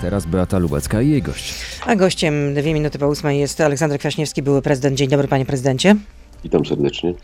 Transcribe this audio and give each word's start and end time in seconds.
Teraz 0.00 0.26
Beata 0.26 0.58
Lubecka 0.58 1.02
i 1.02 1.08
jej 1.10 1.22
gość. 1.22 1.54
A 1.86 1.96
gościem 1.96 2.54
dwie 2.54 2.74
minuty 2.74 2.98
po 2.98 3.08
ósmej 3.08 3.38
jest 3.40 3.60
Aleksander 3.60 3.98
Kwaśniewski, 3.98 4.42
były 4.42 4.62
prezydent. 4.62 4.98
Dzień 4.98 5.08
dobry, 5.08 5.28
panie 5.28 5.46
prezydencie. 5.46 5.96
Witam 6.44 6.66
serdecznie. 6.66 7.14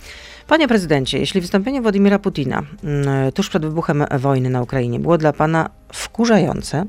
Panie 0.49 0.69
prezydencie, 0.69 1.19
jeśli 1.19 1.41
wystąpienie 1.41 1.83
Władimira 1.83 2.19
Putina 2.19 2.63
mm, 2.85 3.33
tuż 3.33 3.49
przed 3.49 3.63
wybuchem 3.63 4.05
wojny 4.19 4.51
na 4.51 4.63
Ukrainie 4.63 5.01
było 5.01 5.19
dla 5.19 5.33
pana 5.33 5.71
wkurzające, 5.93 6.87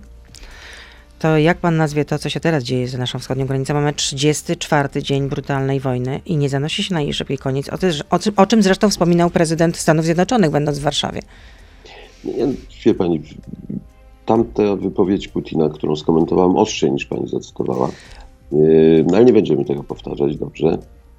to 1.19 1.37
jak 1.37 1.57
pan 1.57 1.77
nazwie 1.77 2.05
to, 2.05 2.19
co 2.19 2.29
się 2.29 2.39
teraz 2.39 2.63
dzieje 2.63 2.87
za 2.87 2.97
naszą 2.97 3.19
wschodnią 3.19 3.45
granicą? 3.45 3.73
Mamy 3.73 3.93
34 3.93 5.03
dzień 5.03 5.29
brutalnej 5.29 5.79
wojny 5.79 6.21
i 6.25 6.37
nie 6.37 6.49
zanosi 6.49 6.83
się 6.83 6.93
na 6.93 7.01
jej 7.01 7.13
szybki 7.13 7.37
koniec, 7.37 7.69
o, 7.69 7.77
ty- 7.77 7.91
o, 8.09 8.19
o 8.41 8.45
czym 8.45 8.63
zresztą 8.63 8.89
wspominał 8.89 9.29
prezydent 9.29 9.77
Stanów 9.77 10.05
Zjednoczonych, 10.05 10.51
będąc 10.51 10.79
w 10.79 10.81
Warszawie. 10.81 11.21
Nie, 12.23 12.33
wie 12.85 12.93
pani, 12.93 13.23
tamta 14.25 14.75
wypowiedź 14.75 15.27
Putina, 15.27 15.69
którą 15.69 15.95
skomentowałem 15.95 16.55
ostrzej 16.55 16.91
niż 16.91 17.05
pani 17.05 17.27
zacytowała, 17.27 17.89
yy, 18.51 19.05
no 19.07 19.17
ale 19.17 19.25
nie 19.25 19.33
będziemy 19.33 19.65
tego 19.65 19.83
powtarzać, 19.83 20.37
dobrze. 20.37 20.77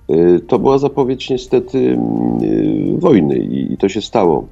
Yy, 0.08 0.40
To 0.40 0.58
była 0.58 0.78
zapowiedź 0.78 1.30
niestety 1.30 1.98
yy, 2.40 2.98
wojny 2.98 3.38
i, 3.38 3.72
i 3.72 3.76
to 3.76 3.88
się 3.88 4.00
stało. 4.00 4.46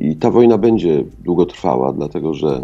I 0.00 0.16
ta 0.16 0.30
wojna 0.30 0.58
będzie 0.58 1.04
długotrwała, 1.24 1.92
dlatego 1.92 2.34
że 2.34 2.62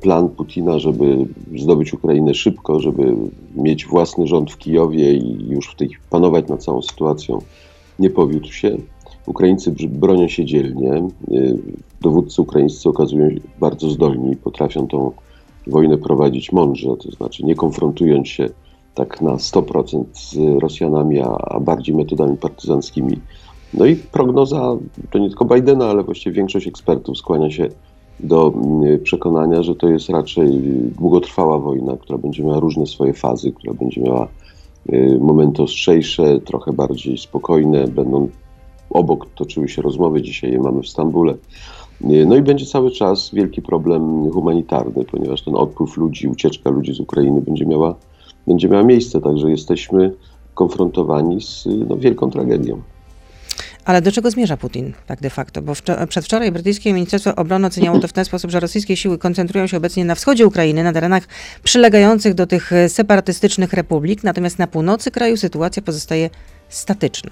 plan 0.00 0.28
Putina, 0.28 0.78
żeby 0.78 1.16
zdobyć 1.58 1.94
Ukrainę 1.94 2.34
szybko, 2.34 2.80
żeby 2.80 3.16
mieć 3.56 3.86
własny 3.86 4.26
rząd 4.26 4.52
w 4.52 4.58
Kijowie 4.58 5.12
i 5.12 5.48
już 5.48 5.68
w 5.68 5.76
tej 5.76 5.90
panować 6.10 6.48
nad 6.48 6.64
całą 6.64 6.82
sytuacją, 6.82 7.38
nie 7.98 8.10
powiódł 8.10 8.52
się. 8.52 8.76
Ukraińcy 9.26 9.72
br- 9.72 9.88
bronią 9.88 10.28
się 10.28 10.44
dzielnie. 10.44 11.08
Yy, 11.28 11.58
Dowódcy 12.00 12.42
ukraińscy 12.42 12.88
okazują 12.88 13.30
się 13.30 13.40
bardzo 13.60 13.90
zdolni, 13.90 14.36
potrafią 14.36 14.86
tą 14.86 15.12
wojnę 15.66 15.98
prowadzić 15.98 16.52
mądrze, 16.52 16.96
to 16.96 17.10
znaczy 17.10 17.44
nie 17.44 17.54
konfrontując 17.54 18.28
się 18.28 18.48
tak 18.94 19.20
na 19.20 19.30
100% 19.32 20.04
z 20.12 20.60
Rosjanami, 20.62 21.20
a, 21.20 21.26
a 21.26 21.60
bardziej 21.60 21.94
metodami 21.94 22.36
partyzanckimi. 22.36 23.20
No 23.74 23.86
i 23.86 23.96
prognoza, 23.96 24.76
to 25.10 25.18
nie 25.18 25.28
tylko 25.28 25.44
Bidena, 25.44 25.86
ale 25.86 26.04
właściwie 26.04 26.36
większość 26.36 26.66
ekspertów 26.66 27.18
skłania 27.18 27.50
się 27.50 27.68
do 28.20 28.52
mm, 28.54 28.98
przekonania, 29.02 29.62
że 29.62 29.74
to 29.74 29.88
jest 29.88 30.08
raczej 30.08 30.60
długotrwała 30.98 31.58
wojna, 31.58 31.96
która 31.96 32.18
będzie 32.18 32.44
miała 32.44 32.60
różne 32.60 32.86
swoje 32.86 33.12
fazy, 33.12 33.52
która 33.52 33.74
będzie 33.74 34.00
miała 34.00 34.28
y, 34.92 35.18
momenty 35.20 35.62
ostrzejsze, 35.62 36.40
trochę 36.40 36.72
bardziej 36.72 37.18
spokojne, 37.18 37.88
będą 37.88 38.28
obok 38.90 39.26
toczyły 39.34 39.68
się 39.68 39.82
rozmowy, 39.82 40.22
dzisiaj 40.22 40.52
je 40.52 40.58
mamy 40.58 40.82
w 40.82 40.88
Stambule. 40.88 41.32
Y, 41.32 42.26
No 42.26 42.36
i 42.36 42.42
będzie 42.42 42.66
cały 42.66 42.90
czas 42.90 43.30
wielki 43.32 43.62
problem 43.62 44.30
humanitarny, 44.30 45.04
ponieważ 45.04 45.42
ten 45.44 45.56
odpływ 45.56 45.96
ludzi, 45.96 46.28
ucieczka 46.28 46.70
ludzi 46.70 46.94
z 46.94 47.00
Ukrainy 47.00 47.40
będzie 47.40 47.66
miała, 47.66 47.94
będzie 48.46 48.68
miała 48.68 48.82
miejsce, 48.82 49.20
także 49.20 49.50
jesteśmy 49.50 50.12
konfrontowani 50.54 51.40
z 51.40 51.68
no, 51.88 51.96
wielką 51.96 52.30
tragedią. 52.30 52.82
Ale 53.84 54.02
do 54.02 54.12
czego 54.12 54.30
zmierza 54.30 54.56
Putin 54.56 54.92
tak 55.06 55.20
de 55.20 55.30
facto? 55.30 55.62
Bo 55.62 55.72
wczo- 55.72 56.06
przedwczoraj 56.06 56.52
brytyjskie 56.52 56.92
Ministerstwo 56.92 57.36
Obrony 57.36 57.66
oceniało 57.66 57.98
to 57.98 58.08
w 58.08 58.12
ten 58.12 58.24
sposób, 58.24 58.50
że 58.50 58.60
rosyjskie 58.60 58.96
siły 58.96 59.18
koncentrują 59.18 59.66
się 59.66 59.76
obecnie 59.76 60.04
na 60.04 60.14
wschodzie 60.14 60.46
Ukrainy, 60.46 60.84
na 60.84 60.92
terenach 60.92 61.22
przylegających 61.62 62.34
do 62.34 62.46
tych 62.46 62.72
e, 62.72 62.88
separatystycznych 62.88 63.72
republik, 63.72 64.24
natomiast 64.24 64.58
na 64.58 64.66
północy 64.66 65.10
kraju 65.10 65.36
sytuacja 65.36 65.82
pozostaje 65.82 66.30
statyczna. 66.68 67.30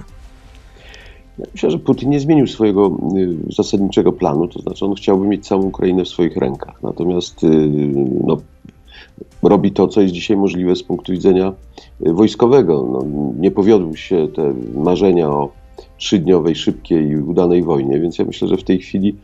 Ja 1.38 1.44
Myślę, 1.52 1.70
że 1.70 1.78
Putin 1.78 2.10
nie 2.10 2.20
zmienił 2.20 2.46
swojego 2.46 2.98
y, 3.16 3.54
zasadniczego 3.54 4.12
planu, 4.12 4.48
to 4.48 4.60
znaczy 4.60 4.84
on 4.84 4.94
chciałby 4.94 5.26
mieć 5.26 5.46
całą 5.46 5.62
Ukrainę 5.62 6.04
w 6.04 6.08
swoich 6.08 6.36
rękach. 6.36 6.82
Natomiast 6.82 7.44
y, 7.44 7.48
no, 8.24 8.36
robi 9.42 9.72
to, 9.72 9.88
co 9.88 10.00
jest 10.00 10.14
dzisiaj 10.14 10.36
możliwe 10.36 10.76
z 10.76 10.82
punktu 10.82 11.12
widzenia 11.12 11.52
y, 12.06 12.12
wojskowego. 12.12 12.88
No, 12.92 13.04
nie 13.40 13.50
powiodły 13.50 13.96
się 13.96 14.28
te 14.28 14.54
marzenia 14.74 15.30
o 15.30 15.48
trzydniowej, 15.96 16.54
szybkiej 16.54 17.06
i 17.06 17.16
udanej 17.16 17.62
wojnie, 17.62 18.00
więc 18.00 18.18
ja 18.18 18.24
myślę, 18.24 18.48
że 18.48 18.56
w 18.56 18.64
tej 18.64 18.78
chwili 18.78 19.14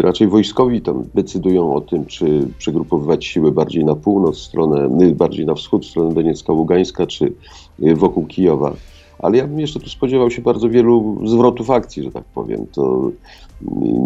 raczej 0.00 0.28
wojskowi 0.28 0.80
tam 0.82 1.04
decydują 1.14 1.74
o 1.74 1.80
tym, 1.80 2.06
czy 2.06 2.48
przegrupowywać 2.58 3.26
siły 3.26 3.52
bardziej 3.52 3.84
na 3.84 3.94
północ, 3.94 4.38
stronę, 4.38 4.88
bardziej 5.14 5.46
na 5.46 5.54
wschód, 5.54 5.86
stronę 5.86 6.14
Doniecka, 6.14 6.52
Ługańska, 6.52 7.06
czy 7.06 7.32
wokół 7.78 8.26
Kijowa. 8.26 8.76
Ale 9.18 9.36
ja 9.36 9.46
bym 9.46 9.60
jeszcze 9.60 9.80
tu 9.80 9.88
spodziewał 9.88 10.30
się 10.30 10.42
bardzo 10.42 10.68
wielu 10.68 11.18
zwrotów 11.24 11.70
akcji, 11.70 12.02
że 12.02 12.10
tak 12.10 12.24
powiem. 12.24 12.66
To 12.72 13.10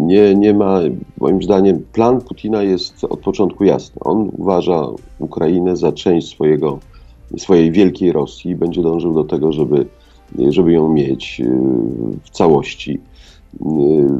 nie, 0.06 0.34
nie 0.34 0.54
ma, 0.54 0.80
moim 1.20 1.42
zdaniem, 1.42 1.84
plan 1.92 2.20
Putina 2.20 2.62
jest 2.62 3.04
od 3.04 3.20
początku 3.20 3.64
jasny. 3.64 4.00
On 4.04 4.30
uważa 4.38 4.86
Ukrainę 5.18 5.76
za 5.76 5.92
część 5.92 6.28
swojego, 6.28 6.78
swojej 7.38 7.72
wielkiej 7.72 8.12
Rosji 8.12 8.50
i 8.50 8.56
będzie 8.56 8.82
dążył 8.82 9.14
do 9.14 9.24
tego, 9.24 9.52
żeby, 9.52 9.86
żeby 10.48 10.72
ją 10.72 10.88
mieć 10.88 11.38
yy, 11.38 11.46
w 12.24 12.30
całości. 12.30 13.00
Yy, 13.60 14.18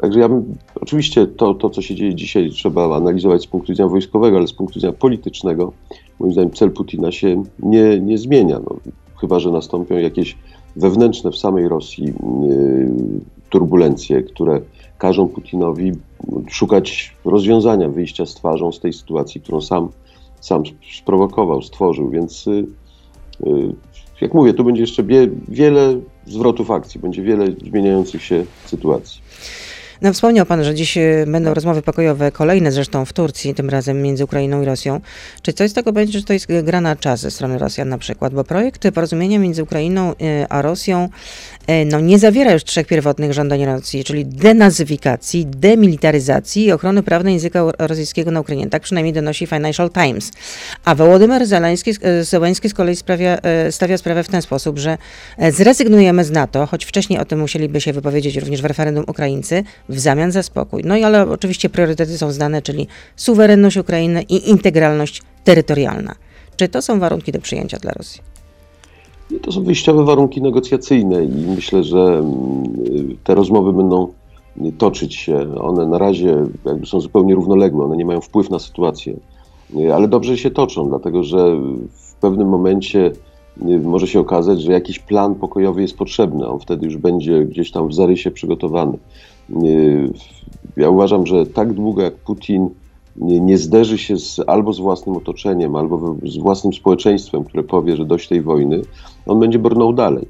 Także 0.00 0.20
ja 0.20 0.28
bym, 0.28 0.54
oczywiście 0.74 1.26
to, 1.26 1.54
to, 1.54 1.70
co 1.70 1.82
się 1.82 1.94
dzieje 1.94 2.14
dzisiaj, 2.14 2.50
trzeba 2.50 2.96
analizować 2.96 3.42
z 3.42 3.46
punktu 3.46 3.72
widzenia 3.72 3.88
wojskowego, 3.88 4.36
ale 4.36 4.46
z 4.46 4.52
punktu 4.52 4.74
widzenia 4.74 4.92
politycznego, 4.92 5.72
moim 6.18 6.32
zdaniem 6.32 6.50
cel 6.50 6.70
Putina 6.70 7.12
się 7.12 7.42
nie, 7.58 8.00
nie 8.00 8.18
zmienia. 8.18 8.58
No, 8.58 8.76
chyba, 9.20 9.40
że 9.40 9.50
nastąpią 9.50 9.94
jakieś 9.94 10.36
wewnętrzne 10.76 11.30
w 11.30 11.36
samej 11.36 11.68
Rosji 11.68 12.04
yy, 12.04 12.90
turbulencje, 13.50 14.22
które 14.22 14.60
każą 14.98 15.28
Putinowi 15.28 15.92
szukać 16.48 17.16
rozwiązania, 17.24 17.88
wyjścia 17.88 18.26
z 18.26 18.34
twarzą 18.34 18.72
z 18.72 18.80
tej 18.80 18.92
sytuacji, 18.92 19.40
którą 19.40 19.60
sam, 19.60 19.88
sam 20.40 20.62
sprowokował, 20.98 21.62
stworzył. 21.62 22.10
Więc, 22.10 22.46
yy, 22.46 22.66
yy, 23.46 23.74
jak 24.20 24.34
mówię, 24.34 24.54
tu 24.54 24.64
będzie 24.64 24.80
jeszcze 24.80 25.02
wie, 25.02 25.28
wiele 25.48 26.00
zwrotów 26.26 26.70
akcji, 26.70 27.00
będzie 27.00 27.22
wiele 27.22 27.46
zmieniających 27.68 28.22
się 28.22 28.44
sytuacji. 28.66 29.20
No, 30.02 30.12
wspomniał 30.12 30.46
pan, 30.46 30.64
że 30.64 30.74
dziś 30.74 30.98
e, 30.98 31.24
będą 31.26 31.54
rozmowy 31.54 31.82
pokojowe, 31.82 32.32
kolejne 32.32 32.72
zresztą 32.72 33.04
w 33.04 33.12
Turcji, 33.12 33.54
tym 33.54 33.70
razem 33.70 34.02
między 34.02 34.24
Ukrainą 34.24 34.62
i 34.62 34.64
Rosją. 34.64 35.00
Czy 35.42 35.52
coś 35.52 35.70
z 35.70 35.74
tego 35.74 35.92
będzie, 35.92 36.18
że 36.18 36.24
to 36.24 36.32
jest 36.32 36.46
gra 36.62 36.80
na 36.80 36.96
czas 36.96 37.20
ze 37.20 37.30
strony 37.30 37.58
Rosjan 37.58 37.88
na 37.88 37.98
przykład? 37.98 38.34
Bo 38.34 38.44
projekt 38.44 38.90
porozumienia 38.94 39.38
między 39.38 39.62
Ukrainą 39.62 40.12
e, 40.20 40.46
a 40.48 40.62
Rosją 40.62 41.08
e, 41.66 41.84
no, 41.84 42.00
nie 42.00 42.18
zawiera 42.18 42.52
już 42.52 42.64
trzech 42.64 42.86
pierwotnych 42.86 43.32
żądań 43.32 43.64
Rosji, 43.64 44.04
czyli 44.04 44.26
denazyfikacji, 44.26 45.46
demilitaryzacji 45.46 46.64
i 46.64 46.72
ochrony 46.72 47.02
prawnej 47.02 47.34
języka 47.34 47.64
rosyjskiego 47.78 48.30
na 48.30 48.40
Ukrainie. 48.40 48.70
Tak 48.70 48.82
przynajmniej 48.82 49.12
donosi 49.12 49.46
Financial 49.46 49.90
Times. 49.90 50.30
A 50.84 50.94
Wołodymyr 50.94 51.46
Zeleński, 51.46 51.92
Zełański 52.22 52.68
z 52.68 52.74
kolei 52.74 52.96
sprawia, 52.96 53.38
stawia 53.70 53.98
sprawę 53.98 54.24
w 54.24 54.28
ten 54.28 54.42
sposób, 54.42 54.78
że 54.78 54.98
zrezygnujemy 55.50 56.24
z 56.24 56.30
NATO, 56.30 56.66
choć 56.66 56.84
wcześniej 56.84 57.18
o 57.18 57.24
tym 57.24 57.38
musieliby 57.38 57.80
się 57.80 57.92
wypowiedzieć 57.92 58.36
również 58.36 58.62
w 58.62 58.64
referendum 58.64 59.04
Ukraińcy, 59.08 59.64
w 59.88 59.98
zamian 59.98 60.32
za 60.32 60.42
spokój. 60.42 60.82
No 60.84 60.96
i 60.96 61.02
ale 61.02 61.30
oczywiście 61.30 61.68
priorytety 61.68 62.18
są 62.18 62.32
znane, 62.32 62.62
czyli 62.62 62.86
suwerenność 63.16 63.76
Ukrainy 63.76 64.22
i 64.22 64.50
integralność 64.50 65.22
terytorialna. 65.44 66.14
Czy 66.56 66.68
to 66.68 66.82
są 66.82 67.00
warunki 67.00 67.32
do 67.32 67.40
przyjęcia 67.40 67.78
dla 67.78 67.92
Rosji? 67.92 68.20
To 69.42 69.52
są 69.52 69.64
wyjściowe 69.64 70.04
warunki 70.04 70.42
negocjacyjne 70.42 71.24
i 71.24 71.28
myślę, 71.28 71.84
że 71.84 71.98
mm, 71.98 73.16
te 73.24 73.34
rozmowy 73.34 73.72
będą 73.72 74.08
toczyć 74.78 75.14
się. 75.14 75.54
One 75.60 75.86
na 75.86 75.98
razie 75.98 76.46
jakby 76.64 76.86
są 76.86 77.00
zupełnie 77.00 77.34
równoległe, 77.34 77.84
one 77.84 77.96
nie 77.96 78.04
mają 78.04 78.20
wpływu 78.20 78.50
na 78.50 78.58
sytuację, 78.58 79.16
ale 79.94 80.08
dobrze 80.08 80.38
się 80.38 80.50
toczą, 80.50 80.88
dlatego 80.88 81.22
że 81.22 81.56
w 81.90 82.14
pewnym 82.14 82.48
momencie 82.48 83.12
y, 83.68 83.78
może 83.78 84.06
się 84.06 84.20
okazać, 84.20 84.62
że 84.62 84.72
jakiś 84.72 84.98
plan 84.98 85.34
pokojowy 85.34 85.82
jest 85.82 85.96
potrzebny. 85.96 86.48
On 86.48 86.60
wtedy 86.60 86.86
już 86.86 86.96
będzie 86.96 87.44
gdzieś 87.44 87.70
tam 87.70 87.88
w 87.88 87.94
zarysie 87.94 88.30
przygotowany. 88.30 88.98
Ja 90.76 90.90
uważam, 90.90 91.26
że 91.26 91.46
tak 91.46 91.72
długo 91.72 92.02
jak 92.02 92.14
Putin 92.14 92.68
nie, 93.16 93.40
nie 93.40 93.58
zderzy 93.58 93.98
się 93.98 94.16
z, 94.16 94.40
albo 94.46 94.72
z 94.72 94.80
własnym 94.80 95.16
otoczeniem, 95.16 95.76
albo 95.76 96.16
z 96.22 96.36
własnym 96.38 96.72
społeczeństwem, 96.72 97.44
które 97.44 97.62
powie, 97.62 97.96
że 97.96 98.04
dość 98.04 98.28
tej 98.28 98.42
wojny, 98.42 98.82
on 99.26 99.40
będzie 99.40 99.58
brnął 99.58 99.92
dalej. 99.92 100.28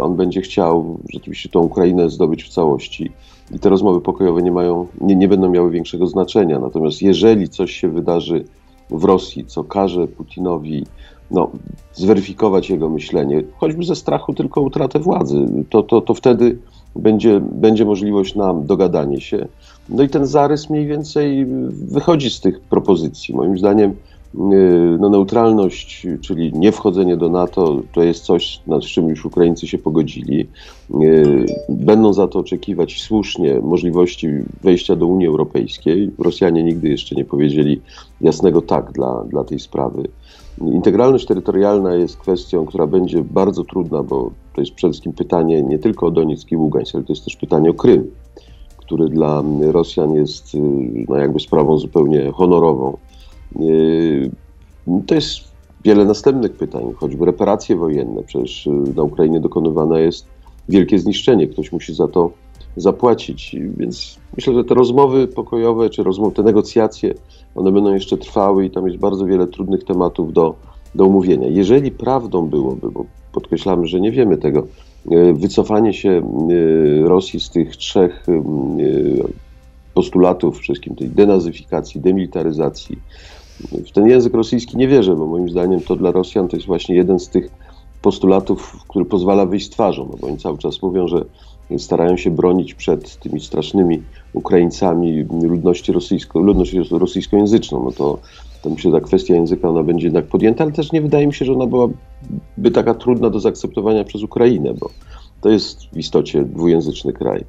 On 0.00 0.16
będzie 0.16 0.40
chciał 0.40 0.98
rzeczywiście 1.12 1.48
tą 1.48 1.60
Ukrainę 1.60 2.10
zdobyć 2.10 2.44
w 2.44 2.48
całości. 2.48 3.10
I 3.54 3.58
te 3.58 3.68
rozmowy 3.68 4.00
pokojowe 4.00 4.42
nie, 4.42 4.52
mają, 4.52 4.86
nie, 5.00 5.16
nie 5.16 5.28
będą 5.28 5.50
miały 5.50 5.70
większego 5.70 6.06
znaczenia. 6.06 6.58
Natomiast 6.58 7.02
jeżeli 7.02 7.48
coś 7.48 7.72
się 7.72 7.88
wydarzy 7.88 8.44
w 8.90 9.04
Rosji, 9.04 9.44
co 9.44 9.64
każe 9.64 10.08
Putinowi 10.08 10.86
no, 11.30 11.50
zweryfikować 11.92 12.70
jego 12.70 12.88
myślenie, 12.88 13.42
choćby 13.56 13.84
ze 13.84 13.96
strachu 13.96 14.34
tylko 14.34 14.60
utratę 14.60 14.98
władzy, 14.98 15.46
to, 15.70 15.82
to, 15.82 16.00
to 16.00 16.14
wtedy 16.14 16.58
będzie, 16.96 17.40
będzie 17.40 17.84
możliwość 17.84 18.34
na 18.34 18.54
dogadanie 18.54 19.20
się. 19.20 19.48
No 19.88 20.02
i 20.02 20.08
ten 20.08 20.26
zarys 20.26 20.70
mniej 20.70 20.86
więcej 20.86 21.46
wychodzi 21.70 22.30
z 22.30 22.40
tych 22.40 22.60
propozycji. 22.60 23.34
Moim 23.34 23.58
zdaniem 23.58 23.94
no, 24.98 25.08
neutralność, 25.08 26.06
czyli 26.20 26.52
niewchodzenie 26.52 27.16
do 27.16 27.28
NATO, 27.28 27.80
to 27.92 28.02
jest 28.02 28.24
coś, 28.24 28.60
nad 28.66 28.82
czym 28.82 29.08
już 29.08 29.24
Ukraińcy 29.24 29.66
się 29.66 29.78
pogodzili. 29.78 30.46
Będą 31.68 32.12
za 32.12 32.28
to 32.28 32.38
oczekiwać 32.38 33.02
słusznie 33.02 33.60
możliwości 33.60 34.28
wejścia 34.62 34.96
do 34.96 35.06
Unii 35.06 35.26
Europejskiej. 35.26 36.10
Rosjanie 36.18 36.62
nigdy 36.62 36.88
jeszcze 36.88 37.14
nie 37.14 37.24
powiedzieli 37.24 37.80
jasnego 38.20 38.62
tak 38.62 38.92
dla, 38.92 39.24
dla 39.24 39.44
tej 39.44 39.60
sprawy. 39.60 40.08
Integralność 40.60 41.26
terytorialna 41.26 41.94
jest 41.94 42.16
kwestią, 42.16 42.66
która 42.66 42.86
będzie 42.86 43.24
bardzo 43.24 43.64
trudna, 43.64 44.02
bo 44.02 44.30
to 44.54 44.60
jest 44.60 44.74
przede 44.74 44.92
wszystkim 44.92 45.12
pytanie 45.12 45.62
nie 45.62 45.78
tylko 45.78 46.06
o 46.06 46.10
Donieck 46.10 46.52
i 46.52 46.56
Ługańsk, 46.56 46.94
ale 46.94 47.04
to 47.04 47.12
jest 47.12 47.24
też 47.24 47.36
pytanie 47.36 47.70
o 47.70 47.74
Krym, 47.74 48.10
który 48.76 49.08
dla 49.08 49.42
Rosjan 49.62 50.14
jest 50.14 50.56
no, 51.08 51.16
jakby 51.16 51.40
sprawą 51.40 51.78
zupełnie 51.78 52.30
honorową. 52.32 52.96
Yy, 53.60 54.30
to 55.06 55.14
jest 55.14 55.40
wiele 55.84 56.04
następnych 56.04 56.52
pytań, 56.52 56.82
choćby 56.96 57.24
reparacje 57.24 57.76
wojenne. 57.76 58.22
Przecież 58.22 58.66
yy, 58.66 58.94
na 58.96 59.02
Ukrainie 59.02 59.40
dokonywane 59.40 60.00
jest 60.00 60.26
wielkie 60.68 60.98
zniszczenie. 60.98 61.48
Ktoś 61.48 61.72
musi 61.72 61.94
za 61.94 62.08
to 62.08 62.30
zapłacić. 62.76 63.56
Więc 63.76 64.18
myślę, 64.36 64.54
że 64.54 64.64
te 64.64 64.74
rozmowy 64.74 65.28
pokojowe, 65.28 65.90
czy 65.90 66.02
rozmowy, 66.02 66.34
te 66.34 66.42
negocjacje, 66.42 67.14
one 67.54 67.72
będą 67.72 67.94
jeszcze 67.94 68.16
trwały 68.16 68.64
i 68.64 68.70
tam 68.70 68.86
jest 68.86 68.98
bardzo 68.98 69.26
wiele 69.26 69.46
trudnych 69.46 69.84
tematów 69.84 70.32
do, 70.32 70.54
do 70.94 71.04
omówienia. 71.04 71.48
Jeżeli 71.48 71.90
prawdą 71.90 72.48
byłoby, 72.48 72.90
bo 72.90 73.04
podkreślamy, 73.32 73.86
że 73.86 74.00
nie 74.00 74.12
wiemy 74.12 74.36
tego, 74.36 74.66
yy, 75.10 75.34
wycofanie 75.34 75.92
się 75.92 76.22
Rosji 77.04 77.40
z 77.40 77.50
tych 77.50 77.76
trzech 77.76 78.26
postulatów, 79.94 80.58
wszystkim 80.58 80.96
tej 80.96 81.08
denazyfikacji, 81.08 82.00
demilitaryzacji, 82.00 82.98
w 83.60 83.90
ten 83.90 84.06
język 84.06 84.34
rosyjski 84.34 84.76
nie 84.76 84.88
wierzę, 84.88 85.16
bo 85.16 85.26
moim 85.26 85.48
zdaniem 85.48 85.80
to 85.80 85.96
dla 85.96 86.12
Rosjan 86.12 86.48
to 86.48 86.56
jest 86.56 86.66
właśnie 86.66 86.94
jeden 86.94 87.18
z 87.18 87.28
tych 87.28 87.50
postulatów, 88.02 88.76
który 88.88 89.04
pozwala 89.04 89.46
wyjść 89.46 89.70
twarzą, 89.70 90.08
no 90.12 90.18
bo 90.20 90.26
oni 90.26 90.38
cały 90.38 90.58
czas 90.58 90.82
mówią, 90.82 91.08
że 91.08 91.24
starają 91.78 92.16
się 92.16 92.30
bronić 92.30 92.74
przed 92.74 93.18
tymi 93.18 93.40
strasznymi 93.40 94.02
Ukraińcami 94.32 95.24
ludności 95.42 95.92
rosyjsko, 95.92 96.40
ludność 96.40 96.74
rosyjskojęzyczną. 96.90 97.84
No 97.84 97.92
to, 97.92 98.18
to 98.62 98.70
że 98.78 98.92
ta 98.92 99.00
kwestia 99.00 99.34
języka 99.34 99.68
ona 99.68 99.82
będzie 99.82 100.06
jednak 100.06 100.26
podjęta, 100.26 100.64
ale 100.64 100.72
też 100.72 100.92
nie 100.92 101.02
wydaje 101.02 101.26
mi 101.26 101.34
się, 101.34 101.44
że 101.44 101.52
ona 101.52 101.66
byłaby 101.66 102.70
taka 102.74 102.94
trudna 102.94 103.30
do 103.30 103.40
zaakceptowania 103.40 104.04
przez 104.04 104.22
Ukrainę, 104.22 104.74
bo 104.74 104.90
to 105.40 105.48
jest 105.48 105.80
w 105.92 105.96
istocie 105.96 106.44
dwujęzyczny 106.44 107.12
kraj. 107.12 107.44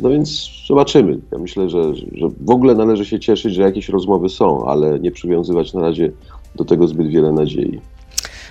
No 0.00 0.10
więc 0.10 0.50
zobaczymy. 0.66 1.18
Ja 1.32 1.38
myślę, 1.38 1.70
że, 1.70 1.94
że 1.94 2.28
w 2.40 2.50
ogóle 2.50 2.74
należy 2.74 3.04
się 3.04 3.20
cieszyć, 3.20 3.54
że 3.54 3.62
jakieś 3.62 3.88
rozmowy 3.88 4.28
są, 4.28 4.64
ale 4.64 5.00
nie 5.00 5.10
przywiązywać 5.10 5.74
na 5.74 5.80
razie 5.80 6.12
do 6.54 6.64
tego 6.64 6.88
zbyt 6.88 7.08
wiele 7.08 7.32
nadziei. 7.32 7.80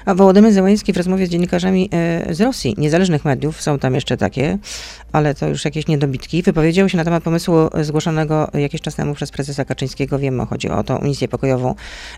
A 0.06 0.16
Wołodymyr 0.16 0.54
Zełański 0.54 0.94
w 0.94 0.98
rozmowie 0.98 1.28
z 1.28 1.30
dziennikarzami 1.30 1.90
e, 1.94 2.34
z 2.34 2.42
Rosji, 2.42 2.76
niezależnych 2.78 3.26
mediów, 3.26 3.62
są 3.62 3.80
tam 3.80 3.96
jeszcze 3.96 4.18
takie, 4.18 4.58
ale 5.12 5.36
to 5.36 5.48
już 5.48 5.66
jakieś 5.66 5.88
niedobitki, 5.88 6.42
wypowiedział 6.44 6.90
się 6.90 6.98
na 6.98 7.04
temat 7.04 7.24
pomysłu 7.24 7.56
zgłoszonego 7.82 8.50
jakiś 8.54 8.82
czas 8.82 8.96
temu 8.96 9.14
przez 9.14 9.32
prezesa 9.32 9.66
Kaczyńskiego, 9.66 10.20
wiemy, 10.20 10.46
chodzi 10.46 10.70
o 10.70 10.84
tą 10.84 11.00
misję 11.02 11.28
pokojową 11.28 11.76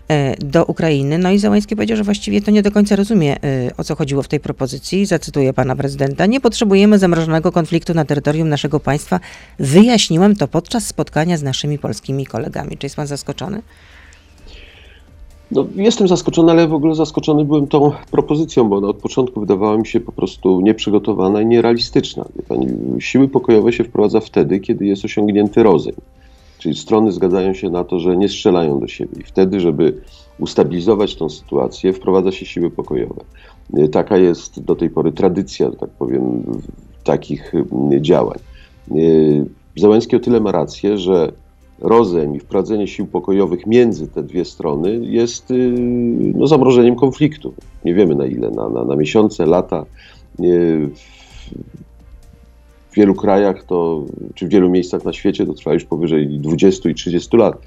e, 0.08 0.36
do 0.36 0.64
Ukrainy. 0.64 1.18
No 1.18 1.30
i 1.30 1.38
Zełański 1.38 1.76
powiedział, 1.76 1.96
że 1.96 2.04
właściwie 2.04 2.42
to 2.42 2.50
nie 2.50 2.62
do 2.62 2.70
końca 2.70 2.96
rozumie, 2.96 3.36
e, 3.36 3.70
o 3.76 3.84
co 3.84 3.96
chodziło 3.96 4.22
w 4.22 4.28
tej 4.28 4.40
propozycji. 4.40 5.06
Zacytuję 5.06 5.52
pana 5.52 5.76
prezydenta. 5.76 6.26
Nie 6.26 6.40
potrzebujemy 6.40 6.98
zamrożonego 6.98 7.52
konfliktu 7.52 7.94
na 7.94 8.04
terytorium 8.04 8.48
naszego 8.48 8.80
państwa. 8.80 9.20
Wyjaśniłem 9.58 10.36
to 10.36 10.48
podczas 10.48 10.86
spotkania 10.86 11.36
z 11.36 11.42
naszymi 11.42 11.78
polskimi 11.78 12.26
kolegami. 12.26 12.78
Czy 12.78 12.86
jest 12.86 12.96
pan 12.96 13.06
zaskoczony? 13.06 13.62
No, 15.50 15.66
jestem 15.76 16.08
zaskoczony, 16.08 16.52
ale 16.52 16.68
w 16.68 16.74
ogóle 16.74 16.94
zaskoczony 16.94 17.44
byłem 17.44 17.66
tą 17.66 17.92
propozycją, 18.10 18.68
bo 18.68 18.76
ona 18.76 18.88
od 18.88 18.96
początku 18.96 19.40
wydawała 19.40 19.78
mi 19.78 19.86
się 19.86 20.00
po 20.00 20.12
prostu 20.12 20.60
nieprzygotowana 20.60 21.40
i 21.42 21.46
nierealistyczna. 21.46 22.24
Siły 22.98 23.28
pokojowe 23.28 23.72
się 23.72 23.84
wprowadza 23.84 24.20
wtedy, 24.20 24.60
kiedy 24.60 24.86
jest 24.86 25.04
osiągnięty 25.04 25.62
rozejm. 25.62 25.96
Czyli 26.58 26.76
strony 26.76 27.12
zgadzają 27.12 27.54
się 27.54 27.70
na 27.70 27.84
to, 27.84 28.00
że 28.00 28.16
nie 28.16 28.28
strzelają 28.28 28.80
do 28.80 28.88
siebie. 28.88 29.20
I 29.20 29.22
wtedy, 29.22 29.60
żeby 29.60 30.00
ustabilizować 30.38 31.16
tą 31.16 31.28
sytuację, 31.28 31.92
wprowadza 31.92 32.32
się 32.32 32.46
siły 32.46 32.70
pokojowe. 32.70 33.20
Taka 33.92 34.16
jest 34.16 34.64
do 34.64 34.76
tej 34.76 34.90
pory 34.90 35.12
tradycja, 35.12 35.70
tak 35.70 35.90
powiem, 35.90 36.42
takich 37.04 37.52
działań. 38.00 38.38
Załęski 39.76 40.16
o 40.16 40.20
tyle 40.20 40.40
ma 40.40 40.52
rację, 40.52 40.98
że 40.98 41.32
rozejm 41.84 42.36
i 42.36 42.40
wprowadzenie 42.40 42.88
sił 42.88 43.06
pokojowych 43.06 43.66
między 43.66 44.08
te 44.08 44.22
dwie 44.22 44.44
strony 44.44 45.00
jest 45.02 45.50
y, 45.50 45.74
no, 46.34 46.46
zamrożeniem 46.46 46.96
konfliktu. 46.96 47.54
Nie 47.84 47.94
wiemy 47.94 48.14
na 48.14 48.26
ile, 48.26 48.50
na, 48.50 48.68
na, 48.68 48.84
na 48.84 48.96
miesiące, 48.96 49.46
lata. 49.46 49.84
W 52.90 52.96
wielu 52.96 53.14
krajach 53.14 53.64
to, 53.64 54.04
czy 54.34 54.46
w 54.46 54.50
wielu 54.50 54.70
miejscach 54.70 55.04
na 55.04 55.12
świecie 55.12 55.46
to 55.46 55.54
trwa 55.54 55.74
już 55.74 55.84
powyżej 55.84 56.28
20 56.28 56.90
i 56.90 56.94
30 56.94 57.36
lat. 57.36 57.58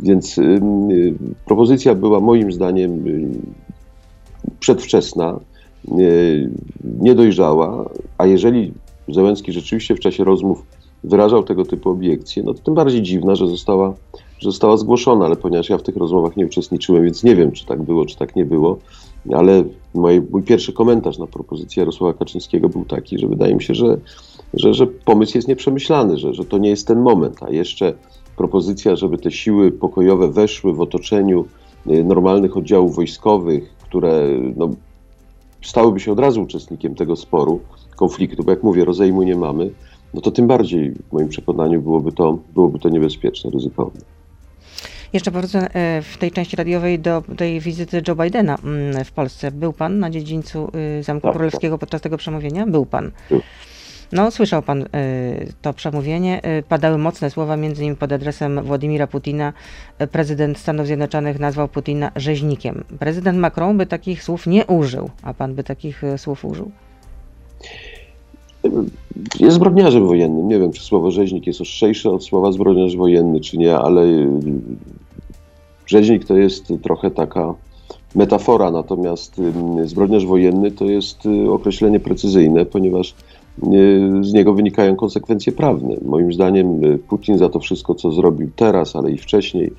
Więc 0.00 0.38
y, 0.38 0.42
y, 0.42 1.14
propozycja 1.44 1.94
była 1.94 2.20
moim 2.20 2.52
zdaniem 2.52 3.04
przedwczesna, 4.60 5.40
niedojrzała, 7.00 7.90
a 8.18 8.26
jeżeli 8.26 8.72
Zełenski 9.08 9.52
rzeczywiście 9.52 9.94
w 9.94 10.00
czasie 10.00 10.24
rozmów 10.24 10.62
wyrażał 11.04 11.42
tego 11.42 11.64
typu 11.64 11.90
obiekcje, 11.90 12.42
no 12.42 12.54
to 12.54 12.62
tym 12.62 12.74
bardziej 12.74 13.02
dziwna, 13.02 13.34
że 13.34 13.46
została, 13.46 13.94
że 14.38 14.50
została 14.50 14.76
zgłoszona, 14.76 15.26
ale 15.26 15.36
ponieważ 15.36 15.70
ja 15.70 15.78
w 15.78 15.82
tych 15.82 15.96
rozmowach 15.96 16.36
nie 16.36 16.46
uczestniczyłem, 16.46 17.04
więc 17.04 17.24
nie 17.24 17.36
wiem, 17.36 17.52
czy 17.52 17.66
tak 17.66 17.82
było, 17.82 18.06
czy 18.06 18.16
tak 18.16 18.36
nie 18.36 18.44
było, 18.44 18.78
ale 19.32 19.64
mój, 19.94 20.22
mój 20.30 20.42
pierwszy 20.42 20.72
komentarz 20.72 21.18
na 21.18 21.26
propozycję 21.26 21.80
Jarosława 21.80 22.18
Kaczyńskiego 22.18 22.68
był 22.68 22.84
taki, 22.84 23.18
że 23.18 23.26
wydaje 23.26 23.54
mi 23.54 23.62
się, 23.62 23.74
że, 23.74 23.98
że, 24.54 24.74
że 24.74 24.86
pomysł 24.86 25.38
jest 25.38 25.48
nieprzemyślany, 25.48 26.18
że, 26.18 26.34
że 26.34 26.44
to 26.44 26.58
nie 26.58 26.70
jest 26.70 26.86
ten 26.86 27.00
moment, 27.00 27.42
a 27.42 27.50
jeszcze 27.50 27.94
propozycja, 28.36 28.96
żeby 28.96 29.18
te 29.18 29.30
siły 29.30 29.72
pokojowe 29.72 30.28
weszły 30.28 30.74
w 30.74 30.80
otoczeniu 30.80 31.44
y, 31.86 32.04
normalnych 32.04 32.56
oddziałów 32.56 32.96
wojskowych, 32.96 33.76
które 33.76 34.28
no, 34.56 34.70
stałyby 35.62 36.00
się 36.00 36.12
od 36.12 36.18
razu 36.18 36.42
uczestnikiem 36.42 36.94
tego 36.94 37.16
sporu, 37.16 37.60
konfliktu, 37.96 38.44
bo 38.44 38.50
jak 38.50 38.62
mówię, 38.62 38.84
rozejmu 38.84 39.22
nie 39.22 39.36
mamy, 39.36 39.70
no 40.14 40.20
to 40.20 40.30
tym 40.30 40.46
bardziej 40.46 40.90
w 40.90 41.12
moim 41.12 41.28
przekonaniu 41.28 41.82
byłoby 41.82 42.12
to, 42.12 42.38
byłoby 42.54 42.78
to 42.78 42.88
niebezpieczne, 42.88 43.50
ryzykowne. 43.50 44.00
Jeszcze 45.12 45.30
powrócę 45.30 45.74
e, 45.74 46.02
w 46.02 46.16
tej 46.18 46.30
części 46.30 46.56
radiowej 46.56 46.98
do 46.98 47.22
tej 47.36 47.60
wizyty 47.60 48.02
Joe 48.08 48.16
Bidena 48.16 48.58
mm, 48.64 49.04
w 49.04 49.12
Polsce. 49.12 49.50
Był 49.50 49.72
pan 49.72 49.98
na 49.98 50.10
dziedzińcu 50.10 50.70
y, 50.98 51.02
Zamku 51.02 51.26
tak, 51.26 51.32
Królewskiego 51.32 51.74
tak. 51.74 51.80
podczas 51.80 52.00
tego 52.00 52.16
przemówienia? 52.16 52.66
Był 52.66 52.86
pan. 52.86 53.10
Był. 53.30 53.40
No, 54.12 54.30
słyszał 54.30 54.62
pan 54.62 54.82
y, 54.82 54.86
to 55.62 55.72
przemówienie. 55.72 56.40
Y, 56.58 56.62
padały 56.62 56.98
mocne 56.98 57.30
słowa, 57.30 57.56
między 57.56 57.82
innymi 57.82 57.96
pod 57.96 58.12
adresem 58.12 58.62
Władimira 58.62 59.06
Putina. 59.06 59.52
Prezydent 60.12 60.58
Stanów 60.58 60.86
Zjednoczonych 60.86 61.38
nazwał 61.38 61.68
Putina 61.68 62.12
rzeźnikiem. 62.16 62.84
Prezydent 62.98 63.38
Macron 63.38 63.78
by 63.78 63.86
takich 63.86 64.22
słów 64.22 64.46
nie 64.46 64.66
użył, 64.66 65.10
a 65.22 65.34
pan 65.34 65.54
by 65.54 65.64
takich 65.64 66.02
słów 66.16 66.44
użył? 66.44 66.70
Jest 69.40 69.56
zbrodniarzem 69.56 70.06
wojennym. 70.06 70.48
Nie 70.48 70.58
wiem, 70.58 70.72
czy 70.72 70.82
słowo 70.82 71.10
rzeźnik 71.10 71.46
jest 71.46 71.60
ostrzejsze 71.60 72.10
od 72.10 72.24
słowa 72.24 72.52
zbrodniarz 72.52 72.96
wojenny, 72.96 73.40
czy 73.40 73.58
nie, 73.58 73.78
ale 73.78 74.02
y, 74.02 74.28
rzeźnik 75.86 76.24
to 76.24 76.36
jest 76.36 76.72
trochę 76.82 77.10
taka 77.10 77.54
metafora, 78.14 78.70
natomiast 78.70 79.38
y, 79.38 79.88
zbrodniarz 79.88 80.26
wojenny 80.26 80.70
to 80.70 80.84
jest 80.84 81.26
y, 81.26 81.50
określenie 81.50 82.00
precyzyjne, 82.00 82.66
ponieważ 82.66 83.14
z 84.20 84.32
niego 84.32 84.54
wynikają 84.54 84.96
konsekwencje 84.96 85.52
prawne. 85.52 85.96
Moim 86.04 86.32
zdaniem 86.32 86.80
Putin 87.08 87.38
za 87.38 87.48
to 87.48 87.60
wszystko, 87.60 87.94
co 87.94 88.12
zrobił 88.12 88.50
teraz, 88.56 88.96
ale 88.96 89.10
i 89.10 89.18
wcześniej 89.18 89.72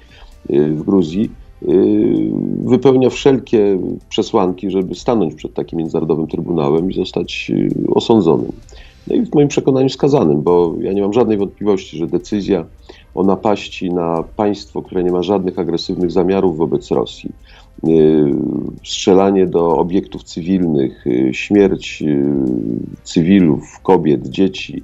w 0.50 0.84
Gruzji, 0.84 1.30
wypełnia 2.64 3.10
wszelkie 3.10 3.80
przesłanki, 4.10 4.70
żeby 4.70 4.96
stanąć 4.96 5.36
przed 5.36 5.54
takim 5.54 5.80
międzynarodowym 5.80 6.28
trybunałem 6.28 6.92
i 6.92 6.94
zostać 6.94 7.52
osądzonym 7.88 8.52
no 9.08 9.16
i 9.16 9.26
w 9.26 9.34
moim 9.36 9.48
przekonaniu 9.48 9.90
skazanym, 9.90 10.42
bo 10.42 10.74
ja 10.80 10.94
nie 10.94 11.02
mam 11.02 11.14
żadnej 11.14 11.38
wątpliwości, 11.38 11.98
że 11.98 12.08
decyzja 12.08 12.66
o 13.16 13.24
napaści 13.24 13.94
na 13.94 14.24
państwo, 14.36 14.82
które 14.82 15.04
nie 15.04 15.12
ma 15.12 15.24
żadnych 15.24 15.60
agresywnych 15.60 16.12
zamiarów 16.12 16.58
wobec 16.58 16.92
Rosji, 16.92 17.32
y, 17.88 17.90
strzelanie 18.84 19.48
do 19.48 19.78
obiektów 19.78 20.24
cywilnych, 20.24 21.08
y, 21.08 21.34
śmierć 21.34 22.02
y, 22.02 22.34
cywilów, 23.04 23.80
kobiet, 23.84 24.28
dzieci, 24.28 24.84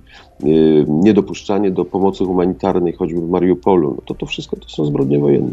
niedopuszczanie 0.87 1.71
do 1.71 1.85
pomocy 1.85 2.25
humanitarnej, 2.25 2.93
choćby 2.93 3.21
w 3.21 3.29
Mariupolu, 3.29 3.93
no 3.95 4.01
to 4.05 4.13
to 4.13 4.25
wszystko 4.25 4.55
to 4.55 4.69
są 4.69 4.85
zbrodnie 4.85 5.19
wojenne. 5.19 5.51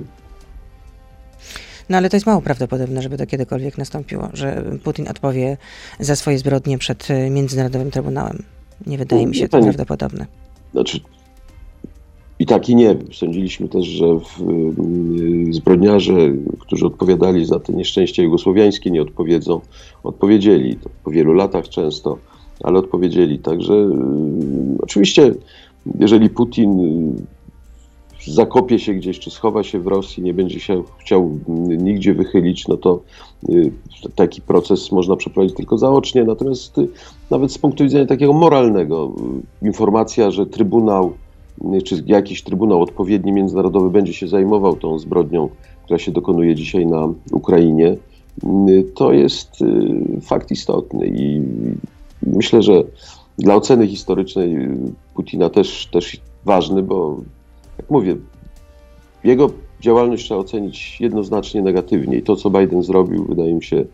No 1.89 1.97
ale 1.97 2.11
to 2.11 2.17
jest 2.17 2.27
mało 2.27 2.41
prawdopodobne, 2.41 3.03
żeby 3.03 3.19
to 3.19 3.27
kiedykolwiek 3.27 3.79
nastąpiło, 3.79 4.29
że 4.33 4.65
Putin 4.85 5.09
odpowie 5.09 5.57
za 6.01 6.17
swoje 6.17 6.39
zbrodnie 6.39 6.79
przed 6.79 7.09
Międzynarodowym 7.31 7.91
Trybunałem. 7.91 8.56
Nie 8.87 8.99
wydaje 8.99 9.27
mi 9.27 9.35
się 9.35 9.49
to 9.49 9.61
prawdopodobne. 9.61 10.27
Znaczy, 10.73 11.01
i 12.39 12.47
tak 12.47 12.69
i 12.69 12.77
nie. 12.77 12.97
Sądziliśmy 13.13 13.69
też, 13.69 13.87
że 13.87 14.07
w, 14.07 14.41
y, 15.49 15.53
zbrodniarze, 15.53 16.13
którzy 16.59 16.87
odpowiadali 16.87 17.47
za 17.47 17.61
te 17.61 17.73
nieszczęścia 17.73 18.23
jugosłowiańskie, 18.23 18.91
nie 18.91 19.03
odpowiedzą. 19.03 19.61
Odpowiedzieli 20.03 20.77
to 20.77 20.91
po 21.05 21.11
wielu 21.11 21.33
latach 21.33 21.69
często, 21.69 22.19
ale 22.63 22.79
odpowiedzieli. 22.79 23.39
Także 23.39 23.75
y, 23.75 23.93
oczywiście, 24.79 25.35
jeżeli 25.99 26.31
Putin 26.31 26.81
y, 26.81 27.46
zakopie 28.27 28.79
się 28.79 28.95
gdzieś, 28.95 29.19
czy 29.19 29.31
schowa 29.31 29.63
się 29.63 29.81
w 29.81 29.87
Rosji, 29.87 30.23
nie 30.23 30.35
będzie 30.35 30.61
się 30.61 30.83
chciał 30.99 31.39
nigdzie 31.69 32.15
wychylić, 32.15 32.69
no 32.69 32.77
to 32.77 33.01
y, 33.49 33.73
taki 34.15 34.43
proces 34.43 34.93
można 34.93 35.17
przeprowadzić 35.17 35.57
tylko 35.57 35.79
zaocznie. 35.79 36.25
Natomiast 36.25 36.79
y, 36.79 36.89
nawet 37.31 37.53
z 37.53 37.59
punktu 37.59 37.85
widzenia 37.85 38.07
takiego 38.07 38.33
moralnego, 38.33 39.13
y, 39.63 39.67
informacja, 39.67 40.31
że 40.31 40.47
Trybunał 40.47 41.13
czy 41.85 42.05
jakiś 42.07 42.43
trybunał 42.43 42.83
odpowiedni 42.83 43.33
międzynarodowy 43.33 43.91
będzie 43.91 44.13
się 44.13 44.29
zajmował 44.29 44.77
tą 44.77 44.99
zbrodnią, 44.99 45.49
która 45.85 45.99
się 45.99 46.13
dokonuje 46.13 46.55
dzisiaj 46.55 46.87
na 46.87 47.09
Ukrainie, 47.33 47.97
to 48.95 49.13
jest 49.13 49.51
fakt 50.23 50.51
istotny 50.51 51.07
i 51.07 51.43
myślę, 52.23 52.63
że 52.63 52.83
dla 53.39 53.55
oceny 53.55 53.87
historycznej 53.87 54.57
Putina 55.15 55.51
też, 55.51 55.89
też 55.93 56.21
ważny, 56.45 56.83
bo 56.83 57.21
jak 57.87 57.91
mówię, 57.91 58.17
jego 59.25 59.51
działalność 59.81 60.25
trzeba 60.25 60.41
ocenić 60.41 61.01
jednoznacznie 61.01 61.63
negatywnie 61.63 62.17
i 62.17 62.23
to, 62.23 62.37
co 62.37 62.51
Biden 62.51 62.83
zrobił, 62.83 63.25
wydaje 63.25 63.55
mi 63.55 63.65
się 63.65 63.85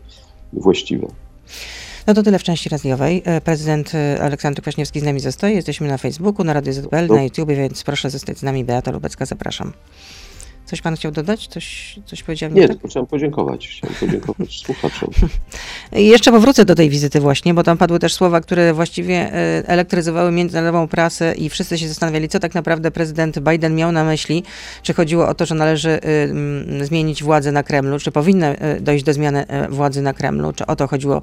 właściwe. 0.53 1.07
No 2.07 2.13
to 2.13 2.23
tyle 2.23 2.39
w 2.39 2.43
części 2.43 2.69
radiowej. 2.69 3.21
E, 3.25 3.41
Prezydent 3.41 3.95
e, 3.95 4.21
Aleksander 4.21 4.61
Kwaśniewski 4.61 4.99
z 4.99 5.03
nami 5.03 5.19
zostaje. 5.19 5.55
Jesteśmy 5.55 5.87
na 5.87 5.97
Facebooku, 5.97 6.45
na 6.45 6.53
Radio 6.53 6.73
ZPL, 6.73 7.07
na 7.07 7.23
YouTube, 7.23 7.49
więc 7.49 7.83
proszę 7.83 8.09
zostać 8.09 8.37
z 8.37 8.43
nami. 8.43 8.63
Beata 8.65 8.91
Lubecka, 8.91 9.25
zapraszam. 9.25 9.73
Coś 10.73 10.81
pan 10.81 10.95
chciał 10.95 11.11
dodać? 11.11 11.47
Coś, 11.47 11.95
coś 12.05 12.23
powiedziałem? 12.23 12.55
Nie, 12.55 12.61
tak? 12.61 12.71
tylko 12.71 12.87
chciałem 12.87 13.07
podziękować. 13.07 13.67
Chciałem 13.67 13.95
podziękować 13.95 14.57
słuchaczom. 14.65 15.09
I 15.95 16.07
Jeszcze 16.07 16.31
powrócę 16.31 16.65
do 16.65 16.75
tej 16.75 16.89
wizyty 16.89 17.19
właśnie, 17.19 17.53
bo 17.53 17.63
tam 17.63 17.77
padły 17.77 17.99
też 17.99 18.13
słowa, 18.13 18.41
które 18.41 18.73
właściwie 18.73 19.15
e, 19.15 19.63
elektryzowały 19.67 20.31
międzynarodową 20.31 20.87
prasę 20.87 21.33
i 21.35 21.49
wszyscy 21.49 21.77
się 21.77 21.87
zastanawiali, 21.87 22.29
co 22.29 22.39
tak 22.39 22.55
naprawdę 22.55 22.91
prezydent 22.91 23.39
Biden 23.39 23.75
miał 23.75 23.91
na 23.91 24.03
myśli. 24.03 24.43
Czy 24.83 24.93
chodziło 24.93 25.27
o 25.27 25.33
to, 25.33 25.45
że 25.45 25.55
należy 25.55 25.89
y, 25.89 25.99
mm, 26.05 26.85
zmienić 26.85 27.23
władzę 27.23 27.51
na 27.51 27.63
Kremlu, 27.63 27.99
czy 27.99 28.11
powinno 28.11 28.47
y, 28.51 28.81
dojść 28.81 29.03
do 29.05 29.13
zmiany 29.13 29.45
y, 29.65 29.67
władzy 29.69 30.01
na 30.01 30.13
Kremlu, 30.13 30.53
czy 30.53 30.65
o 30.65 30.75
to 30.75 30.87
chodziło 30.87 31.21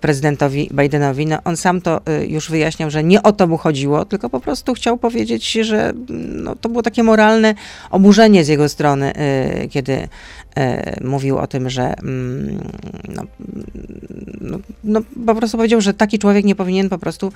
prezydentowi 0.00 0.70
Bidenowi. 0.72 1.26
No, 1.26 1.38
on 1.44 1.56
sam 1.56 1.80
to 1.80 2.00
y, 2.22 2.26
już 2.26 2.50
wyjaśniał, 2.50 2.90
że 2.90 3.04
nie 3.04 3.22
o 3.22 3.32
to 3.32 3.46
mu 3.46 3.58
chodziło, 3.58 4.04
tylko 4.04 4.30
po 4.30 4.40
prostu 4.40 4.74
chciał 4.74 4.98
powiedzieć, 4.98 5.52
że 5.52 5.88
mm, 5.88 6.44
no, 6.44 6.56
to 6.56 6.68
było 6.68 6.82
takie 6.82 7.02
moralne 7.02 7.54
oburzenie 7.90 8.44
z 8.44 8.48
jego 8.48 8.68
strony, 8.68 8.83
y, 8.92 9.68
kiedy 9.68 9.92
y, 9.92 10.08
mówił 11.04 11.38
o 11.38 11.46
tym, 11.46 11.70
że 11.70 11.98
mm, 11.98 12.58
no, 13.08 13.22
no, 14.40 14.58
no, 14.84 15.00
po 15.26 15.34
prostu 15.34 15.56
powiedział, 15.56 15.80
że 15.80 15.94
taki 15.94 16.18
człowiek 16.18 16.44
nie 16.44 16.54
powinien 16.54 16.88
po 16.88 16.98
prostu, 16.98 17.32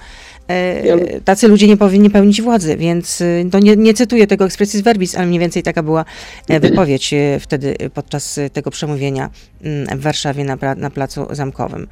ale- 0.92 1.20
tacy 1.20 1.48
ludzie 1.48 1.66
nie 1.66 1.76
powinni 1.76 2.10
pełnić 2.10 2.42
władzy, 2.42 2.76
więc 2.76 3.20
y, 3.20 3.48
to 3.50 3.58
nie, 3.58 3.76
nie 3.76 3.94
cytuję 3.94 4.26
tego 4.26 4.44
expressis 4.44 4.80
verbis, 4.80 5.14
ale 5.14 5.26
mniej 5.26 5.40
więcej 5.40 5.62
taka 5.62 5.82
była 5.82 6.04
wypowiedź 6.60 7.14
wtedy 7.40 7.76
podczas 7.94 8.40
tego 8.52 8.70
przemówienia 8.70 9.30
mm, 9.62 9.98
w 9.98 10.02
Warszawie 10.02 10.44
na, 10.44 10.56
na 10.76 10.90
Placu 10.90 11.26
Zamkowym. 11.30 11.88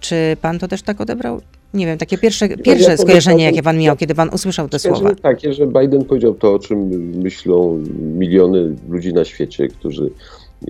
Czy 0.00 0.36
pan 0.40 0.58
to 0.58 0.68
też 0.68 0.82
tak 0.82 1.00
odebrał? 1.00 1.40
Nie 1.74 1.86
wiem, 1.86 1.98
takie 1.98 2.18
pierwsze, 2.18 2.48
pierwsze 2.48 2.84
powiem 2.84 2.98
skojarzenie, 2.98 3.44
tak, 3.44 3.54
jakie 3.54 3.62
pan 3.62 3.78
miał, 3.78 3.96
kiedy 3.96 4.14
pan 4.14 4.28
usłyszał 4.28 4.68
te 4.68 4.78
słowa. 4.78 5.14
takie, 5.14 5.52
że 5.52 5.66
Biden 5.66 6.04
powiedział 6.04 6.34
to, 6.34 6.54
o 6.54 6.58
czym 6.58 6.88
myślą 7.22 7.82
miliony 8.18 8.76
ludzi 8.88 9.12
na 9.12 9.24
świecie, 9.24 9.68
którzy 9.68 10.10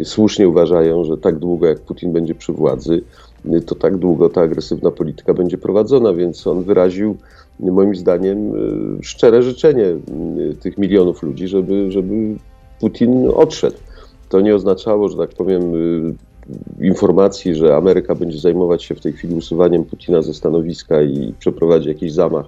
słusznie 0.04 0.48
uważają, 0.48 1.04
że 1.04 1.18
tak 1.18 1.38
długo 1.38 1.66
jak 1.66 1.80
Putin 1.80 2.12
będzie 2.12 2.34
przy 2.34 2.52
władzy, 2.52 3.02
to 3.66 3.74
tak 3.74 3.96
długo 3.96 4.28
ta 4.28 4.40
agresywna 4.40 4.90
polityka 4.90 5.34
będzie 5.34 5.58
prowadzona, 5.58 6.12
więc 6.12 6.46
on 6.46 6.64
wyraził 6.64 7.16
moim 7.60 7.96
zdaniem 7.96 8.52
szczere 9.02 9.42
życzenie 9.42 9.84
tych 10.60 10.78
milionów 10.78 11.22
ludzi, 11.22 11.48
żeby, 11.48 11.92
żeby 11.92 12.14
Putin 12.80 13.28
odszedł. 13.34 13.76
To 14.28 14.40
nie 14.40 14.54
oznaczało, 14.54 15.08
że 15.08 15.16
tak 15.16 15.30
powiem, 15.30 15.62
informacji, 16.80 17.54
że 17.54 17.76
Ameryka 17.76 18.14
będzie 18.14 18.38
zajmować 18.38 18.84
się 18.84 18.94
w 18.94 19.00
tej 19.00 19.12
chwili 19.12 19.34
usuwaniem 19.34 19.84
Putina 19.84 20.22
ze 20.22 20.34
stanowiska 20.34 21.02
i 21.02 21.34
przeprowadzi 21.38 21.88
jakiś 21.88 22.12
zamach 22.12 22.46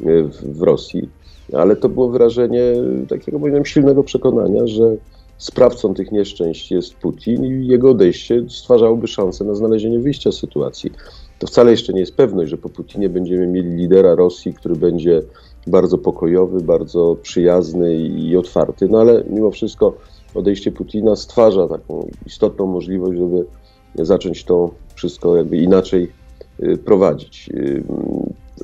y, 0.00 0.24
w, 0.24 0.58
w 0.58 0.62
Rosji, 0.62 1.08
ale 1.52 1.76
to 1.76 1.88
było 1.88 2.08
wyrażenie 2.08 2.72
takiego, 3.08 3.38
moim 3.38 3.64
silnego 3.64 4.04
przekonania, 4.04 4.66
że 4.66 4.96
sprawcą 5.38 5.94
tych 5.94 6.12
nieszczęść 6.12 6.70
jest 6.70 6.94
Putin 6.94 7.44
i 7.44 7.66
jego 7.66 7.90
odejście 7.90 8.44
stwarzałoby 8.50 9.06
szansę 9.08 9.44
na 9.44 9.54
znalezienie 9.54 9.98
wyjścia 9.98 10.32
z 10.32 10.38
sytuacji. 10.38 10.92
To 11.38 11.46
wcale 11.46 11.70
jeszcze 11.70 11.92
nie 11.92 12.00
jest 12.00 12.16
pewność, 12.16 12.50
że 12.50 12.56
po 12.56 12.68
Putinie 12.68 13.08
będziemy 13.08 13.46
mieli 13.46 13.68
lidera 13.68 14.14
Rosji, 14.14 14.54
który 14.54 14.76
będzie 14.76 15.22
bardzo 15.66 15.98
pokojowy, 15.98 16.60
bardzo 16.60 17.16
przyjazny 17.22 17.94
i 17.96 18.36
otwarty, 18.36 18.88
no 18.88 19.00
ale 19.00 19.24
mimo 19.30 19.50
wszystko 19.50 19.94
odejście 20.34 20.72
Putina 20.72 21.16
stwarza 21.16 21.68
taką 21.68 22.08
istotną 22.26 22.66
możliwość, 22.66 23.18
żeby 23.18 23.46
zacząć 23.94 24.44
to 24.44 24.70
wszystko 24.94 25.36
jakby 25.36 25.56
inaczej 25.56 26.12
y, 26.60 26.78
prowadzić. 26.78 27.48
Y, 27.54 27.82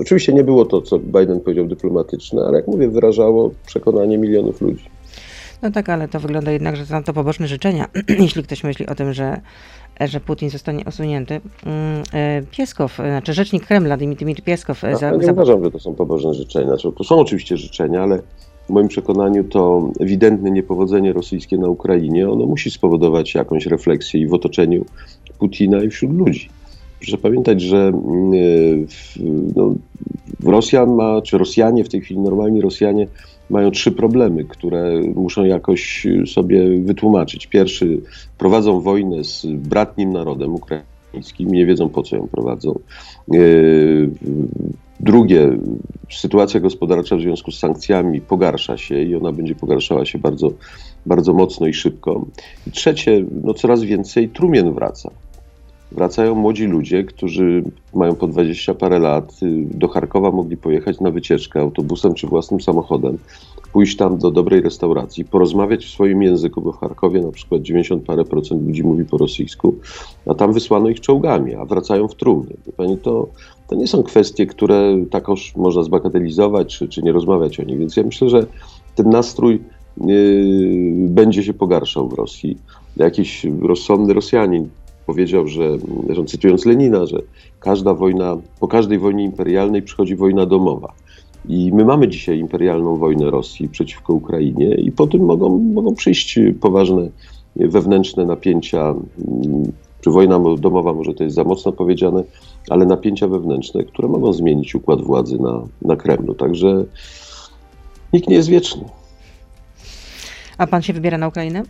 Oczywiście 0.01 0.33
nie 0.33 0.45
było 0.45 0.65
to, 0.65 0.83
co 0.83 0.99
Biden 0.99 1.41
powiedział, 1.41 1.67
dyplomatyczne, 1.67 2.43
ale 2.43 2.57
jak 2.57 2.67
mówię, 2.67 2.89
wyrażało 2.89 3.51
przekonanie 3.67 4.19
milionów 4.19 4.61
ludzi. 4.61 4.85
No 5.63 5.71
tak, 5.71 5.89
ale 5.89 6.09
to 6.09 6.21
wygląda 6.21 6.51
jednak, 6.51 6.77
że 6.77 6.87
są 6.87 7.05
to 7.05 7.13
poboczne 7.13 7.49
życzenia, 7.49 7.87
jeśli 8.19 8.43
ktoś 8.43 8.65
myśli 8.65 8.87
o 8.87 8.95
tym, 8.95 9.13
że, 9.13 9.41
że 10.01 10.21
Putin 10.21 10.51
zostanie 10.51 10.85
usunięty. 10.85 11.41
Mm, 11.67 12.03
e, 12.13 12.43
Pieskow, 12.51 12.95
znaczy 12.95 13.33
rzecznik 13.33 13.67
Kremla, 13.67 13.97
Dmitrij 13.97 14.35
Pieskow, 14.45 14.83
Ja 14.83 14.97
za, 14.97 15.11
nie 15.11 15.25
za, 15.25 15.33
uważam, 15.33 15.65
że 15.65 15.71
to 15.71 15.79
są 15.79 15.95
pobożne 15.95 16.35
życzenia. 16.35 16.73
To 16.97 17.05
są 17.05 17.19
oczywiście 17.19 17.57
życzenia, 17.57 18.03
ale 18.03 18.23
moim 18.73 18.89
przekonaniu 18.89 19.45
to 19.45 19.91
ewidentne 20.01 20.51
niepowodzenie 20.51 21.13
rosyjskie 21.13 21.59
na 21.59 21.69
Ukrainie, 21.69 22.31
ono 22.31 22.47
musi 22.47 22.71
spowodować 22.71 23.35
jakąś 23.35 23.67
refleksję 23.67 24.21
i 24.21 24.27
w 24.27 24.35
otoczeniu 24.35 24.85
Putina 25.39 25.85
i 25.85 25.91
wśród 25.91 26.13
ludzi. 26.13 26.49
Proszę 27.01 27.19
pamiętać, 27.19 27.61
że 27.61 27.77
mm, 27.77 28.87
no, 29.57 29.75
Rosjan 30.45 30.95
ma, 30.95 31.23
czy 31.23 31.39
Rosjanie 31.39 31.85
w 31.85 31.89
tej 31.89 32.01
chwili, 32.01 32.21
normalni 32.21 32.61
Rosjanie 32.61 33.07
mają 33.51 33.71
trzy 33.71 33.93
problemy, 33.93 34.45
które 34.45 35.01
muszą 35.15 35.45
jakoś 35.45 36.07
sobie 36.27 36.79
wytłumaczyć. 36.81 37.47
Pierwszy, 37.47 38.01
prowadzą 38.39 38.81
wojnę 38.81 39.25
z 39.25 39.47
bratnim 39.47 40.13
narodem 40.13 40.55
ukraińskim, 40.55 41.51
nie 41.51 41.67
wiedzą 41.67 41.89
po 41.89 42.03
co 42.03 42.17
ją 42.17 42.29
prowadzą. 42.29 42.79
Drugie, 45.03 45.59
sytuacja 46.11 46.61
gospodarcza 46.61 47.17
w 47.17 47.21
związku 47.21 47.51
z 47.51 47.59
sankcjami 47.59 48.21
pogarsza 48.21 48.77
się 48.77 49.03
i 49.03 49.17
ona 49.17 49.33
będzie 49.33 49.55
pogarszała 49.55 50.05
się 50.05 50.19
bardzo, 50.19 50.51
bardzo 51.07 51.33
mocno 51.33 51.67
i 51.67 51.75
szybko. 51.75 52.27
I 52.67 52.71
trzecie, 52.71 53.25
no 53.43 53.55
coraz 53.55 53.83
więcej 53.83 54.29
trumien 54.29 54.73
wraca. 54.73 55.11
Wracają 55.95 56.35
młodzi 56.35 56.67
ludzie, 56.67 57.05
którzy 57.05 57.65
mają 57.95 58.15
po 58.15 58.27
20 58.27 58.75
parę 58.75 58.99
lat, 58.99 59.33
y, 59.43 59.67
do 59.75 59.89
Charkowa 59.89 60.31
mogli 60.31 60.57
pojechać 60.57 61.01
na 61.01 61.11
wycieczkę 61.11 61.61
autobusem 61.61 62.15
czy 62.15 62.27
własnym 62.27 62.61
samochodem, 62.61 63.19
pójść 63.73 63.97
tam 63.97 64.19
do 64.19 64.31
dobrej 64.31 64.61
restauracji, 64.61 65.25
porozmawiać 65.25 65.85
w 65.85 65.91
swoim 65.91 66.23
języku, 66.23 66.61
bo 66.61 66.73
w 66.73 66.79
Charkowie 66.79 67.21
na 67.21 67.33
przykład 67.33 67.63
90 67.63 68.05
parę 68.05 68.25
procent 68.25 68.67
ludzi 68.67 68.83
mówi 68.83 69.05
po 69.05 69.19
rosyjsku, 69.19 69.75
a 70.27 70.35
tam 70.35 70.53
wysłano 70.53 70.89
ich 70.89 71.01
czołgami, 71.01 71.55
a 71.55 71.65
wracają 71.65 72.09
w 72.09 72.15
trumnie. 72.15 72.55
Pani, 72.77 72.99
to, 72.99 73.29
to 73.69 73.75
nie 73.75 73.87
są 73.87 74.03
kwestie, 74.03 74.47
które 74.47 75.05
takoż 75.11 75.57
można 75.57 75.83
zbagatelizować 75.83 76.79
czy, 76.79 76.89
czy 76.89 77.03
nie 77.03 77.13
rozmawiać 77.13 77.61
o 77.61 77.63
nich, 77.63 77.79
więc 77.79 77.97
ja 77.97 78.03
myślę, 78.03 78.29
że 78.29 78.47
ten 78.95 79.11
nastrój 79.11 79.61
yy, 79.97 81.09
będzie 81.09 81.43
się 81.43 81.55
pogarszał 81.55 82.09
w 82.09 82.13
Rosji. 82.13 82.59
Jakiś 82.97 83.47
rozsądny 83.63 84.15
Rosjanin 84.15 84.69
powiedział, 85.07 85.49
że, 85.49 85.79
że 86.09 86.25
cytując 86.25 86.67
Lenina, 86.67 87.07
że 87.07 87.23
każda 87.61 87.95
wojna, 87.95 88.37
po 88.61 88.69
każdej 88.69 88.99
wojnie 88.99 89.25
imperialnej 89.25 89.83
przychodzi 89.83 90.17
wojna 90.17 90.47
domowa. 90.47 90.93
I 91.49 91.73
my 91.73 91.85
mamy 91.85 92.09
dzisiaj 92.09 92.39
imperialną 92.39 92.97
wojnę 92.97 93.31
Rosji 93.31 93.69
przeciwko 93.69 94.13
Ukrainie 94.13 94.75
i 94.75 94.93
po 94.93 95.07
tym 95.07 95.25
mogą, 95.25 95.59
mogą 95.59 95.95
przyjść 95.95 96.39
poważne 96.61 97.09
wewnętrzne 97.57 98.25
napięcia, 98.25 98.95
czy 100.01 100.11
wojna 100.11 100.41
domowa 100.59 100.93
może 100.93 101.15
to 101.15 101.25
jest 101.25 101.37
za 101.37 101.45
mocno 101.45 101.73
powiedziane, 101.73 102.23
ale 102.71 102.87
napięcia 102.87 103.29
wewnętrzne, 103.29 103.85
które 103.85 104.09
mogą 104.09 104.33
zmienić 104.33 104.75
układ 104.75 105.03
władzy 105.03 105.39
na, 105.39 105.63
na 105.83 105.97
Kremlu. 105.97 106.35
Także 106.35 106.85
nikt 108.13 108.29
nie 108.29 108.37
jest 108.37 108.49
wieczny. 108.49 108.85
a 110.59 110.67
pan 110.67 110.83
się 110.83 110.93
wybiera 110.93 111.19
na 111.19 111.29
Ukrainę? 111.29 111.63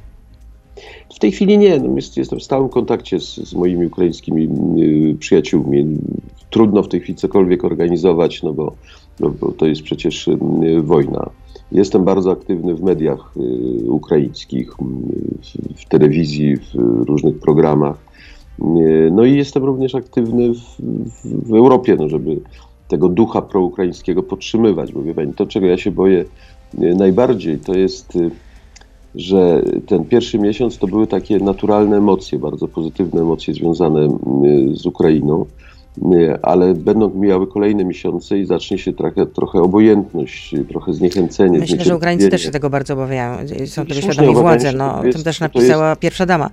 W 1.14 1.18
tej 1.18 1.32
chwili 1.32 1.58
nie. 1.58 1.78
No, 1.78 1.96
jest, 1.96 2.16
jestem 2.16 2.38
w 2.38 2.42
stałym 2.42 2.68
kontakcie 2.68 3.20
z, 3.20 3.34
z 3.34 3.54
moimi 3.54 3.86
ukraińskimi 3.86 4.48
y, 5.12 5.16
przyjaciółmi. 5.18 5.98
Trudno 6.50 6.82
w 6.82 6.88
tej 6.88 7.00
chwili 7.00 7.18
cokolwiek 7.18 7.64
organizować, 7.64 8.42
no 8.42 8.52
bo, 8.52 8.72
no 9.20 9.30
bo 9.30 9.52
to 9.52 9.66
jest 9.66 9.82
przecież 9.82 10.28
y, 10.28 10.38
wojna. 10.82 11.30
Jestem 11.72 12.04
bardzo 12.04 12.32
aktywny 12.32 12.74
w 12.74 12.82
mediach 12.82 13.34
y, 13.36 13.90
ukraińskich, 13.90 14.72
w, 14.72 15.80
w 15.80 15.88
telewizji, 15.88 16.56
w 16.56 16.74
różnych 17.08 17.38
programach. 17.38 18.12
No 19.10 19.24
i 19.24 19.36
jestem 19.36 19.64
również 19.64 19.94
aktywny 19.94 20.54
w, 20.54 20.60
w, 20.80 21.48
w 21.48 21.54
Europie, 21.54 21.96
no 21.98 22.08
żeby 22.08 22.40
tego 22.88 23.08
ducha 23.08 23.42
proukraińskiego 23.42 24.22
podtrzymywać, 24.22 24.92
bo 24.92 25.02
wie 25.02 25.14
pani, 25.14 25.34
to 25.34 25.46
czego 25.46 25.66
ja 25.66 25.78
się 25.78 25.90
boję 25.90 26.24
najbardziej, 26.78 27.58
to 27.58 27.74
jest, 27.74 28.18
że 29.14 29.62
ten 29.86 30.04
pierwszy 30.04 30.38
miesiąc 30.38 30.78
to 30.78 30.86
były 30.86 31.06
takie 31.06 31.38
naturalne 31.38 31.96
emocje, 31.96 32.38
bardzo 32.38 32.68
pozytywne 32.68 33.20
emocje 33.20 33.54
związane 33.54 34.18
z 34.74 34.86
Ukrainą, 34.86 35.46
ale 36.42 36.74
będą 36.74 37.10
mijały 37.10 37.46
kolejne 37.46 37.84
miesiące 37.84 38.38
i 38.38 38.46
zacznie 38.46 38.78
się 38.78 38.92
trochę, 38.92 39.26
trochę 39.26 39.60
obojętność, 39.60 40.54
trochę 40.68 40.92
zniechęcenie. 40.92 41.58
Myślę, 41.58 41.84
że 41.84 41.96
Ukraińcy 41.96 42.28
też 42.28 42.42
się 42.42 42.50
tego 42.50 42.70
bardzo 42.70 42.94
obawiają. 42.94 43.36
Są 43.66 43.86
tego 43.86 44.00
świadomi 44.00 44.34
władze. 44.34 44.72
No, 44.72 44.92
to 44.92 44.98
o 44.98 45.02
tym 45.02 45.12
też 45.12 45.22
to 45.22 45.28
jest- 45.28 45.40
napisała 45.40 45.96
pierwsza 45.96 46.26
dama. 46.26 46.50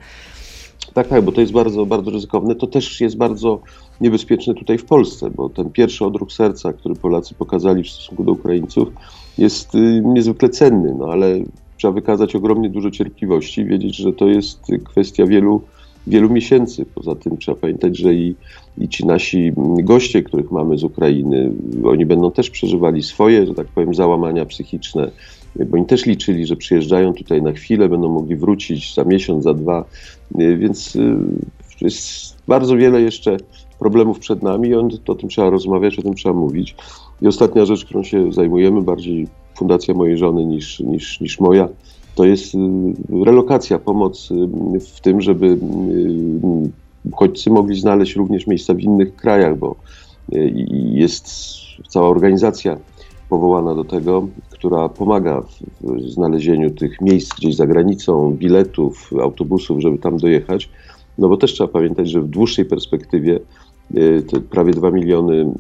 Tak, 0.94 1.08
tak, 1.08 1.22
bo 1.24 1.32
to 1.32 1.42
jest 1.42 1.54
bardzo, 1.54 1.86
bardzo 1.86 2.12
ryzykowne. 2.12 2.56
To 2.56 2.68
też 2.68 3.01
jest 3.01 3.18
bardzo 3.18 3.60
niebezpieczne 4.01 4.54
tutaj 4.54 4.78
w 4.78 4.86
Polsce, 4.86 5.30
bo 5.30 5.50
ten 5.50 5.70
pierwszy 5.70 6.06
odruch 6.06 6.34
serca, 6.34 6.74
który 6.74 6.96
Polacy 6.96 7.36
pokazali 7.36 7.84
w 7.84 7.89
stosunku 7.89 8.24
do 8.24 8.32
Ukraińców, 8.32 8.88
jest 9.38 9.75
y, 9.75 10.01
niezwykle 10.06 10.50
cenny, 10.50 10.96
no 11.00 11.06
ale 11.06 11.39
trzeba 11.79 11.93
wykazać 11.93 12.36
ogromnie 12.36 12.69
dużo 12.69 12.91
cierpliwości, 12.91 13.65
wiedzieć, 13.65 13.95
że 13.95 14.13
to 14.13 14.27
jest 14.27 14.59
kwestia 14.83 15.25
wielu, 15.25 15.62
wielu 16.07 16.29
miesięcy. 16.29 16.86
Poza 16.95 17.15
tym 17.15 17.38
trzeba 17.38 17.57
pamiętać, 17.57 17.98
że 17.98 18.13
i, 18.13 18.36
i 18.77 18.89
ci 18.89 19.05
nasi 19.05 19.51
goście, 19.83 20.24
których 20.24 20.51
mamy 20.51 20.77
z 20.77 20.83
Ukrainy, 20.83 21.51
oni 21.83 22.05
będą 22.05 22.31
też 22.31 22.50
przeżywali 22.50 23.03
swoje, 23.03 23.48
że 23.48 23.53
tak 23.53 23.67
powiem, 23.67 23.93
załamania 23.93 24.45
psychiczne, 24.45 25.12
bo 25.55 25.77
oni 25.77 25.86
też 25.86 26.05
liczyli, 26.05 26.45
że 26.45 26.55
przyjeżdżają 26.55 27.13
tutaj 27.13 27.41
na 27.41 27.51
chwilę, 27.51 27.89
będą 27.89 28.09
mogli 28.09 28.36
wrócić 28.36 28.95
za 28.95 29.03
miesiąc, 29.03 29.43
za 29.43 29.53
dwa, 29.53 29.86
Więc 30.36 30.95
y, 30.95 31.15
jest 31.81 32.38
bardzo 32.48 32.77
wiele 32.77 33.01
jeszcze 33.01 33.38
problemów 33.79 34.19
przed 34.19 34.43
nami 34.43 34.69
i 34.69 34.75
on, 34.75 34.89
o 35.07 35.15
tym 35.15 35.29
trzeba 35.29 35.50
rozmawiać, 35.50 36.00
o 36.00 36.01
tym 36.01 36.15
trzeba 36.15 36.36
mówić. 36.36 36.75
I 37.21 37.27
ostatnia 37.27 37.65
rzecz, 37.65 37.86
którą 37.86 38.03
się 38.03 38.31
zajmujemy, 38.31 38.81
bardziej 38.81 39.27
fundacja 39.60 39.94
mojej 39.94 40.18
żony 40.18 40.46
niż, 40.46 40.80
niż, 40.80 41.22
niż 41.22 41.39
moja, 41.39 41.68
to 42.16 42.25
jest 42.25 42.56
y, 42.56 42.58
relokacja, 43.25 43.80
pomoc 43.80 44.32
y, 44.32 44.80
w 44.80 45.01
tym, 45.01 45.22
żeby 45.22 45.46
y, 45.46 45.58
uchodźcy 47.12 47.50
mogli 47.50 47.80
znaleźć 47.80 48.16
również 48.16 48.48
miejsca 48.48 48.74
w 48.74 48.80
innych 48.80 49.16
krajach, 49.16 49.58
bo 49.58 49.75
jest 50.94 51.28
cała 51.89 52.10
organizacja 52.10 52.78
powołana 53.30 53.75
do 53.75 53.84
tego, 53.84 54.28
która 54.50 54.89
pomaga 54.89 55.42
w, 55.42 56.01
znalezieniu 56.12 56.72
tych 56.72 57.01
miejsc 57.01 57.36
gdzieś 57.36 57.56
za 57.56 57.68
granicą, 57.68 58.32
biletów, 58.32 59.10
autobusów, 59.22 59.82
żeby 59.82 59.98
tam 59.98 60.18
dojechać. 60.18 60.70
No 61.18 61.30
bo 61.30 61.38
też 61.38 61.54
trzeba 61.54 61.68
pamiętać, 61.68 62.10
że 62.10 62.22
w 62.22 62.28
dłuższej 62.28 62.66
perspektywie 62.66 63.39
prawie 64.50 64.74
2 64.74 64.92
miliony 64.92 65.54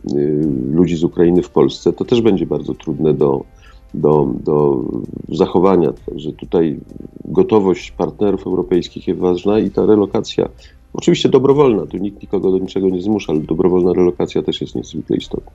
ludzi 0.71 0.95
z 0.95 1.03
Ukrainy 1.03 1.41
w 1.41 1.49
Polsce 1.49 1.93
to 1.93 2.05
też 2.05 2.21
będzie 2.21 2.45
bardzo 2.45 2.73
trudne 2.73 3.13
do, 3.13 3.43
do, 3.93 4.27
do 4.43 4.83
zachowania. 5.29 5.93
Także 6.05 6.31
tutaj 6.31 6.79
gotowość 7.25 7.91
partnerów 7.91 8.47
europejskich 8.47 9.07
jest 9.07 9.19
ważna 9.19 9.59
i 9.59 9.69
ta 9.69 9.85
relokacja, 9.85 10.49
oczywiście 10.93 11.29
dobrowolna, 11.29 11.85
tu 11.85 11.97
nikt 11.97 12.21
nikogo 12.21 12.51
do 12.51 12.57
niczego 12.57 12.89
nie 12.89 13.01
zmusza, 13.01 13.33
ale 13.33 13.41
dobrowolna 13.41 13.93
relokacja 13.93 14.41
też 14.41 14.61
jest 14.61 14.75
niezwykle 14.75 15.17
istotna. 15.17 15.51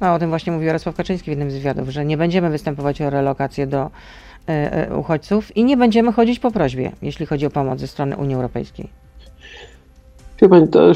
No, 0.00 0.14
o 0.14 0.18
tym 0.18 0.30
właśnie 0.30 0.52
mówił 0.52 0.66
Jarosław 0.66 0.96
Kaczyński 0.96 1.24
w 1.24 1.28
jednym 1.28 1.50
z 1.50 1.54
wywiadów, 1.54 1.88
że 1.88 2.04
nie 2.04 2.16
będziemy 2.16 2.50
występować 2.50 3.02
o 3.02 3.10
relokację 3.10 3.66
do 3.66 3.80
e, 3.80 3.90
e, 4.48 4.96
uchodźców 4.96 5.56
i 5.56 5.64
nie 5.64 5.76
będziemy 5.76 6.12
chodzić 6.12 6.38
po 6.38 6.50
prośbie, 6.50 6.92
jeśli 7.02 7.26
chodzi 7.26 7.46
o 7.46 7.50
pomoc 7.50 7.80
ze 7.80 7.86
strony 7.86 8.16
Unii 8.16 8.34
Europejskiej. 8.34 8.88
Wie 10.42 10.48
pani, 10.48 10.68
to 10.68 10.94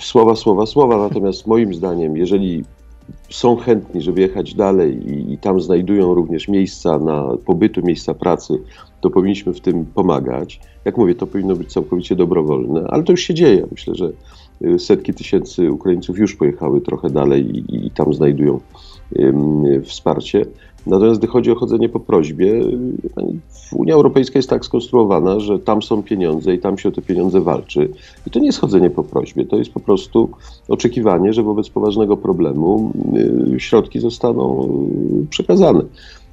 słowa, 0.00 0.36
słowa, 0.36 0.66
słowa. 0.66 0.96
Natomiast 0.96 1.46
moim 1.46 1.74
zdaniem, 1.74 2.16
jeżeli 2.16 2.64
są 3.30 3.56
chętni, 3.56 4.02
żeby 4.02 4.20
jechać 4.20 4.54
dalej 4.54 5.10
i, 5.12 5.32
i 5.32 5.38
tam 5.38 5.60
znajdują 5.60 6.14
również 6.14 6.48
miejsca 6.48 6.98
na 6.98 7.36
pobytu, 7.46 7.82
miejsca 7.82 8.14
pracy, 8.14 8.54
to 9.00 9.10
powinniśmy 9.10 9.52
w 9.52 9.60
tym 9.60 9.84
pomagać. 9.84 10.60
Jak 10.84 10.96
mówię, 10.96 11.14
to 11.14 11.26
powinno 11.26 11.56
być 11.56 11.72
całkowicie 11.72 12.16
dobrowolne, 12.16 12.86
ale 12.88 13.02
to 13.02 13.12
już 13.12 13.20
się 13.20 13.34
dzieje. 13.34 13.66
Myślę, 13.70 13.94
że 13.94 14.12
y, 14.64 14.78
setki 14.78 15.14
tysięcy 15.14 15.72
Ukraińców 15.72 16.18
już 16.18 16.36
pojechały 16.36 16.80
trochę 16.80 17.10
dalej 17.10 17.56
i, 17.56 17.86
i 17.86 17.90
tam 17.90 18.14
znajdują 18.14 18.60
ym, 19.18 19.64
wsparcie. 19.84 20.46
Natomiast 20.86 21.18
gdy 21.18 21.26
chodzi 21.26 21.50
o 21.50 21.54
chodzenie 21.54 21.88
po 21.88 22.00
prośbie, 22.00 22.62
Unia 23.72 23.94
Europejska 23.94 24.38
jest 24.38 24.50
tak 24.50 24.64
skonstruowana, 24.64 25.40
że 25.40 25.58
tam 25.58 25.82
są 25.82 26.02
pieniądze 26.02 26.54
i 26.54 26.58
tam 26.58 26.78
się 26.78 26.88
o 26.88 26.92
te 26.92 27.02
pieniądze 27.02 27.40
walczy. 27.40 27.88
I 28.26 28.30
to 28.30 28.38
nie 28.38 28.46
jest 28.46 28.60
chodzenie 28.60 28.90
po 28.90 29.04
prośbie, 29.04 29.44
to 29.46 29.56
jest 29.56 29.72
po 29.72 29.80
prostu 29.80 30.30
oczekiwanie, 30.68 31.32
że 31.32 31.42
wobec 31.42 31.68
poważnego 31.68 32.16
problemu 32.16 32.92
y, 33.54 33.60
środki 33.60 34.00
zostaną 34.00 34.68
y, 35.24 35.26
przekazane. 35.26 35.82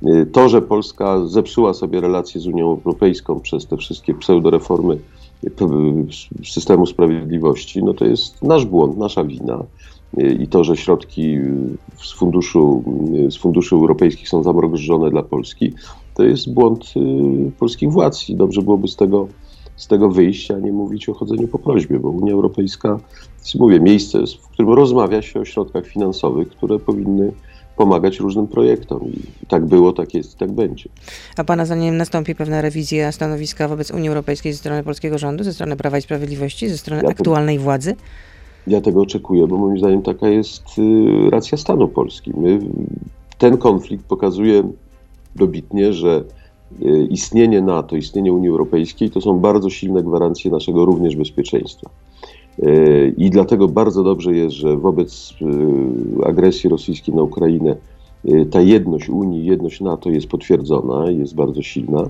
Y, 0.07 0.25
To, 0.25 0.49
że 0.49 0.61
Polska 0.61 1.25
zepsuła 1.25 1.73
sobie 1.73 2.01
relacje 2.01 2.41
z 2.41 2.47
Unią 2.47 2.69
Europejską 2.69 3.39
przez 3.39 3.65
te 3.67 3.77
wszystkie 3.77 4.13
pseudoreformy 4.13 4.97
systemu 6.43 6.85
sprawiedliwości, 6.85 7.83
no 7.83 7.93
to 7.93 8.05
jest 8.05 8.41
nasz 8.43 8.65
błąd, 8.65 8.97
nasza 8.97 9.23
wina. 9.23 9.63
Y, 10.19 10.37
I 10.43 10.47
to, 10.47 10.63
że 10.63 10.77
środki 10.77 11.35
y, 11.35 11.77
z, 12.03 12.13
funduszu, 12.13 12.83
y, 13.27 13.31
z 13.31 13.37
funduszy 13.37 13.75
europejskich 13.75 14.29
są 14.29 14.43
zamrożone 14.43 15.09
dla 15.09 15.23
Polski, 15.23 15.73
to 16.15 16.23
jest 16.23 16.53
błąd 16.53 16.93
polskich 17.59 17.91
władz 17.91 18.29
i 18.29 18.35
dobrze 18.35 18.61
byłoby 18.61 18.87
z 18.87 18.95
tego, 18.95 19.27
z 19.75 19.87
tego 19.87 20.09
wyjść, 20.09 20.51
a 20.51 20.59
nie 20.59 20.71
mówić 20.71 21.09
o 21.09 21.13
chodzeniu 21.13 21.47
po 21.47 21.59
prośbie, 21.59 21.99
bo 21.99 22.09
Unia 22.09 22.33
Europejska, 22.33 22.99
jest, 23.39 23.55
mówię, 23.55 23.79
miejsce, 23.79 24.19
w 24.41 24.47
którym 24.47 24.73
rozmawia 24.73 25.21
się 25.21 25.39
o 25.39 25.45
środkach 25.45 25.87
finansowych, 25.87 26.49
które 26.49 26.79
powinny 26.79 27.31
pomagać 27.75 28.19
różnym 28.19 28.47
projektom. 28.47 29.11
I 29.43 29.45
tak 29.47 29.65
było, 29.65 29.93
tak 29.93 30.13
jest 30.13 30.35
i 30.35 30.37
tak 30.37 30.51
będzie. 30.51 30.89
A 31.37 31.43
Pana 31.43 31.65
zdaniem 31.65 31.97
nastąpi 31.97 32.35
pewna 32.35 32.61
rewizja 32.61 33.11
stanowiska 33.11 33.67
wobec 33.67 33.91
Unii 33.91 34.09
Europejskiej 34.09 34.53
ze 34.53 34.59
strony 34.59 34.83
polskiego 34.83 35.17
rządu, 35.17 35.43
ze 35.43 35.53
strony 35.53 35.75
Prawa 35.75 35.97
i 35.97 36.01
Sprawiedliwości, 36.01 36.69
ze 36.69 36.77
strony 36.77 37.01
Ja 37.01 37.07
to- 37.07 37.11
aktualnej 37.11 37.59
władzy? 37.59 37.95
Ja 38.67 38.81
tego 38.81 39.01
oczekuję, 39.01 39.47
bo 39.47 39.57
moim 39.57 39.79
zdaniem 39.79 40.01
taka 40.01 40.29
jest 40.29 40.63
y, 40.77 41.29
racja 41.29 41.57
stanu 41.57 41.87
Polski. 41.87 42.31
My, 42.37 42.59
ten 43.37 43.57
konflikt 43.57 44.05
pokazuje 44.05 44.63
dobitnie, 45.35 45.93
że 45.93 46.23
y, 46.81 47.07
istnienie 47.09 47.61
NATO, 47.61 47.95
istnienie 47.95 48.33
Unii 48.33 48.49
Europejskiej 48.49 49.09
to 49.09 49.21
są 49.21 49.39
bardzo 49.39 49.69
silne 49.69 50.03
gwarancje 50.03 50.51
naszego 50.51 50.85
również 50.85 51.15
bezpieczeństwa. 51.15 51.89
Y, 52.59 53.13
I 53.17 53.29
dlatego 53.29 53.67
bardzo 53.67 54.03
dobrze 54.03 54.35
jest, 54.35 54.55
że 54.55 54.77
wobec 54.77 55.33
agresji 56.25 56.69
rosyjskiej 56.69 57.15
na 57.15 57.23
Ukrainę 57.23 57.75
ta 58.51 58.61
jedność 58.61 59.09
Unii, 59.09 59.45
jedność 59.45 59.81
NATO 59.81 60.09
jest 60.09 60.27
potwierdzona, 60.27 61.11
jest 61.11 61.35
bardzo 61.35 61.61
silna. 61.61 62.09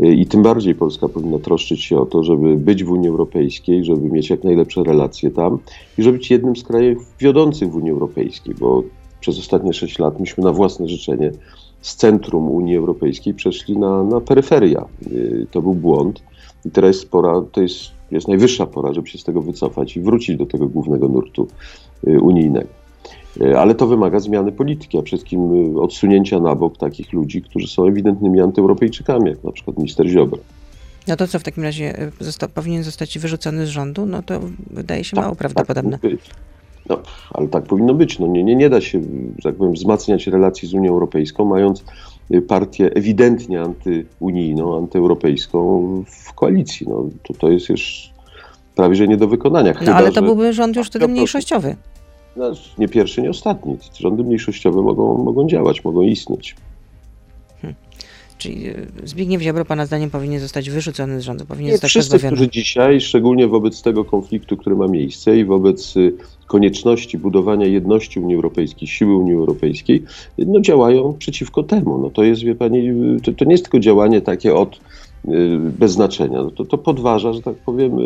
Y, 0.00 0.14
I 0.14 0.26
tym 0.26 0.42
bardziej 0.42 0.74
Polska 0.74 1.08
powinna 1.08 1.38
troszczyć 1.38 1.82
się 1.82 2.00
o 2.00 2.06
to, 2.06 2.22
żeby 2.22 2.56
być 2.56 2.84
w 2.84 2.90
Unii 2.90 3.08
Europejskiej, 3.08 3.84
żeby 3.84 4.08
mieć 4.10 4.30
jak 4.30 4.44
najlepsze 4.44 4.82
relacje 4.82 5.30
tam 5.30 5.58
i 5.98 6.02
żeby 6.02 6.18
być 6.18 6.30
jednym 6.30 6.56
z 6.56 6.64
krajów 6.64 7.12
wiodących 7.18 7.70
w 7.70 7.76
Unii 7.76 7.90
Europejskiej, 7.90 8.54
bo 8.60 8.82
przez 9.20 9.38
ostatnie 9.38 9.72
sześć 9.72 9.98
lat 9.98 10.20
myśmy 10.20 10.44
na 10.44 10.52
własne 10.52 10.88
życzenie 10.88 11.32
z 11.80 11.96
centrum 11.96 12.50
Unii 12.50 12.76
Europejskiej 12.76 13.34
przeszli 13.34 13.78
na, 13.78 14.04
na 14.04 14.20
peryferia. 14.20 14.86
Y, 15.12 15.46
To 15.50 15.62
był 15.62 15.74
błąd 15.74 16.22
i 16.64 16.70
teraz 16.70 16.96
jest 16.96 17.10
pora, 17.10 17.42
to 17.52 17.62
jest, 17.62 17.80
jest 18.10 18.28
najwyższa 18.28 18.66
pora, 18.66 18.92
żeby 18.92 19.08
się 19.08 19.18
z 19.18 19.24
tego 19.24 19.42
wycofać 19.42 19.96
i 19.96 20.00
wrócić 20.00 20.36
do 20.36 20.46
tego 20.46 20.68
głównego 20.68 21.08
nurtu 21.08 21.48
y, 22.08 22.20
unijnego. 22.20 22.85
Y, 23.40 23.58
Ale 23.58 23.74
to 23.74 23.86
wymaga 23.86 24.18
zmiany 24.18 24.52
polityki, 24.52 24.98
a 24.98 25.02
przede 25.02 25.16
wszystkim 25.16 25.74
y, 25.76 25.80
odsunięcia 25.80 26.40
na 26.40 26.54
bok 26.54 26.78
takich 26.78 27.12
ludzi, 27.12 27.42
którzy 27.42 27.68
są 27.68 27.86
ewidentnymi 27.86 28.40
antyeuropejczykami, 28.40 29.30
jak 29.30 29.44
na 29.44 29.52
przykład 29.52 29.76
minister 29.76 30.08
Ziobro. 30.08 30.38
No 31.08 31.16
to 31.16 31.28
co 31.28 31.38
w 31.38 31.42
takim 31.42 31.62
razie 31.62 32.02
y, 32.02 32.12
zosta- 32.20 32.48
powinien 32.48 32.82
zostać 32.82 33.18
wyrzucony 33.18 33.66
z 33.66 33.68
rządu? 33.68 34.06
No 34.06 34.22
to 34.22 34.40
wydaje 34.70 35.04
się 35.04 35.16
mało 35.16 35.28
Tak, 35.28 35.38
prawdopodobne. 35.38 35.98
Tak 35.98 36.10
no, 36.88 36.98
ale 37.30 37.48
tak 37.48 37.64
powinno 37.64 37.94
być. 37.94 38.18
No, 38.18 38.26
nie, 38.26 38.44
nie, 38.44 38.56
nie 38.56 38.70
da 38.70 38.80
się, 38.80 39.00
że 39.38 39.42
tak 39.42 39.54
powiem, 39.54 39.72
wzmacniać 39.72 40.26
relacji 40.26 40.68
z 40.68 40.74
Unią 40.74 40.92
Europejską, 40.92 41.44
mając 41.44 41.84
partię 42.48 42.90
ewidentnie 42.94 43.60
antyunijną, 43.62 44.78
antyeuropejską 44.78 45.86
w 46.06 46.32
koalicji. 46.32 46.86
No, 46.90 47.08
to, 47.22 47.34
to 47.34 47.50
jest 47.50 47.68
już 47.68 48.10
prawie 48.74 48.94
że 48.94 49.08
nie 49.08 49.16
do 49.16 49.28
wykonania. 49.28 49.72
No 49.72 49.78
Chyba, 49.78 49.94
ale 49.94 50.12
to 50.12 50.22
byłby 50.22 50.52
rząd 50.52 50.76
już 50.76 50.86
wtedy 50.86 51.08
mniejszościowy. 51.08 51.76
No, 52.36 52.52
nie 52.78 52.88
pierwszy, 52.88 53.22
nie 53.22 53.30
ostatni. 53.30 53.76
Rządy 53.98 54.24
mniejszościowe 54.24 54.82
mogą, 54.82 55.18
mogą 55.24 55.48
działać, 55.48 55.84
mogą 55.84 56.02
istnieć. 56.02 56.56
Czyli 58.38 58.68
y, 58.68 58.86
Zbigniew 59.04 59.42
Ziobro, 59.42 59.64
pana 59.64 59.86
zdaniem, 59.86 60.10
powinien 60.10 60.40
zostać 60.40 60.70
wyrzucony 60.70 61.20
z 61.20 61.24
rządu, 61.24 61.46
powinien 61.46 61.66
Nie 61.66 61.72
zostać 61.72 61.90
wszyscy, 61.90 62.10
pozbawiony. 62.12 62.36
którzy 62.36 62.50
dzisiaj, 62.50 63.00
szczególnie 63.00 63.48
wobec 63.48 63.82
tego 63.82 64.04
konfliktu, 64.04 64.56
który 64.56 64.76
ma 64.76 64.86
miejsce 64.88 65.38
i 65.38 65.44
wobec 65.44 65.96
y, 65.96 66.12
konieczności 66.46 67.18
budowania 67.18 67.66
jedności 67.66 68.20
Unii 68.20 68.34
Europejskiej, 68.34 68.88
siły 68.88 69.16
Unii 69.16 69.34
Europejskiej, 69.34 70.02
no 70.38 70.60
działają 70.60 71.14
przeciwko 71.18 71.62
temu. 71.62 71.98
No 71.98 72.10
to 72.10 72.24
jest, 72.24 72.42
wie 72.42 72.54
pani, 72.54 72.88
y, 72.88 73.20
to, 73.22 73.32
to 73.32 73.44
nie 73.44 73.52
jest 73.52 73.64
tylko 73.64 73.78
działanie 73.80 74.20
takie 74.20 74.54
od 74.54 74.80
bez 75.78 75.92
znaczenia. 75.92 76.42
No 76.42 76.50
to, 76.50 76.64
to 76.64 76.78
podważa, 76.78 77.32
że 77.32 77.42
tak 77.42 77.54
powiem, 77.54 77.98
y, 77.98 78.02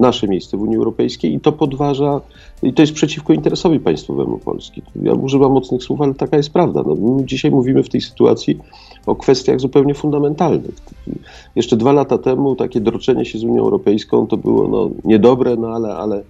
nasze 0.00 0.28
miejsce 0.28 0.56
w 0.56 0.62
Unii 0.62 0.76
Europejskiej 0.76 1.34
i 1.34 1.40
to 1.40 1.52
podważa, 1.52 2.20
i 2.62 2.72
to 2.72 2.82
jest 2.82 2.92
przeciwko 2.92 3.32
interesowi 3.32 3.80
państwowemu 3.80 4.38
Polski. 4.38 4.82
Ja 5.02 5.12
używam 5.12 5.52
mocnych 5.52 5.82
słów, 5.82 6.00
ale 6.00 6.14
taka 6.14 6.36
jest 6.36 6.52
prawda. 6.52 6.82
No, 6.86 6.94
my 6.94 7.24
dzisiaj 7.24 7.50
mówimy 7.50 7.82
w 7.82 7.88
tej 7.88 8.00
sytuacji 8.00 8.58
o 9.06 9.16
kwestiach 9.16 9.60
zupełnie 9.60 9.94
fundamentalnych. 9.94 10.74
Jeszcze 11.56 11.76
dwa 11.76 11.92
lata 11.92 12.18
temu 12.18 12.56
takie 12.56 12.80
droczenie 12.80 13.24
się 13.24 13.38
z 13.38 13.44
Unią 13.44 13.62
Europejską 13.62 14.26
to 14.26 14.36
było 14.36 14.68
no, 14.68 14.90
niedobre, 15.04 15.56
no 15.56 15.68
ale, 15.68 15.96
ale, 15.96 16.22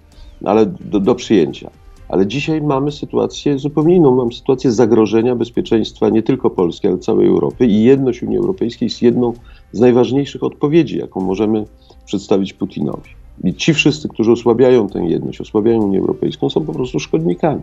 ale 0.44 0.66
do, 0.66 1.00
do 1.00 1.14
przyjęcia. 1.14 1.70
Ale 2.08 2.26
dzisiaj 2.26 2.62
mamy 2.62 2.92
sytuację 2.92 3.58
zupełnie 3.58 3.96
inną. 3.96 4.16
Mamy 4.16 4.32
sytuację 4.32 4.72
zagrożenia 4.72 5.36
bezpieczeństwa 5.36 6.08
nie 6.08 6.22
tylko 6.22 6.50
Polski, 6.50 6.88
ale 6.88 6.98
całej 6.98 7.28
Europy 7.28 7.66
i 7.66 7.82
jedność 7.82 8.22
Unii 8.22 8.38
Europejskiej 8.38 8.86
jest 8.86 9.02
jedną 9.02 9.32
z 9.72 9.80
najważniejszych 9.80 10.42
odpowiedzi, 10.42 10.98
jaką 10.98 11.20
możemy 11.20 11.64
przedstawić 12.06 12.52
Putinowi. 12.52 13.10
I 13.44 13.54
ci 13.54 13.74
wszyscy, 13.74 14.08
którzy 14.08 14.32
osłabiają 14.32 14.88
tę 14.88 15.04
jedność, 15.04 15.40
osłabiają 15.40 15.82
Unię 15.82 15.98
Europejską, 15.98 16.50
są 16.50 16.64
po 16.66 16.72
prostu 16.72 17.00
szkodnikami. 17.00 17.62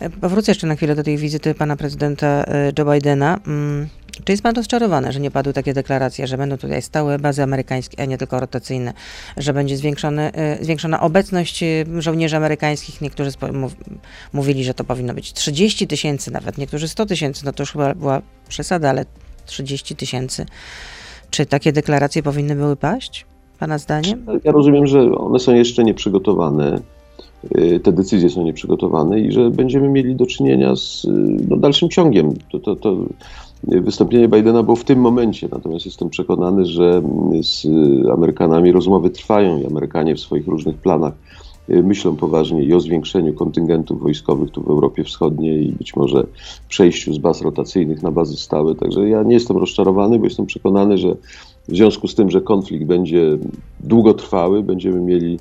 E, 0.00 0.10
Powrócę 0.10 0.50
jeszcze 0.50 0.66
na 0.66 0.74
chwilę 0.76 0.94
do 0.94 1.02
tej 1.02 1.16
wizyty 1.16 1.54
pana 1.54 1.76
prezydenta 1.76 2.26
e, 2.26 2.72
Joe 2.78 2.92
Bidena. 2.92 3.38
Mm, 3.46 3.88
Czy 4.24 4.32
jest 4.32 4.42
pan 4.42 4.54
rozczarowany, 4.54 5.12
że 5.12 5.20
nie 5.20 5.30
padły 5.30 5.52
takie 5.52 5.74
deklaracje, 5.74 6.26
że 6.26 6.36
będą 6.38 6.56
tutaj 6.56 6.82
stałe 6.82 7.18
bazy 7.18 7.42
amerykańskie, 7.42 8.02
a 8.02 8.04
nie 8.04 8.18
tylko 8.18 8.40
rotacyjne, 8.40 8.92
że 9.36 9.52
będzie 9.52 9.74
e, 9.74 10.58
zwiększona 10.64 11.00
obecność 11.00 11.64
żołnierzy 11.98 12.36
amerykańskich? 12.36 13.00
Niektórzy 13.00 13.30
mówili, 14.32 14.64
że 14.64 14.74
to 14.74 14.84
powinno 14.84 15.14
być 15.14 15.32
30 15.32 15.86
tysięcy 15.86 16.30
nawet, 16.32 16.58
niektórzy 16.58 16.88
100 16.88 17.06
tysięcy, 17.06 17.44
no 17.44 17.52
to 17.52 17.62
już 17.62 17.72
chyba 17.72 17.94
była 17.94 18.22
przesada, 18.48 18.90
ale 18.90 19.04
30 19.46 19.96
tysięcy. 19.96 20.46
Czy 21.30 21.46
takie 21.46 21.72
deklaracje 21.72 22.22
powinny 22.22 22.54
były 22.54 22.76
paść, 22.76 23.26
pana 23.58 23.78
zdaniem? 23.78 24.26
Ja 24.44 24.52
rozumiem, 24.52 24.86
że 24.86 25.00
one 25.12 25.38
są 25.38 25.54
jeszcze 25.54 25.84
nieprzygotowane, 25.84 26.80
te 27.82 27.92
decyzje 27.92 28.30
są 28.30 28.44
nieprzygotowane 28.44 29.20
i 29.20 29.32
że 29.32 29.50
będziemy 29.50 29.88
mieli 29.88 30.16
do 30.16 30.26
czynienia 30.26 30.76
z 30.76 31.04
y, 31.04 31.08
no, 31.48 31.56
dalszym 31.56 31.88
ciągiem. 31.88 32.32
To, 32.52 32.58
to, 32.58 32.76
to 32.76 32.96
wystąpienie 33.64 34.28
Bidena 34.28 34.62
było 34.62 34.76
w 34.76 34.84
tym 34.84 35.00
momencie, 35.00 35.48
natomiast 35.52 35.86
jestem 35.86 36.10
przekonany, 36.10 36.64
że 36.64 37.02
z 37.42 37.66
Amerykanami 38.12 38.72
rozmowy 38.72 39.10
trwają 39.10 39.60
i 39.60 39.66
Amerykanie 39.66 40.14
w 40.14 40.20
swoich 40.20 40.46
różnych 40.46 40.76
planach 40.76 41.12
y, 41.70 41.82
myślą 41.82 42.16
poważnie 42.16 42.64
i 42.64 42.74
o 42.74 42.80
zwiększeniu 42.80 43.34
kontyngentów 43.34 44.02
wojskowych 44.02 44.50
tu 44.50 44.62
w 44.62 44.68
Europie 44.68 45.04
Wschodniej 45.04 45.68
i 45.68 45.72
być 45.72 45.96
może 45.96 46.26
przejściu 46.68 47.14
z 47.14 47.18
baz 47.18 47.42
rotacyjnych 47.42 48.02
na 48.02 48.10
bazy 48.10 48.36
stałe. 48.36 48.74
Także 48.74 49.08
ja 49.08 49.22
nie 49.22 49.34
jestem 49.34 49.56
rozczarowany, 49.56 50.18
bo 50.18 50.24
jestem 50.24 50.46
przekonany, 50.46 50.98
że 50.98 51.14
w 51.68 51.76
związku 51.76 52.08
z 52.08 52.14
tym, 52.14 52.30
że 52.30 52.40
konflikt 52.40 52.84
będzie 52.84 53.38
długotrwały, 53.80 54.62
będziemy 54.62 55.00
mieli 55.00 55.38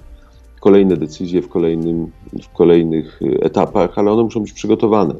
kolejne 0.66 0.98
decyzje 0.98 1.42
w, 1.42 1.50
kolejnym, 1.50 2.12
w 2.44 2.50
kolejnych 2.50 3.22
y, 3.22 3.40
etapach, 3.42 3.90
ale 3.96 4.12
one 4.12 4.24
muszą 4.24 4.40
być 4.40 4.54
przygotowane. 4.54 5.16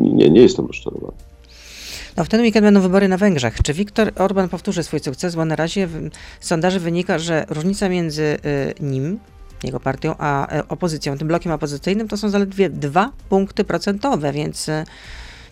Nie, 0.00 0.30
nie 0.30 0.40
jestem 0.40 0.66
rozczarowany. 0.66 1.16
No 2.16 2.24
w 2.24 2.28
ten 2.28 2.40
weekend 2.40 2.66
będą 2.66 2.80
wybory 2.80 3.08
na 3.08 3.16
Węgrzech. 3.16 3.62
Czy 3.62 3.72
Viktor 3.72 4.12
Orban 4.16 4.48
powtórzy 4.48 4.82
swój 4.82 5.00
sukces? 5.00 5.34
Bo 5.34 5.44
na 5.44 5.56
razie 5.56 5.86
w 5.86 6.10
z 6.40 6.46
sondaży 6.46 6.80
wynika, 6.80 7.18
że 7.18 7.46
różnica 7.48 7.88
między 7.88 8.22
y, 8.22 8.38
nim, 8.80 9.18
jego 9.64 9.80
partią, 9.80 10.14
a 10.18 10.56
y, 10.56 10.68
opozycją, 10.68 11.18
tym 11.18 11.28
blokiem 11.28 11.52
opozycyjnym, 11.52 12.08
to 12.08 12.16
są 12.16 12.28
zaledwie 12.28 12.70
dwa 12.70 13.10
punkty 13.28 13.64
procentowe, 13.64 14.32
więc 14.32 14.68
y, 14.68 14.84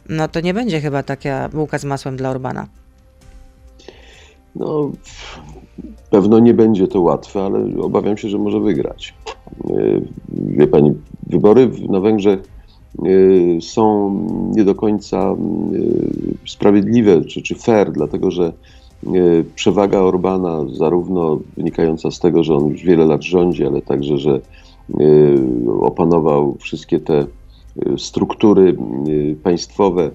no 0.08 0.28
to 0.28 0.40
nie 0.40 0.54
będzie 0.54 0.80
chyba 0.80 1.02
taka 1.02 1.48
bułka 1.48 1.78
z 1.78 1.84
masłem 1.84 2.16
dla 2.16 2.30
Orbana. 2.30 2.66
No, 4.54 4.92
pewno 6.10 6.38
nie 6.38 6.54
będzie 6.54 6.88
to 6.88 7.00
łatwe, 7.00 7.42
ale 7.42 7.82
obawiam 7.82 8.16
się, 8.16 8.28
że 8.28 8.38
może 8.38 8.60
wygrać. 8.60 9.14
Y, 9.70 10.02
Wie 10.28 10.66
pani, 10.66 10.92
wybory 11.26 11.70
na 11.88 12.00
Węgrzech 12.00 12.40
y, 13.06 13.58
są 13.60 14.14
nie 14.56 14.64
do 14.64 14.74
końca 14.74 15.36
y, 16.44 16.48
sprawiedliwe 16.48 17.24
czy, 17.24 17.42
czy 17.42 17.54
fair, 17.54 17.92
dlatego 17.92 18.30
że 18.30 18.52
przewaga 19.54 19.98
Orbana, 19.98 20.64
zarówno 20.72 21.38
wynikająca 21.56 22.10
z 22.10 22.20
tego, 22.20 22.44
że 22.44 22.54
on 22.54 22.68
już 22.68 22.82
wiele 22.82 23.06
lat 23.06 23.22
rządzi, 23.22 23.66
ale 23.66 23.82
także, 23.82 24.18
że 24.18 24.40
opanował 25.80 26.56
wszystkie 26.60 27.00
te 27.00 27.26
struktury 27.96 28.76
państwowe, 29.42 30.10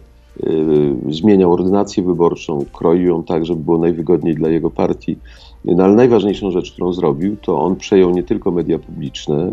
zmieniał 1.09 1.53
ordynację 1.53 2.03
wyborczą, 2.03 2.65
kroił 2.73 3.07
ją 3.07 3.23
tak, 3.23 3.45
żeby 3.45 3.63
było 3.63 3.77
najwygodniej 3.77 4.35
dla 4.35 4.49
jego 4.49 4.69
partii. 4.69 5.17
No, 5.75 5.83
ale 5.83 5.93
najważniejszą 5.93 6.51
rzecz, 6.51 6.71
którą 6.71 6.93
zrobił, 6.93 7.37
to 7.37 7.61
on 7.61 7.75
przejął 7.75 8.11
nie 8.11 8.23
tylko 8.23 8.51
media 8.51 8.79
publiczne, 8.79 9.51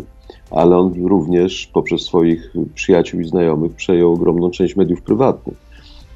ale 0.51 0.77
on 0.77 1.05
również 1.05 1.67
poprzez 1.73 2.01
swoich 2.01 2.53
przyjaciół 2.75 3.19
i 3.19 3.27
znajomych 3.27 3.73
przejął 3.73 4.13
ogromną 4.13 4.49
część 4.49 4.75
mediów 4.75 5.01
prywatnych. 5.01 5.57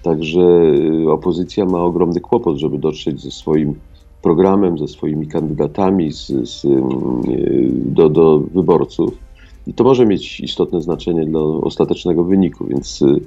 Także 0.03 0.41
y, 1.03 1.11
opozycja 1.11 1.65
ma 1.65 1.79
ogromny 1.79 2.19
kłopot, 2.19 2.57
żeby 2.57 2.77
dotrzeć 2.77 3.21
ze 3.21 3.31
swoim 3.31 3.75
programem, 4.21 4.77
ze 4.77 4.87
swoimi 4.87 5.27
kandydatami 5.27 6.11
z, 6.11 6.27
z, 6.27 6.65
y, 6.65 6.69
do, 7.71 8.09
do 8.09 8.39
wyborców. 8.39 9.17
I 9.67 9.73
to 9.73 9.83
może 9.83 10.05
mieć 10.05 10.39
istotne 10.39 10.81
znaczenie 10.81 11.25
dla 11.25 11.41
ostatecznego 11.41 12.23
wyniku, 12.23 12.65
więc 12.65 13.01
y, 13.01 13.21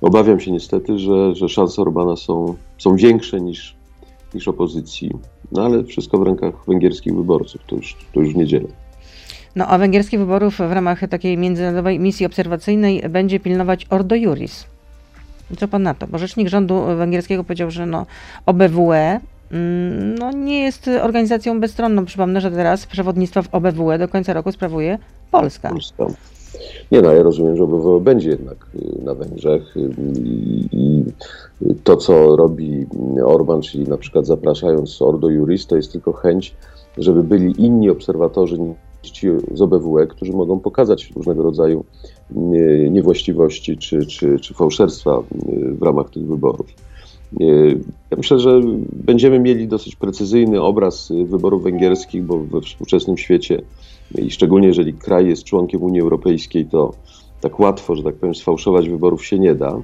obawiam 0.00 0.40
się 0.40 0.52
niestety, 0.52 0.98
że, 0.98 1.34
że 1.34 1.48
szanse 1.48 1.82
Orbana 1.82 2.16
są, 2.16 2.54
są 2.78 2.96
większe 2.96 3.40
niż, 3.40 3.76
niż 4.34 4.48
opozycji. 4.48 5.10
No 5.52 5.64
ale 5.64 5.84
wszystko 5.84 6.18
w 6.18 6.22
rękach 6.22 6.54
węgierskich 6.68 7.14
wyborców, 7.14 7.62
to 7.66 7.76
już, 7.76 7.96
to 8.14 8.20
już 8.20 8.34
w 8.34 8.36
niedzielę. 8.36 8.68
No 9.56 9.66
a 9.66 9.78
węgierskich 9.78 10.20
wyborów 10.20 10.58
w 10.58 10.72
ramach 10.72 11.00
takiej 11.08 11.38
międzynarodowej 11.38 12.00
misji 12.00 12.26
obserwacyjnej 12.26 13.02
będzie 13.10 13.40
pilnować 13.40 13.86
Ordo 13.90 14.14
Juris. 14.14 14.66
Co 15.58 15.68
pan 15.68 15.82
na 15.82 15.94
to? 15.94 16.06
Bo 16.06 16.18
rzecznik 16.18 16.48
rządu 16.48 16.84
węgierskiego 16.96 17.44
powiedział, 17.44 17.70
że 17.70 17.86
no 17.86 18.06
OBWE 18.46 19.20
mm, 19.50 20.14
no, 20.14 20.32
nie 20.32 20.60
jest 20.60 20.88
organizacją 20.88 21.60
bezstronną. 21.60 22.04
Przypomnę, 22.04 22.40
że 22.40 22.50
teraz 22.50 22.86
przewodnictwo 22.86 23.42
w 23.42 23.54
OBWE 23.54 23.98
do 23.98 24.08
końca 24.08 24.32
roku 24.32 24.52
sprawuje 24.52 24.98
Polska. 25.30 25.68
Polska. 25.68 26.31
Nie 26.92 27.02
no, 27.02 27.12
ja 27.12 27.22
rozumiem, 27.22 27.56
że 27.56 27.64
OBWE 27.64 28.00
będzie 28.00 28.30
jednak 28.30 28.66
y, 28.74 29.02
na 29.04 29.14
Węgrzech 29.14 29.76
y, 29.76 29.90
i, 30.72 31.04
to, 31.84 31.96
co 31.96 32.36
robi 32.36 32.86
Orban, 33.24 33.62
czyli 33.62 33.84
na 33.84 33.96
przykład 33.96 34.26
zapraszając 34.26 35.02
Ordo 35.02 35.28
Juris, 35.28 35.66
to 35.66 35.76
jest 35.76 35.92
tylko 35.92 36.12
chęć, 36.12 36.54
żeby 36.98 37.22
byli 37.22 37.64
inni 37.64 37.90
obserwatorzy 37.90 38.58
ci 39.02 39.28
z 39.54 39.62
OBWE, 39.62 40.06
którzy 40.06 40.32
mogą 40.32 40.60
pokazać 40.60 41.12
różnego 41.16 41.42
rodzaju 41.42 41.84
y, 42.30 42.88
niewłaściwości 42.90 43.76
czy, 43.76 44.06
czy, 44.06 44.38
czy 44.40 44.54
fałszerstwa 44.54 45.22
w 45.78 45.82
ramach 45.82 46.10
tych 46.10 46.26
wyborów. 46.26 46.66
Ja 48.10 48.16
myślę, 48.16 48.38
że 48.38 48.60
będziemy 48.92 49.38
mieli 49.38 49.68
dosyć 49.68 49.96
precyzyjny 49.96 50.62
obraz 50.62 51.12
wyborów 51.24 51.62
węgierskich, 51.62 52.24
bo 52.24 52.38
we 52.38 52.60
współczesnym 52.60 53.18
świecie 53.18 53.62
i 54.18 54.30
szczególnie 54.30 54.68
jeżeli 54.68 54.92
kraj 54.92 55.28
jest 55.28 55.44
członkiem 55.44 55.82
Unii 55.82 56.00
Europejskiej, 56.00 56.66
to 56.66 56.92
tak 57.40 57.60
łatwo, 57.60 57.96
że 57.96 58.02
tak 58.02 58.14
powiem, 58.14 58.34
sfałszować 58.34 58.88
wyborów 58.88 59.26
się 59.26 59.38
nie 59.38 59.54
da. 59.54 59.82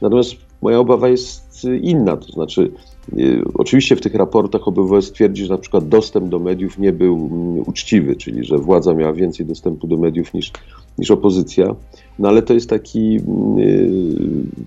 Natomiast 0.00 0.36
moja 0.62 0.78
obawa 0.78 1.08
jest 1.08 1.64
y, 1.64 1.78
inna, 1.78 2.16
to 2.16 2.32
znaczy 2.32 2.70
y, 3.18 3.42
oczywiście 3.54 3.96
w 3.96 4.00
tych 4.00 4.14
raportach 4.14 4.68
OBWE 4.68 5.02
stwierdzi, 5.02 5.44
że 5.44 5.52
na 5.52 5.58
przykład 5.58 5.88
dostęp 5.88 6.28
do 6.28 6.38
mediów 6.38 6.78
nie 6.78 6.92
był 6.92 7.16
mm, 7.16 7.64
uczciwy, 7.66 8.16
czyli 8.16 8.44
że 8.44 8.58
władza 8.58 8.94
miała 8.94 9.12
więcej 9.12 9.46
dostępu 9.46 9.86
do 9.86 9.96
mediów 9.96 10.34
niż, 10.34 10.52
niż 10.98 11.10
opozycja, 11.10 11.74
no 12.18 12.28
ale 12.28 12.42
to 12.42 12.54
jest 12.54 12.70
taki 12.70 13.16
y, 13.58 13.90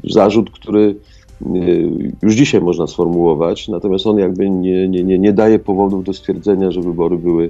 zarzut, 0.03 0.51
który 0.51 0.95
już 2.21 2.35
dzisiaj 2.35 2.61
można 2.61 2.87
sformułować, 2.87 3.67
natomiast 3.67 4.07
on 4.07 4.17
jakby 4.17 4.49
nie, 4.49 4.87
nie, 4.87 5.03
nie, 5.03 5.19
nie 5.19 5.33
daje 5.33 5.59
powodów 5.59 6.03
do 6.03 6.13
stwierdzenia, 6.13 6.71
że 6.71 6.81
wybory 6.81 7.17
były 7.17 7.49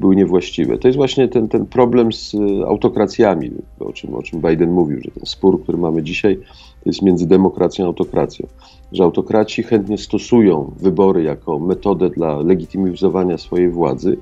były 0.00 0.16
niewłaściwe. 0.16 0.78
To 0.78 0.88
jest 0.88 0.96
właśnie 0.96 1.28
ten, 1.28 1.48
ten 1.48 1.66
problem 1.66 2.12
z 2.12 2.34
y, 2.34 2.66
autokracjami, 2.66 3.50
o 3.80 3.92
czym, 3.92 4.14
o 4.14 4.22
czym 4.22 4.40
Biden 4.40 4.70
mówił, 4.70 5.00
że 5.02 5.10
ten 5.10 5.26
spór, 5.26 5.62
który 5.62 5.78
mamy 5.78 6.02
dzisiaj, 6.02 6.36
to 6.84 6.90
jest 6.90 7.02
między 7.02 7.26
demokracją 7.26 7.84
a 7.84 7.88
autokracją. 7.88 8.46
Że 8.92 9.04
autokraci 9.04 9.62
chętnie 9.62 9.98
stosują 9.98 10.72
wybory 10.80 11.22
jako 11.22 11.58
metodę 11.58 12.10
dla 12.10 12.36
legitymizowania 12.40 13.38
swojej 13.38 13.70
władzy, 13.70 14.16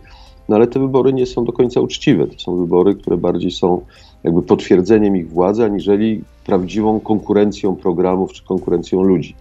no 0.49 0.57
ale 0.57 0.67
te 0.67 0.81
wybory 0.81 1.13
nie 1.13 1.27
są 1.27 1.45
do 1.45 1.53
końca 1.53 1.81
uczciwe. 1.81 2.27
To 2.27 2.39
są 2.39 2.57
wybory, 2.57 2.95
które 2.95 3.17
bardziej 3.17 3.51
są 3.51 3.81
jakby 4.25 4.43
potwierdzeniem 4.43 5.17
ich 5.17 5.31
władzy, 5.31 5.65
aniżeli 5.65 6.25
prawdziwą 6.47 7.01
konkurencją 7.01 7.77
programów 7.77 8.33
czy 8.33 8.45
konkurencją 8.45 9.03
ludzi. 9.03 9.35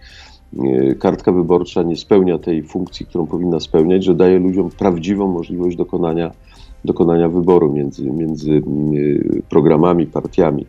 E, 0.58 0.94
Kartka 0.94 1.32
wyborcza 1.32 1.82
nie 1.82 1.96
spełnia 1.96 2.38
tej 2.38 2.62
funkcji, 2.62 3.06
którą 3.06 3.26
powinna 3.26 3.60
spełniać, 3.60 4.04
że 4.04 4.14
daje 4.14 4.38
ludziom 4.38 4.70
prawdziwą 4.70 5.28
możliwość 5.28 5.76
dokonania, 5.76 6.30
dokonania 6.84 7.28
wyboru 7.28 7.72
między, 7.72 8.10
między 8.10 8.52
e, 8.52 8.62
programami, 9.48 10.06
partiami. 10.06 10.66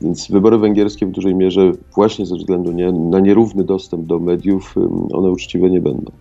Więc 0.00 0.30
wybory 0.30 0.58
węgierskie 0.58 1.06
w 1.06 1.10
dużej 1.10 1.34
mierze, 1.34 1.72
właśnie 1.94 2.26
ze 2.26 2.36
względu 2.36 2.72
nie, 2.72 2.92
na 2.92 3.20
nierówny 3.20 3.64
dostęp 3.64 4.06
do 4.06 4.18
mediów, 4.18 4.74
one 5.12 5.30
uczciwe 5.30 5.70
nie 5.70 5.80
będą. 5.80 6.12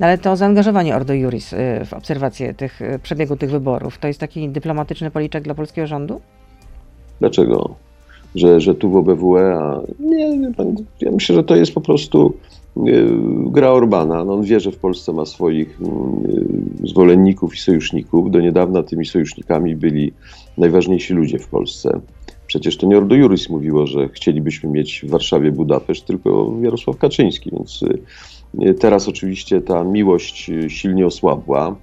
No 0.00 0.06
ale 0.06 0.18
to 0.18 0.36
zaangażowanie 0.36 0.96
Ordo 0.96 1.14
Juris 1.14 1.52
y, 1.52 1.56
w 1.84 1.92
obserwację 1.92 2.54
tych, 2.54 2.82
y, 2.82 2.98
przebiegu 3.02 3.36
tych 3.36 3.50
wyborów, 3.50 3.98
to 3.98 4.08
jest 4.08 4.20
taki 4.20 4.48
dyplomatyczny 4.48 5.10
policzek 5.10 5.44
dla 5.44 5.54
polskiego 5.54 5.86
rządu? 5.86 6.20
Dlaczego? 7.20 7.74
Że, 8.34 8.60
że 8.60 8.74
tu 8.74 8.90
w 8.90 8.96
OBWE, 8.96 9.54
a 9.54 9.80
nie, 10.00 10.52
ja 11.00 11.10
myślę, 11.10 11.34
że 11.34 11.44
to 11.44 11.56
jest 11.56 11.74
po 11.74 11.80
prostu 11.80 12.34
y, 12.76 13.08
gra 13.46 13.70
Orbana. 13.70 14.24
No 14.24 14.34
on 14.34 14.42
wie, 14.42 14.60
że 14.60 14.70
w 14.70 14.76
Polsce 14.76 15.12
ma 15.12 15.26
swoich 15.26 15.80
y, 16.84 16.88
zwolenników 16.88 17.54
i 17.54 17.58
sojuszników. 17.58 18.30
Do 18.30 18.40
niedawna 18.40 18.82
tymi 18.82 19.06
sojusznikami 19.06 19.76
byli 19.76 20.12
najważniejsi 20.58 21.14
ludzie 21.14 21.38
w 21.38 21.48
Polsce. 21.48 22.00
Przecież 22.46 22.76
to 22.76 22.86
nie 22.86 22.98
Ordo 22.98 23.14
Juris 23.14 23.50
mówiło, 23.50 23.86
że 23.86 24.08
chcielibyśmy 24.08 24.70
mieć 24.70 25.04
w 25.06 25.10
Warszawie 25.10 25.52
Budapeszt, 25.52 26.06
tylko 26.06 26.54
Jarosław 26.62 26.98
Kaczyński, 26.98 27.50
więc 27.50 27.82
y, 28.62 28.74
teraz 28.74 29.08
oczywiście 29.08 29.60
ta 29.60 29.84
miłość 29.84 30.50
silnie 30.68 31.06
osłabła, 31.06 31.76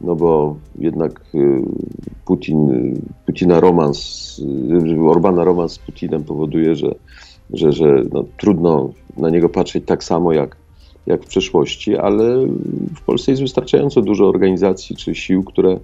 no 0.00 0.16
bo 0.16 0.56
jednak 0.78 1.20
y, 1.34 1.62
Putin, 2.24 2.94
Putina 3.26 3.60
romans, 3.60 4.40
y, 4.96 5.10
Orbana 5.10 5.44
romans 5.44 5.72
z 5.72 5.78
Putinem 5.78 6.24
powoduje, 6.24 6.74
że, 6.74 6.94
że, 7.52 7.72
że 7.72 8.02
no, 8.12 8.24
trudno 8.36 8.90
na 9.16 9.30
niego 9.30 9.48
patrzeć 9.48 9.84
tak 9.86 10.04
samo 10.04 10.32
jak, 10.32 10.56
jak 11.06 11.24
w 11.24 11.26
przeszłości, 11.26 11.96
ale 11.96 12.46
w 12.96 13.00
Polsce 13.06 13.32
jest 13.32 13.42
wystarczająco 13.42 14.02
dużo 14.02 14.28
organizacji 14.28 14.96
czy 14.96 15.14
sił, 15.14 15.44
które, 15.44 15.78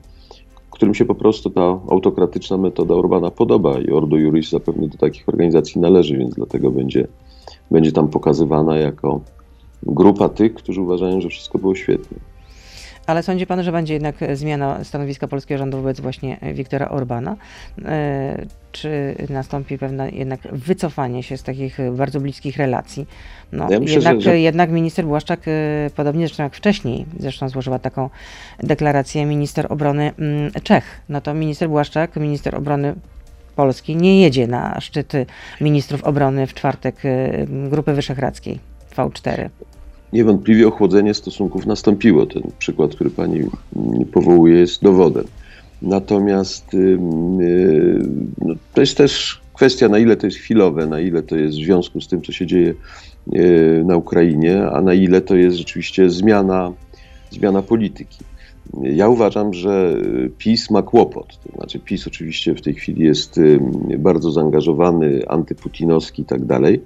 którym 0.71 0.95
się 0.95 1.05
po 1.05 1.15
prostu 1.15 1.51
ta 1.51 1.81
autokratyczna 1.91 2.57
metoda 2.57 2.95
Orbana 2.95 3.31
podoba 3.31 3.81
i 3.81 3.91
Ordo 3.91 4.17
Juris 4.17 4.51
zapewne 4.51 4.89
do 4.89 4.99
takich 4.99 5.29
organizacji 5.29 5.81
należy, 5.81 6.17
więc 6.17 6.35
dlatego 6.35 6.71
będzie, 6.71 7.09
będzie 7.71 7.93
tam 7.93 8.09
pokazywana 8.09 8.77
jako 8.77 9.21
grupa 9.83 10.29
tych, 10.29 10.55
którzy 10.55 10.81
uważają, 10.81 11.21
że 11.21 11.29
wszystko 11.29 11.59
było 11.59 11.75
świetnie. 11.75 12.32
Ale 13.13 13.23
sądzi 13.23 13.47
pan, 13.47 13.63
że 13.63 13.73
będzie 13.73 13.95
jednak 13.95 14.23
e, 14.23 14.37
zmiana 14.37 14.85
stanowiska 14.85 15.29
polskiego 15.29 15.59
rządu 15.59 15.77
wobec 15.77 16.01
właśnie 16.01 16.41
e, 16.41 16.55
Wiktora 16.55 16.89
Orbana? 16.89 17.37
E, 17.85 18.47
Czy 18.73 19.15
nastąpi 19.29 19.79
pewne 19.79 20.11
jednak 20.11 20.41
wycofanie 20.53 21.23
się 21.23 21.37
z 21.37 21.43
takich 21.43 21.79
bardzo 21.93 22.21
bliskich 22.21 22.57
relacji? 22.57 23.07
No, 23.53 23.71
Ja 23.71 23.81
myślę, 23.81 23.95
jednak, 23.95 24.21
że- 24.21 24.31
że- 24.31 24.41
jednak 24.41 24.71
minister 24.71 25.05
Błaszczak, 25.05 25.41
podobnie 25.97 26.27
zresztą 26.27 26.43
jak 26.43 26.55
wcześniej, 26.55 27.07
zresztą 27.19 27.49
złożyła 27.49 27.79
taką 27.79 28.11
deklarację 28.63 29.27
minister 29.27 29.67
obrony 29.69 30.13
mm, 30.19 30.51
Czech. 30.63 31.01
No 31.09 31.21
to 31.21 31.35
minister 31.35 31.69
Błaszczak, 31.69 32.17
minister 32.17 32.55
obrony 32.55 32.95
Polski 33.57 33.97
nie 33.97 34.21
jedzie 34.21 34.47
na 34.47 34.81
szczyty 34.81 35.27
ministrów 35.61 36.05
obrony 36.05 36.47
w 36.47 36.55
czwartek 36.55 36.97
Grupy 37.71 37.93
Wyszehradzkiej 37.95 38.59
V4. 38.97 39.49
Niewątpliwie 40.13 40.69
ochłodzenie 40.69 41.15
stosunków 41.15 41.67
nastąpiło. 41.67 42.27
Ten 42.27 42.43
przykład, 42.59 42.95
który 42.95 43.11
pani 43.11 43.41
powołuje, 44.13 44.59
jest 44.59 44.83
dowodem. 44.83 45.25
Natomiast 45.83 46.75
ym, 46.75 47.41
y, 47.41 48.07
no, 48.39 48.55
to 48.75 48.81
jest 48.81 48.97
też 48.97 49.41
kwestia, 49.55 49.89
na 49.89 49.99
ile 49.99 50.17
to 50.17 50.27
jest 50.27 50.39
chwilowe, 50.39 50.87
na 50.87 51.01
ile 51.01 51.23
to 51.23 51.37
jest 51.37 51.57
w 51.59 51.65
związku 51.65 52.01
z 52.01 52.09
tym, 52.09 52.23
co 52.23 52.33
się 52.33 52.47
dzieje 52.47 52.75
y, 53.35 53.85
na 53.87 53.97
Ukrainie, 53.97 54.67
a 54.73 54.83
na 54.83 54.95
ile 54.95 55.21
to 55.21 55.37
jest 55.37 55.57
rzeczywiście 55.57 56.11
zmiana, 56.11 56.73
zmiana 57.31 57.63
polityki. 57.63 58.19
Ja 58.83 59.09
uważam, 59.09 59.55
że 59.55 59.97
PiS 60.39 60.71
ma 60.71 60.83
kłopot. 60.83 61.39
To 61.47 61.57
znaczy, 61.57 61.79
PiS 61.79 62.07
oczywiście 62.07 62.55
w 62.55 62.63
tej 62.63 62.75
chwili 62.75 63.05
jest 63.05 63.41
bardzo 63.99 64.31
zaangażowany, 64.31 65.23
antyputinowski 65.29 66.23
i 66.23 66.25
tak 66.25 66.45
dalej. 66.45 66.81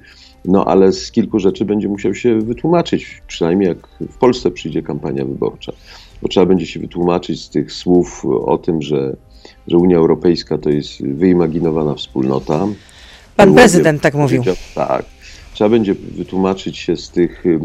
No 0.47 0.65
ale 0.65 0.93
z 0.93 1.13
kilku 1.13 1.39
rzeczy 1.39 1.65
będzie 1.65 1.89
musiał 1.89 2.15
się 2.15 2.41
wytłumaczyć, 2.41 3.23
przynajmniej 3.27 3.69
jak 3.69 3.79
w 4.11 4.19
Polsce 4.19 4.51
przyjdzie 4.51 4.83
kampania 4.83 5.25
wyborcza. 5.25 5.73
Bo 6.23 6.29
trzeba 6.29 6.47
będzie 6.47 6.67
się 6.67 6.81
wytłumaczyć 6.81 7.45
z 7.45 7.51
tych 7.51 7.73
słów 7.73 8.25
o 8.25 8.59
tym, 8.59 8.83
że, 8.83 9.17
że 9.69 9.77
Unia 9.77 9.97
Europejska 9.97 10.59
to 10.59 10.71
jest 10.71 11.03
wyimaginowana 11.03 11.95
wspólnota. 11.95 12.67
Pan 13.37 13.55
prezydent 13.55 14.03
tak 14.03 14.15
mówił. 14.15 14.43
Tak. 14.75 15.05
Trzeba 15.55 15.71
będzie 15.71 15.95
wytłumaczyć 15.95 16.79
się 16.79 16.97
z 16.97 17.11
tych 17.11 17.47
y, 17.47 17.61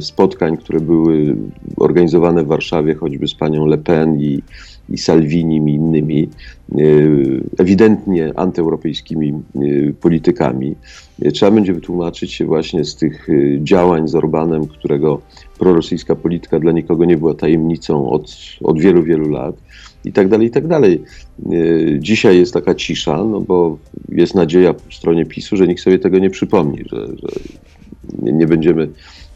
spotkań, 0.00 0.56
które 0.56 0.80
były 0.80 1.36
organizowane 1.76 2.44
w 2.44 2.46
Warszawie, 2.46 2.94
choćby 2.94 3.28
z 3.28 3.34
panią 3.34 3.66
Le 3.66 3.78
Pen 3.78 4.20
i, 4.20 4.42
i 4.92 4.98
Salvinim 4.98 5.68
i 5.68 5.74
innymi, 5.74 6.28
y, 6.78 7.44
ewidentnie 7.58 8.32
antyeuropejskimi 8.36 9.34
y, 9.56 9.94
politykami. 10.00 10.74
Y, 11.26 11.32
Trzeba 11.32 11.52
będzie 11.52 11.72
wytłumaczyć 11.72 12.32
się 12.32 12.44
właśnie 12.44 12.84
z 12.84 12.96
tych 12.96 13.28
działań 13.58 14.08
z 14.08 14.14
Orbanem, 14.14 14.66
którego 14.66 15.20
prorosyjska 15.58 16.16
polityka 16.16 16.58
dla 16.58 16.72
nikogo 16.72 17.04
nie 17.04 17.16
była 17.16 17.34
tajemnicą 17.34 18.10
od, 18.10 18.36
od 18.60 18.80
wielu, 18.80 19.02
wielu 19.02 19.28
lat 19.28 19.56
i 20.04 20.12
tak 20.12 20.28
dalej, 20.28 20.46
i 20.46 20.50
tak 20.50 20.66
dalej. 20.66 21.02
Dzisiaj 21.98 22.38
jest 22.38 22.54
taka 22.54 22.74
cisza, 22.74 23.24
no 23.24 23.40
bo 23.40 23.78
jest 24.08 24.34
nadzieja 24.34 24.74
po 24.74 24.92
stronie 24.92 25.26
PiSu, 25.26 25.56
że 25.56 25.66
nikt 25.66 25.82
sobie 25.82 25.98
tego 25.98 26.18
nie 26.18 26.30
przypomni, 26.30 26.78
że, 26.92 27.06
że 27.06 27.28
nie, 28.32 28.46
będziemy, 28.46 28.88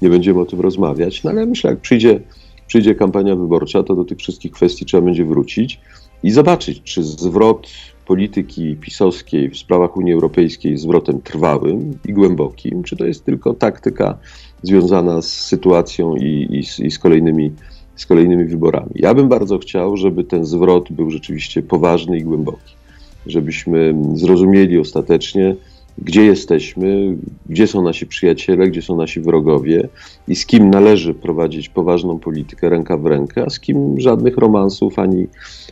nie 0.02 0.10
będziemy 0.10 0.40
o 0.40 0.44
tym 0.44 0.60
rozmawiać. 0.60 1.24
No 1.24 1.30
ale 1.30 1.46
myślę, 1.46 1.70
jak 1.70 1.80
przyjdzie, 1.80 2.20
przyjdzie 2.66 2.94
kampania 2.94 3.36
wyborcza, 3.36 3.82
to 3.82 3.94
do 3.94 4.04
tych 4.04 4.18
wszystkich 4.18 4.52
kwestii 4.52 4.84
trzeba 4.84 5.02
będzie 5.02 5.24
wrócić 5.24 5.80
i 6.22 6.30
zobaczyć, 6.30 6.82
czy 6.82 7.02
zwrot 7.02 7.68
polityki 8.06 8.76
pisowskiej 8.76 9.50
w 9.50 9.58
sprawach 9.58 9.96
Unii 9.96 10.12
Europejskiej 10.12 10.72
jest 10.72 10.84
zwrotem 10.84 11.20
trwałym 11.20 11.98
i 12.08 12.12
głębokim, 12.12 12.82
czy 12.82 12.96
to 12.96 13.06
jest 13.06 13.24
tylko 13.24 13.54
taktyka 13.54 14.18
związana 14.62 15.22
z 15.22 15.32
sytuacją 15.32 16.16
i, 16.16 16.48
i, 16.50 16.86
i 16.86 16.90
z 16.90 16.98
kolejnymi 16.98 17.52
z 17.96 18.06
kolejnymi 18.06 18.44
wyborami. 18.44 18.90
Ja 18.94 19.14
bym 19.14 19.28
bardzo 19.28 19.58
chciał, 19.58 19.96
żeby 19.96 20.24
ten 20.24 20.44
zwrot 20.44 20.92
był 20.92 21.10
rzeczywiście 21.10 21.62
poważny 21.62 22.18
i 22.18 22.22
głęboki. 22.22 22.74
Żebyśmy 23.26 23.94
zrozumieli 24.14 24.78
ostatecznie, 24.78 25.56
gdzie 25.98 26.24
jesteśmy, 26.24 27.16
gdzie 27.46 27.66
są 27.66 27.82
nasi 27.82 28.06
przyjaciele, 28.06 28.68
gdzie 28.68 28.82
są 28.82 28.96
nasi 28.96 29.20
wrogowie 29.20 29.88
i 30.28 30.36
z 30.36 30.46
kim 30.46 30.70
należy 30.70 31.14
prowadzić 31.14 31.68
poważną 31.68 32.18
politykę 32.18 32.68
ręka 32.68 32.96
w 32.96 33.06
rękę, 33.06 33.44
a 33.46 33.50
z 33.50 33.60
kim 33.60 34.00
żadnych 34.00 34.36
romansów 34.36 34.98
ani, 34.98 35.26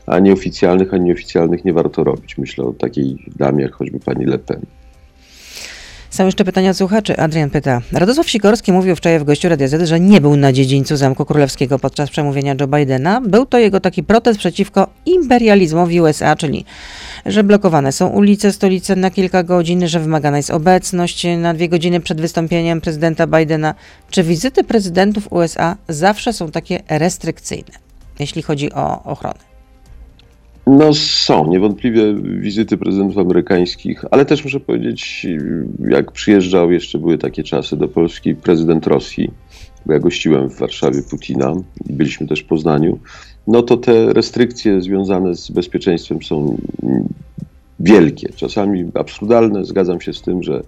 ani 0.07 0.33
oficjalnych, 0.33 0.95
ani 0.95 1.05
nieoficjalnych 1.05 1.65
nie 1.65 1.73
warto 1.73 2.05
robić. 2.05 2.39
Myślę 2.39 2.65
o 2.65 2.73
takiej 2.73 3.17
damie 3.37 3.63
jak 3.63 3.73
choćby 3.73 4.01
pani 4.01 4.25
Le 4.25 4.39
Pen. 4.39 4.61
Są 6.15 6.27
jeszcze 6.27 6.45
pytania 6.45 6.71
od 6.71 6.77
słuchaczy. 6.77 7.17
Adrian 7.17 7.51
pyta. 7.51 7.81
Radosław 7.93 8.31
Sikorski 8.31 8.73
mówił 8.73 8.97
wczoraj 8.97 9.19
w 9.19 9.25
gościu 9.25 9.49
Radia 9.49 9.69
Z, 9.69 9.89
że 9.89 10.01
nie 10.01 10.21
był 10.21 10.37
na 10.37 10.53
dziedzińcu 10.53 10.97
Zamku 10.97 11.25
Królewskiego 11.25 11.79
podczas 11.79 12.11
przemówienia 12.11 12.55
Joe 12.61 12.67
Bidena. 12.67 13.21
Był 13.21 13.47
to 13.47 13.59
jego 13.59 13.81
taki 13.81 14.03
protest 14.03 14.39
przeciwko 14.39 14.87
imperializmowi 15.07 16.01
USA, 16.01 16.37
czyli 16.37 16.65
że 17.27 17.45
blokowane 17.45 17.93
są 17.93 18.09
ulice, 18.09 18.53
stolice 18.53 18.97
na 18.97 19.11
kilka 19.11 19.43
godzin, 19.43 19.89
że 19.89 20.01
wymagana 20.01 20.37
jest 20.37 20.51
obecność 20.51 21.27
na 21.39 21.55
dwie 21.55 21.69
godziny 21.69 22.01
przed 22.01 22.21
wystąpieniem 22.21 22.81
prezydenta 22.81 23.27
Bidena. 23.27 23.75
Czy 24.11 24.23
wizyty 24.23 24.65
prezydentów 24.65 25.33
USA 25.33 25.77
zawsze 25.89 26.33
są 26.33 26.51
takie 26.51 26.83
restrykcyjne, 26.89 27.73
jeśli 28.19 28.43
chodzi 28.43 28.73
o 28.73 29.03
ochronę? 29.03 29.55
No 30.67 30.95
są 30.95 31.47
niewątpliwie 31.51 32.15
wizyty 32.23 32.77
prezydentów 32.77 33.19
amerykańskich, 33.19 34.05
ale 34.11 34.25
też 34.25 34.45
muszę 34.45 34.61
powiedzieć, 34.61 35.27
jak 35.89 36.13
przyjeżdżał, 36.13 36.73
jeszcze 36.73 36.99
były 36.99 37.19
takie 37.19 37.43
czasy 37.43 37.77
do 37.77 37.89
Polski, 37.89 38.35
prezydent 38.35 38.87
Rosji, 38.87 39.31
bo 39.87 39.93
ja 39.93 39.99
gościłem 39.99 40.51
w 40.51 40.59
Warszawie 40.59 41.03
Putina 41.11 41.55
i 41.91 41.93
byliśmy 41.93 42.27
też 42.27 42.41
w 42.41 42.47
Poznaniu, 42.47 42.99
no 43.47 43.63
to 43.63 43.77
te 43.77 44.13
restrykcje 44.13 44.81
związane 44.81 45.35
z 45.35 45.51
bezpieczeństwem 45.51 46.23
są 46.23 46.57
wielkie, 47.81 48.29
czasami 48.37 48.85
absurdalne. 48.95 49.65
Zgadzam 49.65 50.01
się 50.01 50.13
z 50.13 50.23
tym, 50.23 50.43
że 50.43 50.63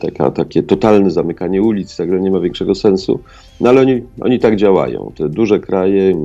taka, 0.00 0.30
takie 0.30 0.62
totalne 0.62 1.10
zamykanie 1.10 1.62
ulic 1.62 1.96
tak 1.96 2.10
nie 2.10 2.30
ma 2.30 2.40
większego 2.40 2.74
sensu, 2.74 3.20
no 3.60 3.68
ale 3.68 3.80
oni, 3.80 4.02
oni 4.20 4.38
tak 4.38 4.56
działają. 4.56 5.12
Te 5.16 5.28
duże 5.28 5.60
kraje 5.60 6.02
mm, 6.02 6.20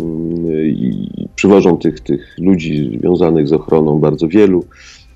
i 0.66 1.10
przywożą 1.36 1.78
tych, 1.78 2.00
tych 2.00 2.36
ludzi 2.38 2.98
związanych 3.00 3.48
z 3.48 3.54
ochroną 3.54 4.00
bardzo 4.00 4.28
wielu 4.28 4.66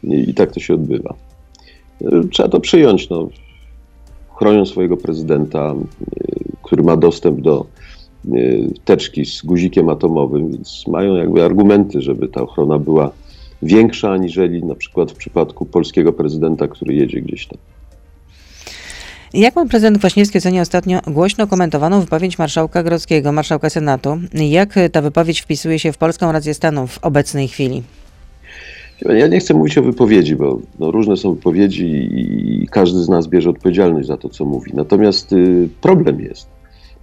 i, 0.03 0.29
i 0.29 0.33
tak 0.33 0.51
to 0.51 0.59
się 0.59 0.73
odbywa. 0.73 1.13
Trzeba 2.31 2.49
to 2.49 2.59
przyjąć. 2.59 3.09
No. 3.09 3.29
Chronią 4.35 4.65
swojego 4.65 4.97
prezydenta, 4.97 5.75
y, 5.75 6.43
który 6.63 6.83
ma 6.83 6.97
dostęp 6.97 7.41
do, 7.41 7.65
teczki 8.85 9.25
z 9.25 9.41
guzikiem 9.41 9.89
atomowym, 9.89 10.51
więc 10.51 10.87
mają 10.87 11.15
jakby 11.15 11.43
argumenty, 11.43 12.01
żeby 12.01 12.27
ta 12.27 12.41
ochrona 12.41 12.79
była 12.79 13.11
większa 13.61 14.11
aniżeli 14.11 14.63
na 14.63 14.75
przykład 14.75 15.11
w 15.11 15.15
przypadku 15.15 15.65
polskiego 15.65 16.13
prezydenta, 16.13 16.67
który 16.67 16.95
jedzie 16.95 17.21
gdzieś 17.21 17.47
tam. 17.47 17.57
Jak 19.33 19.53
pan 19.53 19.69
prezydent 19.69 19.97
Kwaśniewski 19.97 20.37
ocenia 20.37 20.61
ostatnio 20.61 20.99
głośno 21.07 21.47
komentowaną 21.47 22.01
wypowiedź 22.01 22.39
marszałka 22.39 22.83
Grodzkiego, 22.83 23.31
marszałka 23.31 23.69
Senatu? 23.69 24.17
Jak 24.33 24.75
ta 24.91 25.01
wypowiedź 25.01 25.41
wpisuje 25.41 25.79
się 25.79 25.91
w 25.91 25.97
polską 25.97 26.31
rację 26.31 26.53
stanu 26.53 26.87
w 26.87 26.97
obecnej 26.97 27.47
chwili? 27.47 27.83
Ja 29.01 29.27
nie 29.27 29.39
chcę 29.39 29.53
mówić 29.53 29.77
o 29.77 29.83
wypowiedzi, 29.83 30.35
bo 30.35 30.59
no, 30.79 30.91
różne 30.91 31.17
są 31.17 31.33
wypowiedzi 31.33 31.85
i 32.63 32.67
każdy 32.71 32.99
z 32.99 33.09
nas 33.09 33.27
bierze 33.27 33.49
odpowiedzialność 33.49 34.07
za 34.07 34.17
to, 34.17 34.29
co 34.29 34.45
mówi. 34.45 34.71
Natomiast 34.73 35.33
y, 35.33 35.69
problem 35.81 36.21
jest. 36.21 36.47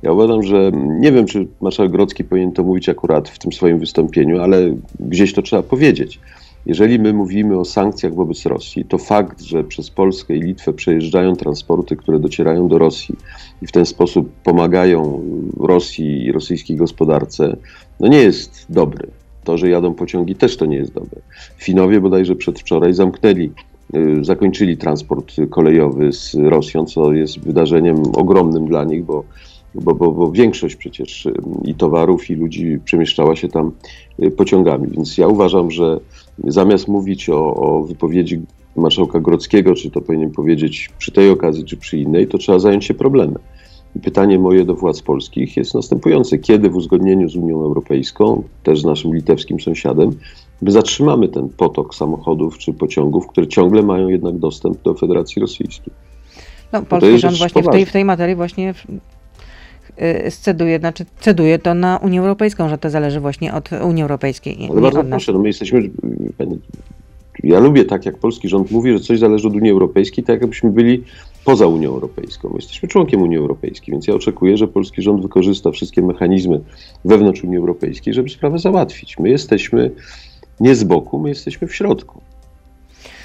Ja 0.02 0.12
uważam, 0.12 0.42
że 0.42 0.70
nie 0.74 1.12
wiem, 1.12 1.26
czy 1.26 1.46
marszałek 1.60 1.92
Grodzki 1.92 2.24
powinien 2.24 2.52
to 2.52 2.62
mówić 2.62 2.88
akurat 2.88 3.28
w 3.28 3.38
tym 3.38 3.52
swoim 3.52 3.78
wystąpieniu, 3.78 4.40
ale 4.40 4.74
gdzieś 5.00 5.32
to 5.32 5.42
trzeba 5.42 5.62
powiedzieć. 5.62 6.20
Jeżeli 6.66 6.98
my 6.98 7.12
mówimy 7.12 7.58
o 7.58 7.64
sankcjach 7.64 8.14
wobec 8.14 8.46
Rosji, 8.46 8.84
to 8.84 8.98
fakt, 8.98 9.40
że 9.40 9.64
przez 9.64 9.90
Polskę 9.90 10.36
i 10.36 10.40
Litwę 10.40 10.72
przejeżdżają 10.72 11.36
transporty, 11.36 11.96
które 11.96 12.18
docierają 12.18 12.68
do 12.68 12.78
Rosji 12.78 13.16
i 13.62 13.66
w 13.66 13.72
ten 13.72 13.86
sposób 13.86 14.32
pomagają 14.44 15.22
Rosji 15.60 16.24
i 16.24 16.32
rosyjskiej 16.32 16.76
gospodarce, 16.76 17.56
no 18.00 18.08
nie 18.08 18.22
jest 18.22 18.66
dobry. 18.68 19.08
To, 19.44 19.58
że 19.58 19.70
jadą 19.70 19.94
pociągi, 19.94 20.34
też 20.34 20.56
to 20.56 20.66
nie 20.66 20.76
jest 20.76 20.92
dobre. 20.92 21.20
Finowie 21.56 22.00
bodajże 22.00 22.36
przedwczoraj 22.36 22.94
zamknęli, 22.94 23.50
y, 23.94 24.24
zakończyli 24.24 24.76
transport 24.76 25.34
kolejowy 25.50 26.12
z 26.12 26.34
Rosją, 26.34 26.86
co 26.86 27.12
jest 27.12 27.38
wydarzeniem 27.38 27.96
ogromnym 28.14 28.66
dla 28.66 28.84
nich, 28.84 29.04
bo, 29.04 29.24
bo, 29.74 29.94
bo, 29.94 30.12
bo 30.12 30.32
większość 30.32 30.76
przecież 30.76 31.28
i 31.64 31.74
towarów, 31.74 32.30
i 32.30 32.34
ludzi 32.34 32.78
przemieszczała 32.84 33.36
się 33.36 33.48
tam 33.48 33.72
y, 34.22 34.30
pociągami. 34.30 34.88
Więc 34.90 35.18
ja 35.18 35.28
uważam, 35.28 35.70
że 35.70 36.00
zamiast 36.44 36.88
mówić 36.88 37.28
o, 37.28 37.54
o 37.54 37.82
wypowiedzi 37.82 38.40
marszałka 38.76 39.20
Grodzkiego, 39.20 39.74
czy 39.74 39.90
to 39.90 40.00
powinien 40.00 40.30
powiedzieć 40.30 40.90
przy 40.98 41.12
tej 41.12 41.30
okazji, 41.30 41.64
czy 41.64 41.76
przy 41.76 41.98
innej, 41.98 42.26
to 42.26 42.38
trzeba 42.38 42.58
zająć 42.58 42.84
się 42.84 42.94
problemem. 42.94 43.38
I 43.96 44.00
pytanie 44.00 44.38
moje 44.38 44.64
do 44.64 44.74
władz 44.74 45.02
polskich 45.02 45.56
jest 45.56 45.74
następujące. 45.74 46.38
Kiedy 46.38 46.70
w 46.70 46.76
uzgodnieniu 46.76 47.28
z 47.28 47.36
Unią 47.36 47.62
Europejską, 47.62 48.42
też 48.62 48.80
z 48.80 48.84
naszym 48.84 49.14
litewskim 49.14 49.60
sąsiadem, 49.60 50.10
my 50.62 50.70
zatrzymamy 50.70 51.28
ten 51.28 51.48
potok 51.48 51.94
samochodów 51.94 52.58
czy 52.58 52.72
pociągów, 52.72 53.26
które 53.26 53.46
ciągle 53.46 53.82
mają 53.82 54.08
jednak 54.08 54.38
dostęp 54.38 54.82
do 54.82 54.94
Federacji 54.94 55.40
Rosyjskiej? 55.40 55.92
No, 56.72 56.82
polski 56.82 57.18
rząd 57.18 57.38
właśnie 57.38 57.62
w 57.62 57.66
tej, 57.66 57.86
w 57.86 57.92
tej 57.92 58.04
materii 58.04 58.34
właśnie 58.36 58.74
sceduje, 60.30 60.78
znaczy 60.78 61.04
ceduje 61.20 61.58
to 61.58 61.74
na 61.74 61.96
Unię 61.96 62.20
Europejską, 62.20 62.68
że 62.68 62.78
to 62.78 62.90
zależy 62.90 63.20
właśnie 63.20 63.54
od 63.54 63.70
Unii 63.72 64.02
Europejskiej, 64.02 64.68
Ale 64.70 64.80
bardzo 64.80 65.04
proszę, 65.04 65.32
no 65.32 65.38
my 65.38 65.48
jesteśmy. 65.48 65.90
Ja 67.42 67.60
lubię 67.60 67.84
tak, 67.84 68.06
jak 68.06 68.18
polski 68.18 68.48
rząd 68.48 68.70
mówi, 68.70 68.92
że 68.92 69.00
coś 69.00 69.18
zależy 69.18 69.48
od 69.48 69.54
Unii 69.54 69.70
Europejskiej, 69.70 70.24
tak 70.24 70.40
jakbyśmy 70.40 70.70
byli 70.70 71.04
poza 71.44 71.66
Unią 71.66 71.90
Europejską. 71.90 72.48
My 72.48 72.56
jesteśmy 72.56 72.88
członkiem 72.88 73.22
Unii 73.22 73.38
Europejskiej, 73.38 73.92
więc 73.92 74.06
ja 74.06 74.14
oczekuję, 74.14 74.56
że 74.56 74.68
polski 74.68 75.02
rząd 75.02 75.22
wykorzysta 75.22 75.70
wszystkie 75.70 76.02
mechanizmy 76.02 76.60
wewnątrz 77.04 77.44
Unii 77.44 77.56
Europejskiej, 77.56 78.14
żeby 78.14 78.28
sprawę 78.28 78.58
załatwić. 78.58 79.18
My 79.18 79.28
jesteśmy 79.28 79.90
nie 80.60 80.74
z 80.74 80.84
boku, 80.84 81.18
my 81.18 81.28
jesteśmy 81.28 81.68
w 81.68 81.74
środku. 81.74 82.20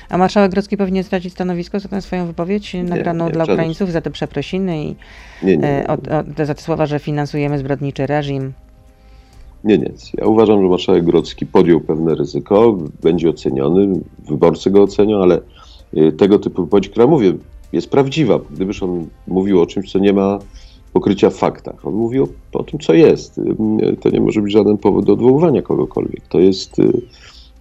A 0.10 0.18
marszałek 0.18 0.52
Grodzki 0.52 0.78
powinien 0.78 1.04
stracić 1.04 1.34
stanowisko 1.34 1.80
za 1.80 1.90
tę 1.90 2.02
swoją 2.02 2.26
wypowiedź 2.26 2.74
nagraną 2.84 3.26
nie, 3.26 3.32
dla 3.32 3.44
Ukraińców, 3.44 3.92
za 3.92 4.02
te 4.02 4.12
przeprosiny 4.12 4.84
i 4.84 4.96
Nie, 5.44 5.58
nie, 5.58 5.84
e, 5.84 5.88
od, 5.88 6.08
od, 6.08 6.48
za 6.48 6.54
te 6.56 6.62
słowa, 6.62 6.86
że 6.86 7.00
finansujemy 7.00 7.60
zbrodniczy 7.60 8.08
reżim. 8.08 8.54
Nie, 9.64 9.78
nie. 9.78 9.92
Ja 10.18 10.26
uważam, 10.26 10.62
że 10.62 10.68
marszałek 10.68 11.06
Grodzki 11.06 11.46
podjął 11.46 11.82
pewne 11.82 12.16
ryzyko, 12.16 12.78
będzie 13.04 13.30
oceniony, 13.30 14.00
wyborcy 14.30 14.72
go 14.72 14.84
ocenią, 14.84 15.22
ale 15.22 15.40
y, 15.98 16.12
tego 16.12 16.40
typu 16.40 16.64
wypowiedź, 16.64 16.90
która 16.90 17.08
mówię, 17.08 17.34
jest 17.74 17.90
prawdziwa. 17.90 18.40
Gdybyż 18.52 18.84
on 18.84 19.08
mówił 19.28 19.62
o 19.62 19.66
czymś, 19.66 19.92
co 19.92 20.00
nie 20.00 20.14
ma 20.14 20.40
pokrycia 20.94 21.30
w 21.30 21.36
faktach. 21.36 21.88
On 21.88 21.94
mówił 21.94 22.28
o, 22.54 22.60
o 22.60 22.64
tym, 22.64 22.80
co 22.80 22.94
jest. 22.94 23.42
To 24.02 24.10
nie 24.10 24.22
może 24.22 24.42
być 24.42 24.54
żaden 24.54 24.78
powód 24.78 25.06
do 25.06 25.14
odwoływania 25.14 25.62
kogokolwiek. 25.62 26.28
To 26.28 26.40
jest, 26.40 26.76
to 26.76 26.84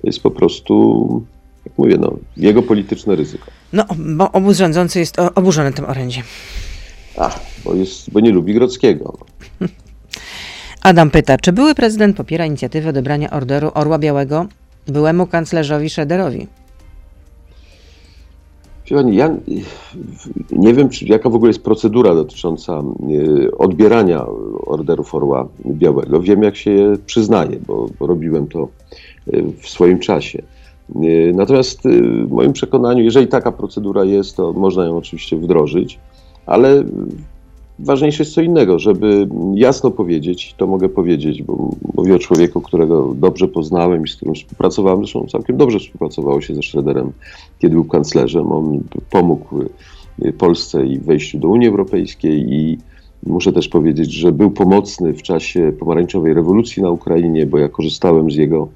jest 0.05 0.23
po 0.23 0.31
prostu, 0.31 1.23
jak 1.67 1.79
mówię, 1.79 1.97
no, 2.01 2.17
jego 2.37 2.63
polityczne 2.63 3.17
ryzyko. 3.17 3.47
No, 3.73 3.85
bo 3.99 4.33
obóz 4.33 4.57
rządzący 4.57 4.99
jest 4.99 5.17
oburzony 5.35 5.73
tym 5.73 5.85
orędziem. 5.85 6.25
Ach, 7.19 7.41
bo, 7.65 7.75
jest, 7.75 8.11
bo 8.11 8.21
nie 8.21 8.31
lubi 8.31 8.55
Grodzkiego. 8.55 9.19
Adam 10.83 11.11
pyta, 11.11 11.39
czy 11.39 11.53
były 11.53 11.75
prezydent 11.75 12.17
popiera 12.17 12.47
inicjatywę 12.47 12.89
odebrania 12.89 13.31
orderu 13.31 13.71
Orła 13.75 13.99
Białego 13.99 14.47
byłemu 14.87 15.27
kanclerzowi 15.27 15.91
Schroederowi? 15.91 16.47
Pani, 18.91 19.17
ja 19.17 19.37
nie 20.53 20.75
wiem, 20.75 20.89
czy, 20.89 21.05
jaka 21.05 21.31
w 21.31 21.35
ogóle 21.35 21.51
jest 21.51 21.63
procedura 21.63 22.15
dotycząca 22.15 22.83
y, 23.11 23.57
odbierania 23.59 24.27
orderów 24.67 25.15
Orła 25.15 25.49
Białego. 25.67 26.21
Wiem, 26.21 26.43
jak 26.43 26.57
się 26.57 26.71
je 26.71 26.97
przyznaje, 27.07 27.59
bo, 27.67 27.87
bo 27.99 28.07
robiłem 28.07 28.47
to 28.47 28.69
y, 29.35 29.45
w 29.63 29.69
swoim 29.69 29.99
czasie. 29.99 30.43
Y, 30.91 31.33
Natomiast 31.35 31.87
y, 31.87 32.03
w 32.27 32.31
moim 32.31 32.53
przekonaniu, 32.53 33.05
jeżeli 33.05 33.27
taka 33.27 33.53
procedura 33.53 34.05
jest, 34.05 34.37
to 34.37 34.53
można 34.53 34.85
ją 34.85 34.97
oczywiście 34.97 35.37
wdrożyć, 35.37 35.99
ale 36.47 36.85
ważniejsze 37.79 38.23
jest 38.23 38.35
co 38.35 38.43
innego, 38.43 38.79
żeby 38.79 39.29
jasno 39.55 39.91
powiedzieć, 39.91 40.55
to 40.57 40.67
mogę 40.67 40.89
powiedzieć, 40.89 41.43
bo 41.43 41.71
mówię 41.95 42.15
o 42.15 42.19
człowieku, 42.19 42.61
którego 42.61 43.15
dobrze 43.15 43.49
poznałem 43.49 44.05
i 44.05 44.09
z 44.09 44.17
którym 44.17 44.35
współpracowałem, 44.35 44.99
zresztą 44.99 45.27
całkiem 45.27 45.57
dobrze 45.57 45.79
współpracowało 45.79 46.41
się 46.41 46.55
ze 46.55 46.63
Schroederem, 46.63 47.13
kiedy 47.59 47.75
był 47.75 47.85
kanclerzem. 47.85 48.53
On 48.53 48.83
pomógł 49.11 49.63
y, 50.25 50.33
Polsce 50.33 50.87
i 50.87 50.99
wejściu 50.99 51.39
do 51.39 51.49
Unii 51.49 51.69
Europejskiej 51.69 52.53
i 52.53 52.79
muszę 53.27 53.53
też 53.53 53.69
powiedzieć, 53.69 54.13
że 54.13 54.33
był 54.33 54.51
pomocny 54.51 55.13
w 55.13 55.23
czasie 55.23 55.73
pomarańczowej 55.79 56.35
rewolucji 56.35 56.83
na 56.83 56.91
Ukrainie, 56.91 57.47
bo 57.47 57.59
ja 57.59 57.69
korzystałem 57.69 58.31
z 58.31 58.37
jego 58.37 58.69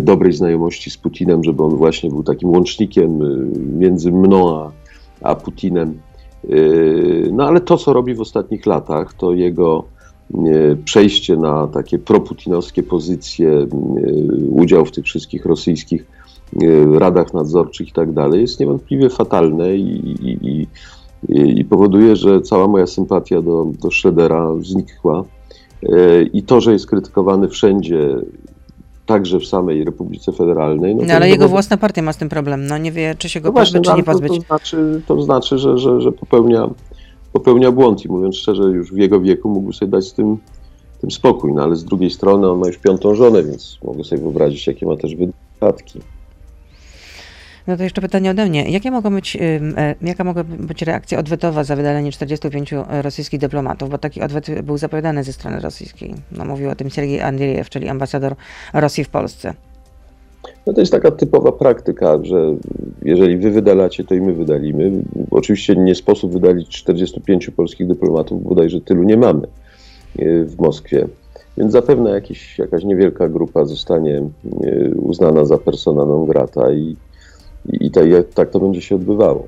dobrej 0.00 0.32
znajomości 0.32 0.90
z 0.90 0.96
Putinem, 0.96 1.44
żeby 1.44 1.62
on 1.62 1.76
właśnie 1.76 2.10
był 2.10 2.22
takim 2.22 2.50
łącznikiem 2.50 3.22
y, 3.22 3.46
między 3.78 4.12
mną 4.12 4.60
a, 4.60 4.72
a 5.20 5.34
Putinem. 5.34 6.00
Yy, 6.48 7.30
No 7.32 7.44
ale 7.44 7.60
to, 7.60 7.76
co 7.76 7.92
robi 7.92 8.14
w 8.14 8.20
ostatnich 8.20 8.66
latach, 8.66 9.14
to 9.14 9.32
jego 9.32 9.84
przejście 10.84 11.36
na 11.36 11.66
takie 11.66 11.98
proputinowskie 11.98 12.82
pozycje, 12.82 13.66
udział 14.50 14.84
w 14.84 14.90
tych 14.90 15.04
wszystkich 15.04 15.46
rosyjskich 15.46 16.06
radach 16.92 17.34
nadzorczych 17.34 17.88
i 17.88 17.92
tak 17.92 18.12
dalej, 18.12 18.40
jest 18.40 18.60
niewątpliwie 18.60 19.10
fatalne 19.10 19.76
i, 19.76 20.14
i, 20.28 20.48
i, 20.48 20.66
i 21.60 21.64
powoduje, 21.64 22.16
że 22.16 22.40
cała 22.40 22.68
moja 22.68 22.86
sympatia 22.86 23.42
do, 23.42 23.66
do 23.80 23.90
Schroedera 23.90 24.50
znikła. 24.60 25.24
I 26.32 26.42
to, 26.42 26.60
że 26.60 26.72
jest 26.72 26.86
krytykowany 26.86 27.48
wszędzie, 27.48 28.16
także 29.06 29.38
w 29.38 29.46
samej 29.46 29.84
Republice 29.84 30.32
Federalnej. 30.32 30.96
No, 30.96 31.06
to 31.06 31.12
ale 31.12 31.28
jego 31.28 31.48
własna 31.48 31.76
partia 31.76 32.02
ma 32.02 32.12
z 32.12 32.16
tym 32.16 32.28
problem. 32.28 32.66
No 32.66 32.78
nie 32.78 32.92
wie, 32.92 33.14
czy 33.18 33.28
się 33.28 33.40
go 33.40 33.48
no 33.48 33.54
pozbyć, 33.54 33.82
czy 33.84 33.90
no, 33.90 33.96
nie 33.96 34.04
ale 34.04 34.20
pozbyć. 34.20 34.32
To, 34.32 34.38
to 34.38 34.46
znaczy, 34.46 35.02
to 35.06 35.22
znaczy 35.22 35.58
że, 35.58 35.78
że, 35.78 36.00
że 36.00 36.12
popełnia, 36.12 36.70
popełnia 37.32 37.72
błąd 37.72 38.04
i 38.04 38.08
mówiąc 38.08 38.36
szczerze, 38.36 38.62
już 38.62 38.92
w 38.92 38.96
jego 38.96 39.20
wieku 39.20 39.48
mógłby 39.48 39.72
sobie 39.72 39.90
dać 39.90 40.04
z 40.04 40.14
tym, 40.14 40.36
tym 41.00 41.10
spokój. 41.10 41.52
No 41.52 41.62
ale 41.62 41.76
z 41.76 41.84
drugiej 41.84 42.10
strony 42.10 42.50
on 42.50 42.58
ma 42.58 42.66
już 42.66 42.78
piątą 42.78 43.14
żonę, 43.14 43.42
więc 43.44 43.78
mogę 43.84 44.04
sobie 44.04 44.22
wyobrazić, 44.22 44.66
jakie 44.66 44.86
ma 44.86 44.96
też 44.96 45.16
wydatki. 45.16 46.00
No 47.66 47.76
to 47.76 47.82
jeszcze 47.82 48.00
pytanie 48.00 48.30
ode 48.30 48.46
mnie. 48.46 48.70
Jakie 48.70 48.90
mogą 48.90 49.14
być, 49.14 49.36
e, 49.36 49.94
jaka 50.02 50.24
mogła 50.24 50.44
być 50.44 50.82
reakcja 50.82 51.18
odwetowa 51.18 51.64
za 51.64 51.76
wydalenie 51.76 52.12
45 52.12 52.74
rosyjskich 53.02 53.40
dyplomatów? 53.40 53.90
Bo 53.90 53.98
taki 53.98 54.22
odwet 54.22 54.62
był 54.62 54.78
zapowiadany 54.78 55.24
ze 55.24 55.32
strony 55.32 55.60
rosyjskiej. 55.60 56.14
No, 56.32 56.44
mówił 56.44 56.70
o 56.70 56.74
tym 56.74 56.90
Sergiej 56.90 57.20
Andriejew, 57.20 57.70
czyli 57.70 57.88
ambasador 57.88 58.34
Rosji 58.72 59.04
w 59.04 59.08
Polsce. 59.08 59.54
No 60.66 60.72
to 60.72 60.80
jest 60.80 60.92
taka 60.92 61.10
typowa 61.10 61.52
praktyka, 61.52 62.18
że 62.22 62.54
jeżeli 63.02 63.36
wy 63.36 63.50
wydalacie, 63.50 64.04
to 64.04 64.14
i 64.14 64.20
my 64.20 64.32
wydalimy. 64.32 64.92
Oczywiście 65.30 65.76
nie 65.76 65.94
sposób 65.94 66.32
wydalić 66.32 66.68
45 66.68 67.50
polskich 67.50 67.86
dyplomatów, 67.86 68.44
bodajże 68.44 68.80
tylu 68.80 69.02
nie 69.02 69.16
mamy 69.16 69.46
e, 70.18 70.44
w 70.44 70.58
Moskwie. 70.58 71.08
Więc 71.58 71.72
zapewne 71.72 72.10
jakiś, 72.10 72.58
jakaś 72.58 72.84
niewielka 72.84 73.28
grupa 73.28 73.64
zostanie 73.64 74.16
e, 74.16 74.88
uznana 74.94 75.44
za 75.44 75.58
persona 75.58 76.04
non 76.04 76.26
grata 76.26 76.72
i, 76.72 76.96
i, 77.72 77.86
i 77.86 77.90
tak, 77.90 78.04
tak 78.34 78.50
to 78.50 78.60
będzie 78.60 78.82
się 78.82 78.94
odbywało. 78.94 79.46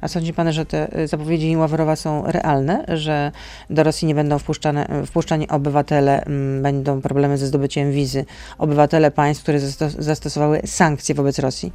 A 0.00 0.08
sądzi 0.08 0.32
pan, 0.32 0.52
że 0.52 0.66
te 0.66 0.98
y, 0.98 1.08
zapowiedzi 1.08 1.56
Ławrowa 1.56 1.96
są 1.96 2.22
realne, 2.26 2.84
że 2.88 3.32
do 3.70 3.82
Rosji 3.82 4.08
nie 4.08 4.14
będą 4.14 4.38
wpuszczane, 4.38 5.04
wpuszczani 5.06 5.48
obywatele, 5.48 6.24
mm, 6.24 6.62
będą 6.62 7.00
problemy 7.00 7.38
ze 7.38 7.46
zdobyciem 7.46 7.92
wizy, 7.92 8.24
obywatele 8.58 9.10
państw, 9.10 9.42
które 9.42 9.58
zasto- 9.58 10.02
zastosowały 10.02 10.60
sankcje 10.64 11.14
wobec 11.14 11.38
Rosji? 11.38 11.72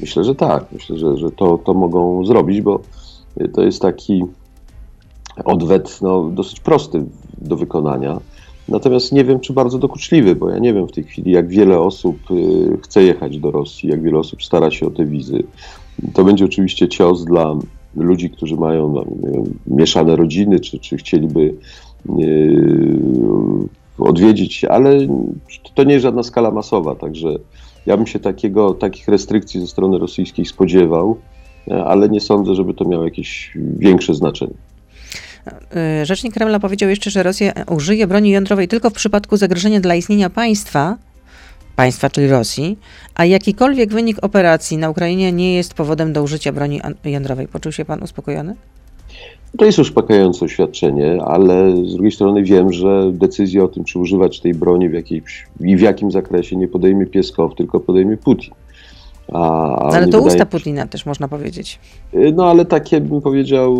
Myślę, 0.00 0.24
że 0.24 0.34
tak. 0.34 0.64
Myślę, 0.72 0.98
że, 0.98 1.16
że 1.16 1.30
to, 1.30 1.58
to 1.58 1.74
mogą 1.74 2.24
zrobić, 2.24 2.60
bo 2.60 2.80
to 3.54 3.62
jest 3.62 3.82
taki 3.82 4.24
odwet 5.44 5.98
no, 6.02 6.24
dosyć 6.24 6.60
prosty. 6.60 7.04
do 7.38 7.56
wykonania. 7.56 8.20
Natomiast 8.72 9.12
nie 9.12 9.24
wiem, 9.24 9.40
czy 9.40 9.52
bardzo 9.52 9.78
dokuczliwy, 9.78 10.36
bo 10.36 10.50
ja 10.50 10.58
nie 10.58 10.74
wiem 10.74 10.88
w 10.88 10.92
tej 10.92 11.04
chwili, 11.04 11.32
jak 11.32 11.48
wiele 11.48 11.80
osób 11.80 12.16
y, 12.30 12.78
chce 12.82 13.02
jechać 13.02 13.38
do 13.38 13.50
Rosji, 13.50 13.88
jak 13.88 14.02
wiele 14.02 14.18
osób 14.18 14.42
stara 14.42 14.70
się 14.70 14.86
o 14.86 14.90
te 14.90 15.04
wizy. 15.04 15.42
To 16.14 16.24
będzie 16.24 16.44
oczywiście 16.44 16.88
cios 16.88 17.24
dla 17.24 17.54
ludzi, 17.96 18.30
którzy 18.30 18.56
mają 18.56 18.92
no, 18.92 19.04
wiem, 19.22 19.58
mieszane 19.66 20.16
rodziny, 20.16 20.60
czy, 20.60 20.78
czy 20.78 20.96
chcieliby 20.96 21.54
yy, 22.08 22.98
odwiedzić, 23.98 24.64
ale 24.64 24.98
to 25.74 25.84
nie 25.84 25.92
jest 25.92 26.02
żadna 26.02 26.22
skala 26.22 26.50
masowa, 26.50 26.94
także 26.94 27.38
ja 27.86 27.96
bym 27.96 28.06
się 28.06 28.18
takiego, 28.18 28.74
takich 28.74 29.08
restrykcji 29.08 29.60
ze 29.60 29.66
strony 29.66 29.98
rosyjskiej 29.98 30.44
spodziewał, 30.44 31.16
e, 31.70 31.84
ale 31.84 32.08
nie 32.08 32.20
sądzę, 32.20 32.54
żeby 32.54 32.74
to 32.74 32.84
miało 32.84 33.04
jakieś 33.04 33.58
większe 33.78 34.14
znaczenie. 34.14 34.54
Y, 36.02 36.06
Rzecznik 36.06 36.34
Kremla 36.34 36.60
powiedział 36.60 36.90
jeszcze, 36.90 37.10
że 37.10 37.22
Rosja 37.22 37.52
użyje 37.70 38.06
broni 38.06 38.30
jądrowej 38.30 38.68
tylko 38.68 38.90
w 38.90 38.92
przypadku 38.92 39.36
zagrożenia 39.36 39.80
dla 39.80 39.94
istnienia 39.94 40.30
państwa, 40.30 40.96
państwa, 41.76 42.10
czyli 42.10 42.28
Rosji, 42.28 42.78
a 43.14 43.24
jakikolwiek 43.24 43.92
wynik 43.92 44.16
operacji 44.22 44.78
na 44.78 44.90
Ukrainie 44.90 45.32
nie 45.32 45.54
jest 45.54 45.74
powodem 45.74 46.12
do 46.12 46.22
użycia 46.22 46.52
broni 46.52 46.80
jądrowej. 47.04 47.48
Poczuł 47.48 47.72
się 47.72 47.84
pan 47.84 48.02
uspokojony? 48.02 48.54
To 49.58 49.64
jest 49.64 49.78
uspokajające 49.78 50.44
oświadczenie, 50.44 51.22
ale 51.22 51.76
z 51.86 51.92
drugiej 51.92 52.12
strony 52.12 52.42
wiem, 52.42 52.72
że 52.72 53.10
decyzję 53.12 53.64
o 53.64 53.68
tym, 53.68 53.84
czy 53.84 53.98
używać 53.98 54.40
tej 54.40 54.54
broni 54.54 54.88
w 54.88 54.92
jakiejś, 54.92 55.46
i 55.60 55.76
w 55.76 55.80
jakim 55.80 56.10
zakresie 56.10 56.56
nie 56.56 56.68
podejmie 56.68 57.06
Pieskow, 57.06 57.54
tylko 57.54 57.80
podejmie 57.80 58.16
Putin. 58.16 58.54
A, 59.28 59.38
a 59.38 59.96
ale 59.96 60.08
to 60.08 60.18
wydaje 60.18 60.26
usta 60.26 60.46
Putina 60.46 60.86
też 60.86 61.06
można 61.06 61.28
powiedzieć. 61.28 61.78
No 62.34 62.46
ale 62.46 62.64
takie 62.64 63.00
bym 63.00 63.20
powiedział 63.20 63.76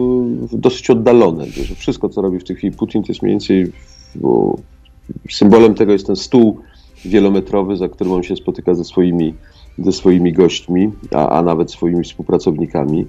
dosyć 0.52 0.90
oddalone, 0.90 1.46
że 1.46 1.74
wszystko 1.74 2.08
co 2.08 2.22
robi 2.22 2.38
w 2.38 2.44
tej 2.44 2.56
chwili 2.56 2.76
Putin 2.76 3.02
to 3.02 3.08
jest 3.08 3.22
mniej 3.22 3.32
więcej, 3.32 3.72
bo 4.14 4.56
symbolem 5.30 5.74
tego 5.74 5.92
jest 5.92 6.06
ten 6.06 6.16
stół 6.16 6.58
wielometrowy, 7.04 7.76
za 7.76 7.88
którym 7.88 8.12
on 8.12 8.22
się 8.22 8.36
spotyka 8.36 8.74
ze 8.74 8.84
swoimi, 8.84 9.34
ze 9.78 9.92
swoimi 9.92 10.32
gośćmi, 10.32 10.90
a, 11.14 11.28
a 11.28 11.42
nawet 11.42 11.70
swoimi 11.70 12.04
współpracownikami. 12.04 13.06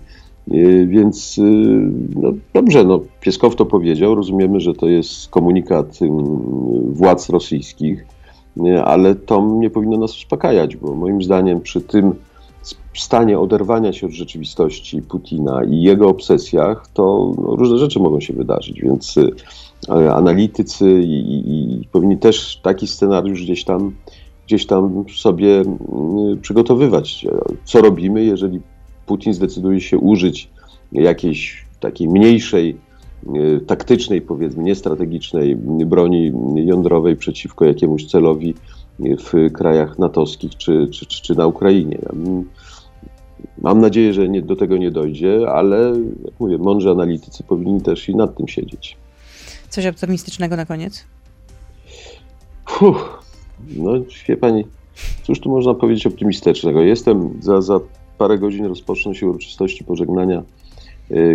Yy, 0.47 0.87
Więc 0.87 1.37
yy, 1.37 1.91
no, 2.15 2.33
dobrze, 2.53 2.83
no, 2.83 2.99
Pieskow 3.21 3.55
to 3.55 3.65
powiedział, 3.65 4.15
rozumiemy, 4.15 4.59
że 4.59 4.73
to 4.73 4.87
jest 4.87 5.29
komunikat 5.29 6.01
ym, 6.01 6.23
władz 6.93 7.29
rosyjskich, 7.29 8.05
ale 8.85 9.15
to 9.15 9.41
nie 9.59 9.69
powinno 9.69 9.97
nas 9.97 10.15
uspokajać, 10.15 10.75
bo 10.75 10.93
moim 10.93 11.23
zdaniem 11.23 11.61
przy 11.61 11.81
tym 11.81 12.15
stanie 12.93 13.39
oderwania 13.39 13.93
się 13.93 14.07
od 14.07 14.13
rzeczywistości 14.13 15.01
Putina 15.01 15.63
i 15.63 15.81
jego 15.81 16.09
obsesjach, 16.09 16.87
to 16.93 17.33
no, 17.37 17.55
różne 17.55 17.77
rzeczy 17.77 17.99
mogą 17.99 18.19
się 18.19 18.33
wydarzyć, 18.33 18.81
więc 18.81 19.17
y, 19.17 19.31
e, 19.89 20.13
analitycy 20.13 21.01
i, 21.01 21.13
i, 21.13 21.81
i 21.81 21.87
powinni 21.91 22.17
też 22.17 22.59
taki 22.63 22.87
scenariusz 22.87 23.43
gdzieś 23.43 23.63
tam, 23.63 23.91
gdzieś 24.47 24.65
tam 24.65 25.05
sobie 25.15 25.61
y, 25.61 26.37
przygotowywać. 26.41 27.25
Co 27.63 27.81
robimy, 27.81 28.23
jeżeli 28.23 28.61
Putin 29.05 29.33
zdecyduje 29.33 29.81
się 29.81 29.97
użyć 29.97 30.49
jakiejś 30.91 31.65
takiej 31.79 32.07
mniejszej, 32.07 32.77
taktycznej, 33.67 34.21
powiedzmy, 34.21 34.63
niestrategicznej 34.63 35.55
broni 35.85 36.31
jądrowej 36.55 37.15
przeciwko 37.15 37.65
jakiemuś 37.65 38.05
celowi 38.05 38.53
w 38.99 39.51
krajach 39.53 39.99
natowskich 39.99 40.55
czy, 40.57 40.87
czy, 40.91 41.05
czy, 41.05 41.35
na 41.35 41.47
Ukrainie. 41.47 41.99
Bym- 42.13 42.49
Mam 43.61 43.81
nadzieję, 43.81 44.13
że 44.13 44.29
nie, 44.29 44.41
do 44.41 44.55
tego 44.55 44.77
nie 44.77 44.91
dojdzie, 44.91 45.49
ale 45.49 45.93
jak 46.25 46.39
mówię, 46.39 46.57
mądrzy 46.57 46.89
analitycy 46.89 47.43
powinni 47.43 47.81
też 47.81 48.09
i 48.09 48.15
nad 48.15 48.37
tym 48.37 48.47
siedzieć. 48.47 48.97
Coś 49.69 49.85
optymistycznego 49.85 50.55
na 50.55 50.65
koniec? 50.65 51.03
Fuh, 52.69 53.23
no 53.77 53.91
wie 54.27 54.37
pani, 54.37 54.65
cóż 55.23 55.39
tu 55.39 55.49
można 55.49 55.73
powiedzieć 55.73 56.07
optymistycznego? 56.07 56.81
Jestem, 56.81 57.37
za, 57.41 57.61
za 57.61 57.79
parę 58.17 58.37
godzin 58.39 58.65
rozpoczną 58.65 59.13
się 59.13 59.27
uroczystości 59.27 59.83
pożegnania 59.83 60.37
e, 60.39 60.43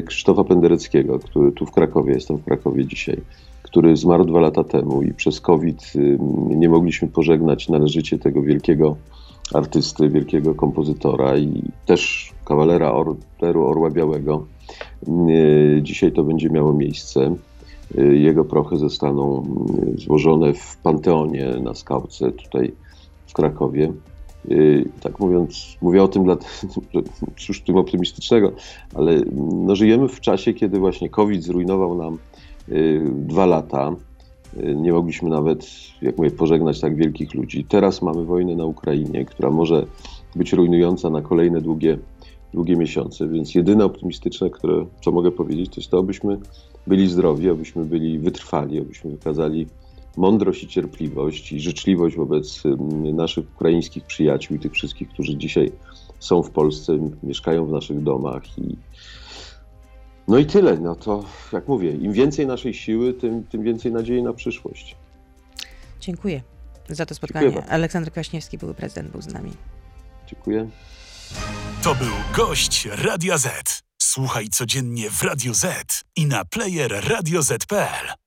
Krzysztofa 0.07 0.45
Pendereckiego, 0.45 1.19
który 1.19 1.53
tu 1.53 1.67
w 1.67 1.71
Krakowie, 1.71 2.13
jestem 2.13 2.37
w 2.37 2.45
Krakowie 2.45 2.87
dzisiaj, 2.87 3.21
który 3.63 3.97
zmarł 3.97 4.25
dwa 4.25 4.41
lata 4.41 4.65
temu 4.65 5.03
i 5.03 5.15
przez 5.15 5.41
COVID 5.41 5.93
y, 5.97 6.19
nie 6.49 6.69
mogliśmy 6.69 7.09
pożegnać 7.09 7.69
należycie 7.69 8.19
tego 8.19 8.43
wielkiego 8.43 8.97
artysty, 9.55 10.09
wielkiego 10.09 10.55
kompozytora 10.55 11.37
i 11.37 11.63
też 11.87 12.33
kawalera 12.45 12.93
Orderu 12.93 13.67
Orła 13.67 13.91
Białego. 13.91 14.47
Y, 15.09 15.81
Dzisiaj 15.83 16.13
to 16.13 16.25
będzie 16.25 16.51
miało 16.51 16.73
miejsce. 16.73 17.35
Y, 17.99 18.19
Jego 18.19 18.45
prochy 18.45 18.77
zostaną 18.77 19.43
y, 19.97 20.01
złożone 20.01 20.55
w 20.55 20.77
Panteonie 20.77 21.47
na 21.63 21.75
Skałce 21.75 22.33
tutaj 22.33 22.73
w 23.27 23.33
Krakowie. 23.33 23.93
Y, 24.51 24.89
Tak 25.01 25.21
mówiąc, 25.21 25.77
mówię 25.81 26.03
o 26.03 26.09
tym, 26.09 26.25
dla, 26.25 26.37
cóż 27.47 27.61
tym 27.61 27.77
optymistycznego, 27.77 28.53
ale 28.95 29.21
no, 29.53 29.77
żyjemy 29.77 30.09
w 30.09 30.21
czasie, 30.21 30.55
kiedy 30.55 30.79
właśnie 30.79 31.09
COVID 31.09 31.43
zrujnował 31.43 31.95
nam 31.95 32.19
y, 32.69 33.03
dwa 33.15 33.47
lata. 33.47 33.97
Y, 34.57 34.75
Nie 34.75 34.93
mogliśmy 34.93 35.31
nawet, 35.31 35.67
jak 36.03 36.19
mówię, 36.19 36.31
pożegnać 36.31 36.81
tak 36.81 36.97
wielkich 36.97 37.35
ludzi. 37.35 37.65
Teraz 37.65 38.03
mamy 38.03 38.25
wojnę 38.25 38.57
na 38.57 38.65
Ukrainie, 38.65 39.25
która 39.25 39.51
może 39.51 39.87
być 40.37 40.53
rujnująca 40.53 41.11
na 41.11 41.23
kolejne 41.23 41.61
długie, 41.61 41.99
długie 42.55 42.77
miesiące, 42.77 43.29
więc 43.29 43.55
jedyne 43.55 43.85
optymistyczne, 43.85 44.51
które, 44.51 44.87
co 45.05 45.13
mogę 45.13 45.31
powiedzieć, 45.31 45.69
to 45.75 45.81
jest 45.81 45.91
to, 45.91 45.99
abyśmy 45.99 46.39
byli 46.87 47.09
zdrowi, 47.09 47.51
abyśmy 47.51 47.85
byli 47.85 48.19
wytrwali, 48.19 48.81
abyśmy 48.81 49.11
wykazali 49.11 49.67
mądrość 50.19 50.63
i 50.63 50.69
cierpliwość 50.69 51.53
i 51.53 51.61
życzliwość 51.61 52.17
wobec 52.17 52.63
naszych 53.15 53.45
ukraińskich 53.57 54.05
przyjaciół 54.05 54.57
i 54.57 54.61
tych 54.61 54.73
wszystkich, 54.73 55.09
którzy 55.09 55.37
dzisiaj 55.37 55.73
są 56.19 56.43
w 56.43 56.51
Polsce, 56.51 56.99
mieszkają 57.23 57.67
w 57.67 57.73
naszych 57.73 58.03
domach 58.03 58.59
i 58.59 58.77
no 60.29 60.39
i 60.39 60.47
tyle. 60.47 60.79
No 60.79 60.95
to 60.95 61.25
jak 61.53 61.69
mówię, 61.69 61.93
im 61.93 62.13
więcej 62.13 62.47
naszej 62.47 62.75
siły, 62.75 63.15
tym, 63.15 63.45
tym 63.45 63.63
więcej 63.63 63.93
nadziei 63.93 64.23
na 64.23 64.33
przyszłość. 64.33 64.97
Dziękuję 66.01 66.43
za 66.89 67.07
to 67.07 67.15
spotkanie. 67.15 67.65
Aleksander 67.69 68.13
Kwaśniewski, 68.13 68.59
były 68.59 68.75
prezydent, 68.75 69.11
był 69.11 69.23
z 69.23 69.27
nami. 69.27 69.53
Dziękuję. 70.27 70.69
To 71.83 71.95
był 71.95 72.47
gość 72.47 72.89
Radia 73.05 73.39
Z. 73.39 73.83
Słuchaj 74.03 74.49
codziennie 74.49 75.11
w 75.11 75.23
Radio 75.23 75.55
Z 75.55 76.03
i 76.17 76.27
na 76.27 76.45
player 76.45 77.09
radioz.pl. 77.09 78.19